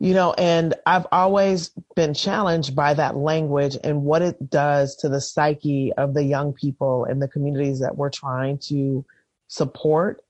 you 0.00 0.14
know, 0.14 0.32
and 0.38 0.74
I've 0.86 1.06
always 1.12 1.70
been 1.94 2.14
challenged 2.14 2.74
by 2.74 2.94
that 2.94 3.16
language 3.16 3.76
and 3.84 4.02
what 4.02 4.22
it 4.22 4.48
does 4.48 4.96
to 4.96 5.10
the 5.10 5.20
psyche 5.20 5.92
of 5.98 6.14
the 6.14 6.24
young 6.24 6.54
people 6.54 7.04
and 7.04 7.20
the 7.20 7.28
communities 7.28 7.80
that 7.80 7.98
we're 7.98 8.10
trying 8.10 8.56
to 8.68 9.04
support, 9.48 10.22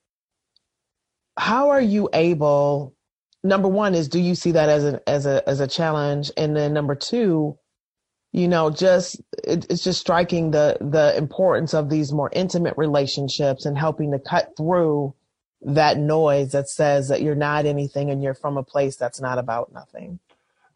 how 1.39 1.71
are 1.71 1.81
you 1.81 2.09
able? 2.13 2.97
Number 3.45 3.69
one 3.69 3.95
is, 3.95 4.09
do 4.09 4.19
you 4.19 4.35
see 4.35 4.51
that 4.51 4.69
as 4.69 4.83
an 4.83 4.99
as 5.07 5.25
a 5.25 5.49
as 5.49 5.61
a 5.61 5.69
challenge? 5.69 6.33
And 6.37 6.57
then 6.57 6.75
number 6.75 6.97
two, 6.97 7.57
you 8.33 8.47
know, 8.47 8.71
just 8.71 9.21
it, 9.45 9.67
it's 9.71 9.83
just 9.83 10.01
striking 10.01 10.51
the 10.51 10.77
the 10.81 11.17
importance 11.17 11.75
of 11.75 11.91
these 11.91 12.13
more 12.13 12.31
intimate 12.33 12.75
relationships 12.77 13.67
and 13.67 13.77
helping 13.77 14.13
to 14.13 14.19
cut 14.19 14.57
through 14.57 15.15
that 15.63 15.99
noise 15.99 16.53
that 16.53 16.69
says 16.69 17.09
that 17.09 17.23
you're 17.23 17.35
not 17.35 17.67
anything 17.67 18.11
and 18.11 18.23
you're 18.23 18.35
from 18.35 18.57
a 18.57 18.63
place 18.63 18.97
that's 18.97 19.21
not 19.21 19.39
about 19.39 19.73
nothing. 19.73 20.19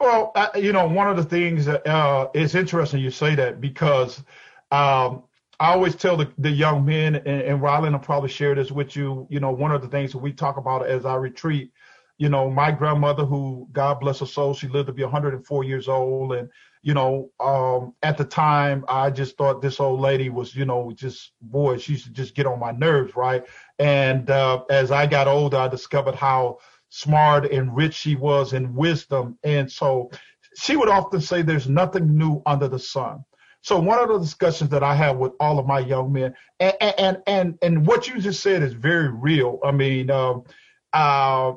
Well, 0.01 0.33
you 0.57 0.73
know, 0.73 0.87
one 0.87 1.09
of 1.09 1.17
the 1.17 1.25
things 1.25 1.65
that 1.67 1.87
uh, 1.87 2.29
it's 2.35 2.55
interesting 2.55 3.01
you 3.01 3.11
say 3.11 3.35
that 3.37 3.61
because 3.61 4.23
um, 4.71 5.23
I 5.61 5.73
always 5.73 5.95
tell 5.95 6.17
the, 6.17 6.31
the 6.37 6.51
young 6.51 6.85
men, 6.85 7.15
and, 7.15 7.27
and 7.27 7.61
Rylan 7.61 7.93
will 7.93 8.01
probably 8.01 8.29
share 8.29 8.55
this 8.55 8.73
with 8.73 8.97
you. 8.97 9.27
You 9.31 9.41
know, 9.41 9.53
one 9.53 9.71
of 9.71 9.83
the 9.83 9.89
things 9.89 10.13
that 10.13 10.19
we 10.19 10.33
talk 10.33 10.57
about 10.57 10.87
as 10.87 11.07
I 11.07 11.15
retreat, 11.15 11.73
you 12.19 12.29
know, 12.29 12.49
my 12.49 12.71
grandmother, 12.71 13.25
who 13.25 13.69
God 13.73 14.01
bless 14.01 14.21
her 14.21 14.27
soul, 14.27 14.55
she 14.55 14.69
lived 14.69 14.87
to 14.87 14.93
be 14.93 15.03
104 15.03 15.65
years 15.65 15.89
old, 15.89 16.33
and 16.35 16.49
you 16.83 16.95
know, 16.95 17.31
um, 17.41 17.95
at 18.03 18.19
the 18.19 18.25
time, 18.25 18.85
I 18.89 19.11
just 19.11 19.39
thought 19.39 19.63
this 19.63 19.81
old 19.81 20.01
lady 20.01 20.29
was, 20.29 20.55
you 20.55 20.67
know, 20.67 20.93
just 20.95 21.33
boy, 21.41 21.79
she 21.79 21.93
used 21.93 22.05
to 22.05 22.13
just 22.13 22.35
get 22.35 22.47
on 22.47 22.61
my 22.61 22.73
nerves, 22.73 23.17
right? 23.17 23.45
And 23.79 24.29
uh, 24.31 24.65
as 24.69 24.91
I 24.91 25.07
got 25.07 25.27
older, 25.27 25.57
I 25.57 25.69
discovered 25.69 26.15
how 26.15 26.59
smart 26.91 27.51
and 27.51 27.75
rich 27.75 27.95
she 27.95 28.17
was 28.17 28.53
in 28.53 28.75
wisdom, 28.75 29.39
and 29.43 29.71
so 29.71 30.11
she 30.57 30.77
would 30.77 30.89
often 30.89 31.21
say, 31.21 31.43
"There's 31.43 31.69
nothing 31.69 32.17
new 32.17 32.43
under 32.47 32.69
the 32.69 32.79
sun." 32.79 33.25
So 33.63 33.79
one 33.79 33.99
of 33.99 34.09
the 34.09 34.19
discussions 34.19 34.71
that 34.71 34.83
I 34.83 34.95
have 34.95 35.17
with 35.17 35.33
all 35.41 35.59
of 35.59 35.67
my 35.67 35.81
young 35.81 36.13
men, 36.13 36.35
and 36.61 36.77
and 36.81 37.23
and 37.27 37.59
and 37.63 37.87
what 37.87 38.07
you 38.07 38.21
just 38.21 38.43
said 38.43 38.63
is 38.63 38.75
very 38.75 39.09
real. 39.09 39.59
I 39.65 39.73
mean, 39.73 40.11
um, 40.11 40.45
uh, 40.93 41.55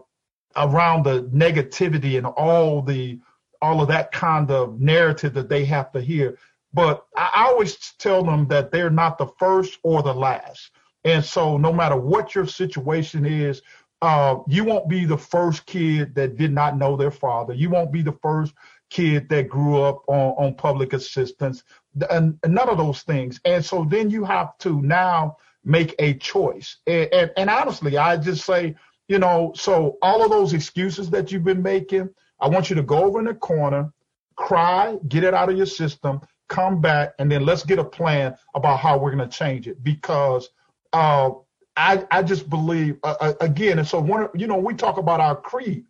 around 0.58 1.04
the 1.04 1.24
negativity 1.34 2.18
and 2.18 2.26
all 2.26 2.82
the 2.82 3.20
all 3.62 3.82
of 3.82 3.88
that 3.88 4.12
kind 4.12 4.52
of 4.52 4.80
narrative 4.80 5.34
that 5.34 5.50
they 5.50 5.66
have 5.66 5.92
to 5.92 6.02
hear. 6.02 6.38
But 6.74 7.06
I 7.16 7.46
always 7.50 7.76
tell 7.98 8.24
them 8.24 8.48
that 8.50 8.72
they're 8.72 8.92
not 8.92 9.18
the 9.18 9.28
first 9.40 9.80
or 9.84 10.04
the 10.04 10.14
last. 10.14 10.72
And 11.04 11.24
so 11.24 11.58
no 11.58 11.74
matter 11.74 11.96
what 11.96 12.36
your 12.36 12.46
situation 12.46 13.26
is, 13.26 13.62
uh, 14.02 14.38
you 14.48 14.64
won't 14.64 14.88
be 14.88 15.06
the 15.06 15.18
first 15.18 15.66
kid 15.66 16.14
that 16.14 16.38
did 16.38 16.52
not 16.54 16.78
know 16.78 16.96
their 16.96 17.10
father. 17.10 17.54
You 17.54 17.72
won't 17.72 17.92
be 17.92 18.04
the 18.04 18.18
first 18.22 18.54
kid 18.92 19.28
that 19.30 19.50
grew 19.50 19.82
up 19.82 20.04
on, 20.08 20.34
on 20.38 20.54
public 20.54 20.94
assistance 20.94 21.64
and, 22.10 22.38
and 22.44 22.54
none 22.54 22.70
of 22.70 22.78
those 22.78 23.02
things. 23.02 23.40
And 23.46 23.64
so 23.64 23.86
then 23.90 24.10
you 24.10 24.24
have 24.26 24.58
to 24.60 24.82
now 24.82 25.38
make 25.64 25.96
a 26.00 26.14
choice. 26.16 26.78
And, 26.86 27.12
and, 27.12 27.32
and 27.38 27.50
honestly, 27.50 27.98
I 27.98 28.18
just 28.18 28.46
say, 28.46 28.76
you 29.08 29.20
know, 29.20 29.54
so 29.56 29.98
all 30.02 30.24
of 30.24 30.30
those 30.30 30.54
excuses 30.54 31.10
that 31.12 31.32
you've 31.32 31.44
been 31.44 31.64
making, 31.64 32.10
I 32.40 32.48
want 32.48 32.70
you 32.70 32.76
to 32.76 32.84
go 32.84 33.04
over 33.04 33.20
in 33.20 33.26
the 33.26 33.34
corner, 33.34 33.92
cry, 34.36 34.98
get 35.08 35.24
it 35.24 35.34
out 35.34 35.50
of 35.50 35.58
your 35.58 35.66
system, 35.66 36.22
come 36.50 36.82
back, 36.82 37.14
and 37.20 37.32
then 37.32 37.46
let's 37.46 37.64
get 37.64 37.80
a 37.80 37.84
plan 37.84 38.36
about 38.56 38.80
how 38.80 38.98
we're 38.98 39.16
going 39.16 39.28
to 39.28 39.38
change 39.38 39.68
it. 39.68 39.84
Because 39.84 40.50
uh, 40.94 41.32
I, 41.76 42.06
I 42.12 42.24
just 42.24 42.50
believe, 42.50 42.98
uh, 43.04 43.16
uh 43.20 43.34
again, 43.42 43.80
and 43.80 43.88
so 43.88 44.00
one, 44.00 44.30
you 44.36 44.48
know, 44.48 44.58
we 44.58 44.74
talk 44.74 44.98
about 44.98 45.20
our 45.20 45.36
creed, 45.36 45.86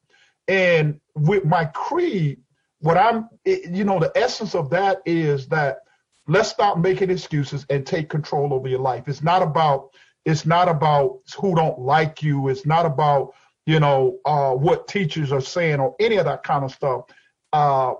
and 0.47 0.99
with 1.15 1.45
my 1.45 1.65
creed, 1.65 2.39
what 2.79 2.97
I'm, 2.97 3.27
you 3.45 3.83
know, 3.83 3.99
the 3.99 4.11
essence 4.15 4.53
of 4.53 4.69
that 4.69 5.01
is 5.05 5.47
that 5.47 5.79
let's 6.27 6.49
stop 6.49 6.77
making 6.77 7.09
excuses 7.09 7.65
and 7.69 7.85
take 7.85 8.09
control 8.09 8.53
over 8.53 8.67
your 8.67 8.79
life. 8.79 9.07
It's 9.07 9.23
not 9.23 9.41
about, 9.41 9.89
it's 10.27 10.45
not 10.45 10.67
about 10.67 11.21
who 11.39 11.55
don't 11.55 11.79
like 11.79 12.21
you. 12.21 12.49
It's 12.49 12.65
not 12.65 12.85
about, 12.85 13.33
you 13.65 13.79
know, 13.79 14.19
uh, 14.25 14.51
what 14.51 14.85
teachers 14.89 15.31
are 15.31 15.39
saying 15.39 15.79
or 15.79 15.95
any 16.01 16.17
of 16.17 16.25
that 16.25 16.43
kind 16.43 16.65
of 16.65 16.71
stuff. 16.73 17.05
Uh, 17.53 17.93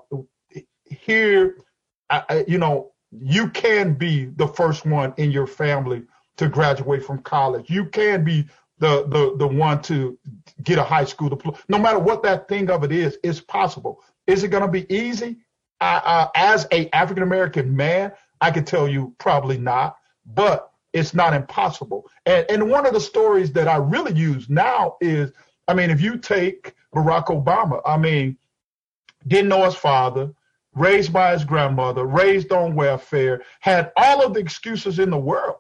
here, 0.84 1.56
I, 2.10 2.44
you 2.46 2.58
know, 2.58 2.92
you 3.12 3.50
can 3.50 3.94
be 3.94 4.26
the 4.26 4.48
first 4.48 4.86
one 4.86 5.14
in 5.16 5.32
your 5.32 5.48
family 5.48 6.04
to 6.36 6.50
graduate 6.50 7.06
from 7.06 7.20
college. 7.20 7.70
You 7.70 7.86
can 7.86 8.26
be 8.26 8.46
the 8.80 9.08
the 9.08 9.38
the 9.38 9.48
one 9.48 9.82
to 9.84 10.20
get 10.64 10.78
a 10.78 10.84
high 10.84 11.06
school 11.06 11.30
diploma. 11.30 11.58
No 11.70 11.80
matter 11.80 11.98
what 11.98 12.24
that 12.24 12.50
thing 12.50 12.70
of 12.70 12.84
it 12.84 12.92
is, 12.92 13.18
it's 13.24 13.40
possible. 13.40 14.04
Is 14.28 14.44
it 14.44 14.50
going 14.50 14.64
to 14.64 14.70
be 14.70 14.86
easy? 14.94 15.38
Uh, 15.80 16.28
as 16.36 16.68
a 16.74 16.94
African 16.94 17.24
American 17.24 17.74
man, 17.74 18.12
I 18.42 18.52
can 18.52 18.66
tell 18.66 18.88
you 18.88 19.16
probably 19.18 19.58
not, 19.58 19.96
but 20.26 20.72
it's 20.98 21.14
not 21.14 21.34
impossible. 21.34 22.10
And, 22.26 22.46
and 22.50 22.70
one 22.70 22.86
of 22.86 22.94
the 22.94 23.00
stories 23.00 23.52
that 23.54 23.68
I 23.68 23.78
really 23.78 24.14
use 24.14 24.50
now 24.50 24.98
is, 25.02 25.32
I 25.68 25.74
mean, 25.74 25.90
if 25.90 26.02
you 26.02 26.18
take 26.18 26.74
Barack 26.94 27.26
Obama, 27.26 27.82
I 27.86 27.98
mean, 27.98 28.38
didn't 29.28 29.50
know 29.50 29.66
his 29.66 29.76
father, 29.76 30.34
raised 30.76 31.12
by 31.12 31.34
his 31.34 31.44
grandmother, 31.44 32.06
raised 32.06 32.52
on 32.52 32.76
welfare, 32.76 33.42
had 33.60 33.92
all 33.98 34.24
of 34.24 34.34
the 34.34 34.40
excuses 34.40 35.00
in 35.00 35.10
the 35.10 35.18
world, 35.18 35.58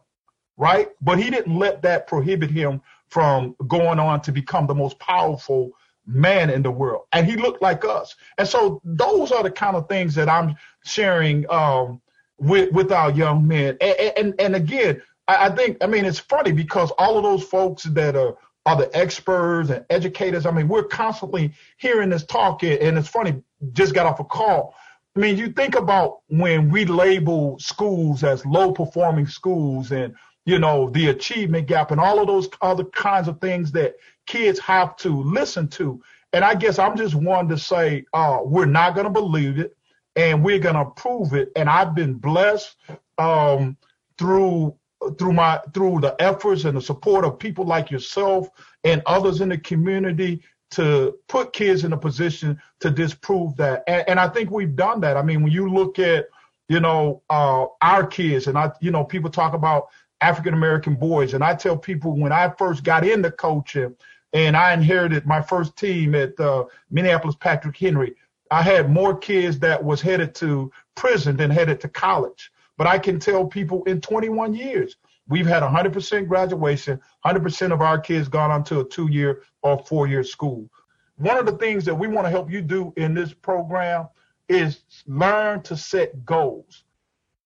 right? 0.57 0.89
But 1.01 1.19
he 1.19 1.29
didn't 1.29 1.57
let 1.57 1.81
that 1.81 2.07
prohibit 2.07 2.51
him 2.51 2.81
from 3.09 3.55
going 3.67 3.99
on 3.99 4.21
to 4.21 4.31
become 4.31 4.67
the 4.67 4.75
most 4.75 4.99
powerful 4.99 5.71
man 6.05 6.49
in 6.49 6.61
the 6.61 6.71
world. 6.71 7.05
And 7.11 7.27
he 7.27 7.35
looked 7.35 7.61
like 7.61 7.83
us. 7.83 8.15
And 8.37 8.47
so 8.47 8.81
those 8.83 9.31
are 9.31 9.43
the 9.43 9.51
kind 9.51 9.75
of 9.75 9.89
things 9.89 10.15
that 10.15 10.29
I'm 10.29 10.55
sharing 10.85 11.49
um, 11.49 12.01
with, 12.37 12.71
with 12.71 12.91
our 12.91 13.11
young 13.11 13.47
men. 13.47 13.77
And, 13.81 14.13
and, 14.17 14.33
and 14.39 14.55
again, 14.55 15.01
I, 15.27 15.47
I 15.47 15.55
think, 15.55 15.77
I 15.81 15.87
mean, 15.87 16.05
it's 16.05 16.19
funny 16.19 16.51
because 16.51 16.91
all 16.97 17.17
of 17.17 17.23
those 17.23 17.43
folks 17.43 17.83
that 17.83 18.15
are 18.15 18.37
are 18.67 18.75
the 18.75 18.95
experts 18.95 19.69
and 19.69 19.85
educators. 19.89 20.45
I 20.45 20.51
mean, 20.51 20.67
we're 20.67 20.83
constantly 20.83 21.53
hearing 21.77 22.09
this 22.09 22.25
talk, 22.25 22.63
and 22.63 22.97
it's 22.97 23.07
funny. 23.07 23.41
Just 23.71 23.95
got 23.95 24.05
off 24.05 24.19
a 24.19 24.25
call. 24.25 24.75
I 25.15 25.19
mean, 25.21 25.37
you 25.37 25.49
think 25.53 25.75
about 25.75 26.19
when 26.27 26.69
we 26.69 26.83
label 26.83 27.57
schools 27.59 28.25
as 28.25 28.45
low 28.45 28.73
performing 28.73 29.25
schools, 29.25 29.93
and 29.93 30.13
you 30.45 30.59
know 30.59 30.89
the 30.89 31.07
achievement 31.07 31.67
gap, 31.67 31.91
and 31.91 32.01
all 32.01 32.19
of 32.19 32.27
those 32.27 32.49
other 32.61 32.83
kinds 32.83 33.29
of 33.29 33.39
things 33.39 33.71
that 33.71 33.95
kids 34.25 34.59
have 34.59 34.97
to 34.97 35.23
listen 35.23 35.69
to. 35.69 36.03
And 36.33 36.43
I 36.43 36.53
guess 36.53 36.77
I'm 36.77 36.97
just 36.97 37.15
one 37.15 37.47
to 37.47 37.57
say 37.57 38.03
uh, 38.13 38.39
we're 38.43 38.65
not 38.65 38.95
going 38.95 39.07
to 39.07 39.13
believe 39.13 39.59
it, 39.59 39.77
and 40.17 40.43
we're 40.43 40.59
going 40.59 40.75
to 40.75 40.91
prove 40.91 41.33
it. 41.33 41.53
And 41.55 41.69
I've 41.69 41.95
been 41.95 42.15
blessed 42.15 42.75
um, 43.17 43.77
through 44.17 44.75
through 45.17 45.33
my 45.33 45.59
through 45.73 45.99
the 46.01 46.15
efforts 46.19 46.65
and 46.65 46.77
the 46.77 46.81
support 46.81 47.25
of 47.25 47.39
people 47.39 47.65
like 47.65 47.91
yourself 47.91 48.49
and 48.83 49.01
others 49.05 49.41
in 49.41 49.49
the 49.49 49.57
community 49.57 50.41
to 50.71 51.17
put 51.27 51.53
kids 51.53 51.83
in 51.83 51.93
a 51.93 51.97
position 51.97 52.59
to 52.79 52.89
disprove 52.89 53.55
that. 53.57 53.83
And, 53.87 54.03
and 54.09 54.19
i 54.19 54.27
think 54.27 54.51
we've 54.51 54.75
done 54.75 54.99
that. 55.01 55.17
I 55.17 55.21
mean 55.21 55.43
when 55.43 55.51
you 55.51 55.71
look 55.71 55.99
at 55.99 56.27
you 56.67 56.79
know 56.79 57.21
uh, 57.29 57.65
our 57.81 58.05
kids 58.05 58.47
and 58.47 58.57
i 58.57 58.71
you 58.81 58.91
know 58.91 59.03
people 59.03 59.29
talk 59.29 59.53
about 59.53 59.87
african 60.21 60.53
american 60.53 60.95
boys. 60.95 61.33
And 61.33 61.43
i 61.43 61.53
tell 61.53 61.77
people 61.77 62.17
when 62.17 62.31
i 62.31 62.49
first 62.57 62.83
got 62.83 63.05
into 63.05 63.31
coaching 63.31 63.95
and 64.33 64.57
i 64.57 64.73
inherited 64.73 65.25
my 65.25 65.41
first 65.41 65.77
team 65.77 66.15
at 66.15 66.37
uh, 66.39 66.65
minneapolis 66.91 67.35
patrick 67.39 67.77
henry 67.77 68.15
i 68.51 68.61
had 68.61 68.91
more 68.91 69.17
kids 69.17 69.57
that 69.59 69.81
was 69.81 70.01
headed 70.01 70.35
to 70.35 70.71
prison 70.95 71.37
than 71.37 71.49
headed 71.49 71.79
to 71.79 71.87
college 71.87 72.51
but 72.77 72.87
I 72.87 72.99
can 72.99 73.19
tell 73.19 73.45
people 73.45 73.83
in 73.83 74.01
21 74.01 74.53
years, 74.53 74.95
we've 75.27 75.47
had 75.47 75.63
100% 75.63 76.27
graduation, 76.27 76.99
100% 77.25 77.73
of 77.73 77.81
our 77.81 77.99
kids 77.99 78.27
gone 78.27 78.51
on 78.51 78.63
to 78.65 78.81
a 78.81 78.85
two 78.85 79.11
year 79.11 79.43
or 79.63 79.79
four 79.79 80.07
year 80.07 80.23
school. 80.23 80.69
One 81.17 81.37
of 81.37 81.45
the 81.45 81.57
things 81.57 81.83
that 81.85 81.95
we 81.95 82.07
want 82.07 82.25
to 82.25 82.31
help 82.31 82.51
you 82.51 82.61
do 82.61 82.93
in 82.95 83.13
this 83.13 83.33
program 83.33 84.07
is 84.47 84.81
learn 85.07 85.61
to 85.63 85.75
set 85.75 86.25
goals. 86.25 86.83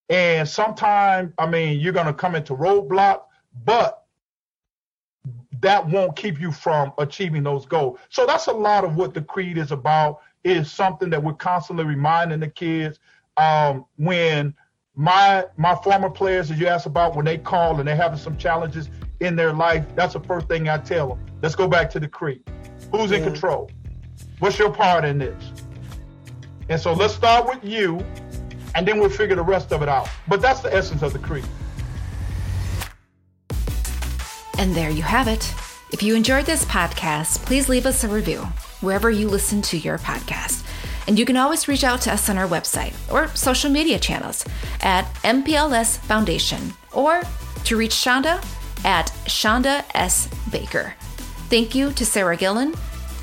And 0.08 0.46
sometimes, 0.46 1.32
I 1.38 1.46
mean, 1.46 1.80
you're 1.80 1.94
going 1.94 2.06
to 2.06 2.12
come 2.12 2.34
into 2.34 2.54
roadblock, 2.54 3.22
but 3.64 4.04
that 5.60 5.88
won't 5.88 6.16
keep 6.16 6.40
you 6.40 6.52
from 6.52 6.92
achieving 6.98 7.42
those 7.42 7.64
goals. 7.64 7.98
So 8.10 8.26
that's 8.26 8.46
a 8.48 8.52
lot 8.52 8.84
of 8.84 8.96
what 8.96 9.14
the 9.14 9.22
creed 9.22 9.56
is 9.56 9.72
about. 9.72 10.20
Is 10.44 10.72
something 10.72 11.08
that 11.10 11.22
we're 11.22 11.34
constantly 11.34 11.84
reminding 11.84 12.40
the 12.40 12.48
kids 12.48 12.98
um, 13.36 13.86
when 13.96 14.54
my 14.94 15.46
my 15.56 15.74
former 15.76 16.10
players 16.10 16.48
that 16.48 16.58
you 16.58 16.66
asked 16.66 16.86
about 16.86 17.16
when 17.16 17.24
they 17.24 17.38
call 17.38 17.78
and 17.78 17.88
they're 17.88 17.96
having 17.96 18.18
some 18.18 18.36
challenges 18.36 18.90
in 19.20 19.36
their 19.36 19.52
life, 19.52 19.84
that's 19.94 20.14
the 20.14 20.20
first 20.20 20.48
thing 20.48 20.68
I 20.68 20.78
tell 20.78 21.10
them. 21.10 21.26
Let's 21.42 21.54
go 21.54 21.68
back 21.68 21.90
to 21.90 22.00
the 22.00 22.08
creek. 22.08 22.46
Who's 22.90 23.10
yeah. 23.10 23.18
in 23.18 23.24
control? 23.24 23.70
What's 24.40 24.58
your 24.58 24.72
part 24.72 25.04
in 25.04 25.18
this? 25.18 25.42
And 26.68 26.80
so 26.80 26.92
let's 26.92 27.14
start 27.14 27.46
with 27.46 27.64
you, 27.64 28.04
and 28.74 28.86
then 28.86 28.98
we'll 28.98 29.10
figure 29.10 29.36
the 29.36 29.42
rest 29.42 29.72
of 29.72 29.82
it 29.82 29.88
out. 29.88 30.08
But 30.28 30.40
that's 30.40 30.60
the 30.60 30.74
essence 30.74 31.02
of 31.02 31.12
the 31.12 31.18
creek. 31.18 31.44
And 34.58 34.74
there 34.74 34.90
you 34.90 35.02
have 35.02 35.28
it. 35.28 35.52
If 35.92 36.02
you 36.02 36.14
enjoyed 36.14 36.46
this 36.46 36.64
podcast, 36.64 37.44
please 37.44 37.68
leave 37.68 37.84
us 37.84 38.04
a 38.04 38.08
review 38.08 38.40
wherever 38.80 39.10
you 39.10 39.28
listen 39.28 39.60
to 39.62 39.76
your 39.76 39.98
podcast. 39.98 40.61
And 41.06 41.18
you 41.18 41.24
can 41.24 41.36
always 41.36 41.68
reach 41.68 41.84
out 41.84 42.00
to 42.02 42.12
us 42.12 42.28
on 42.28 42.38
our 42.38 42.48
website 42.48 42.94
or 43.12 43.28
social 43.34 43.70
media 43.70 43.98
channels 43.98 44.44
at 44.80 45.04
MPLS 45.24 45.98
Foundation 45.98 46.72
or 46.92 47.22
to 47.64 47.76
reach 47.76 48.00
Chanda 48.00 48.40
at 48.84 49.12
Chanda 49.26 49.84
S. 49.94 50.28
Baker. 50.50 50.94
Thank 51.48 51.74
you 51.74 51.92
to 51.92 52.06
Sarah 52.06 52.36
Gillen, 52.36 52.74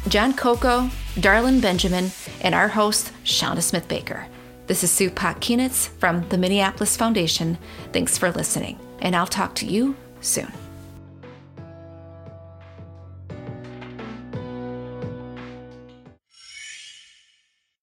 John 0.08 0.34
Coco, 0.34 0.90
Darlin 1.20 1.60
Benjamin, 1.60 2.12
and 2.42 2.56
our 2.56 2.68
host, 2.68 3.12
Chanda 3.24 3.62
Smith 3.62 3.88
Baker. 3.88 4.28
This 4.68 4.84
is 4.84 4.92
Sue 4.92 5.10
Pot 5.10 5.42
Kienitz 5.42 5.90
from 6.00 6.28
the 6.30 6.38
Minneapolis 6.38 6.96
Foundation. 6.96 7.58
Thanks 7.92 8.18
for 8.18 8.32
listening, 8.32 8.80
and 9.00 9.16
I'll 9.16 9.28
talk 9.28 9.56
to 9.56 9.66
you 9.66 9.96
soon. 10.22 10.52